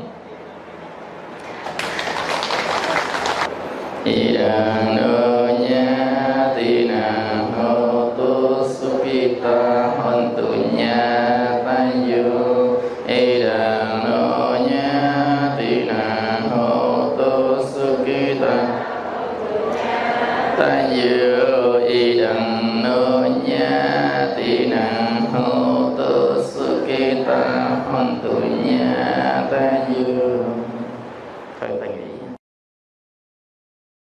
[4.05, 4.39] Thì
[4.97, 5.02] no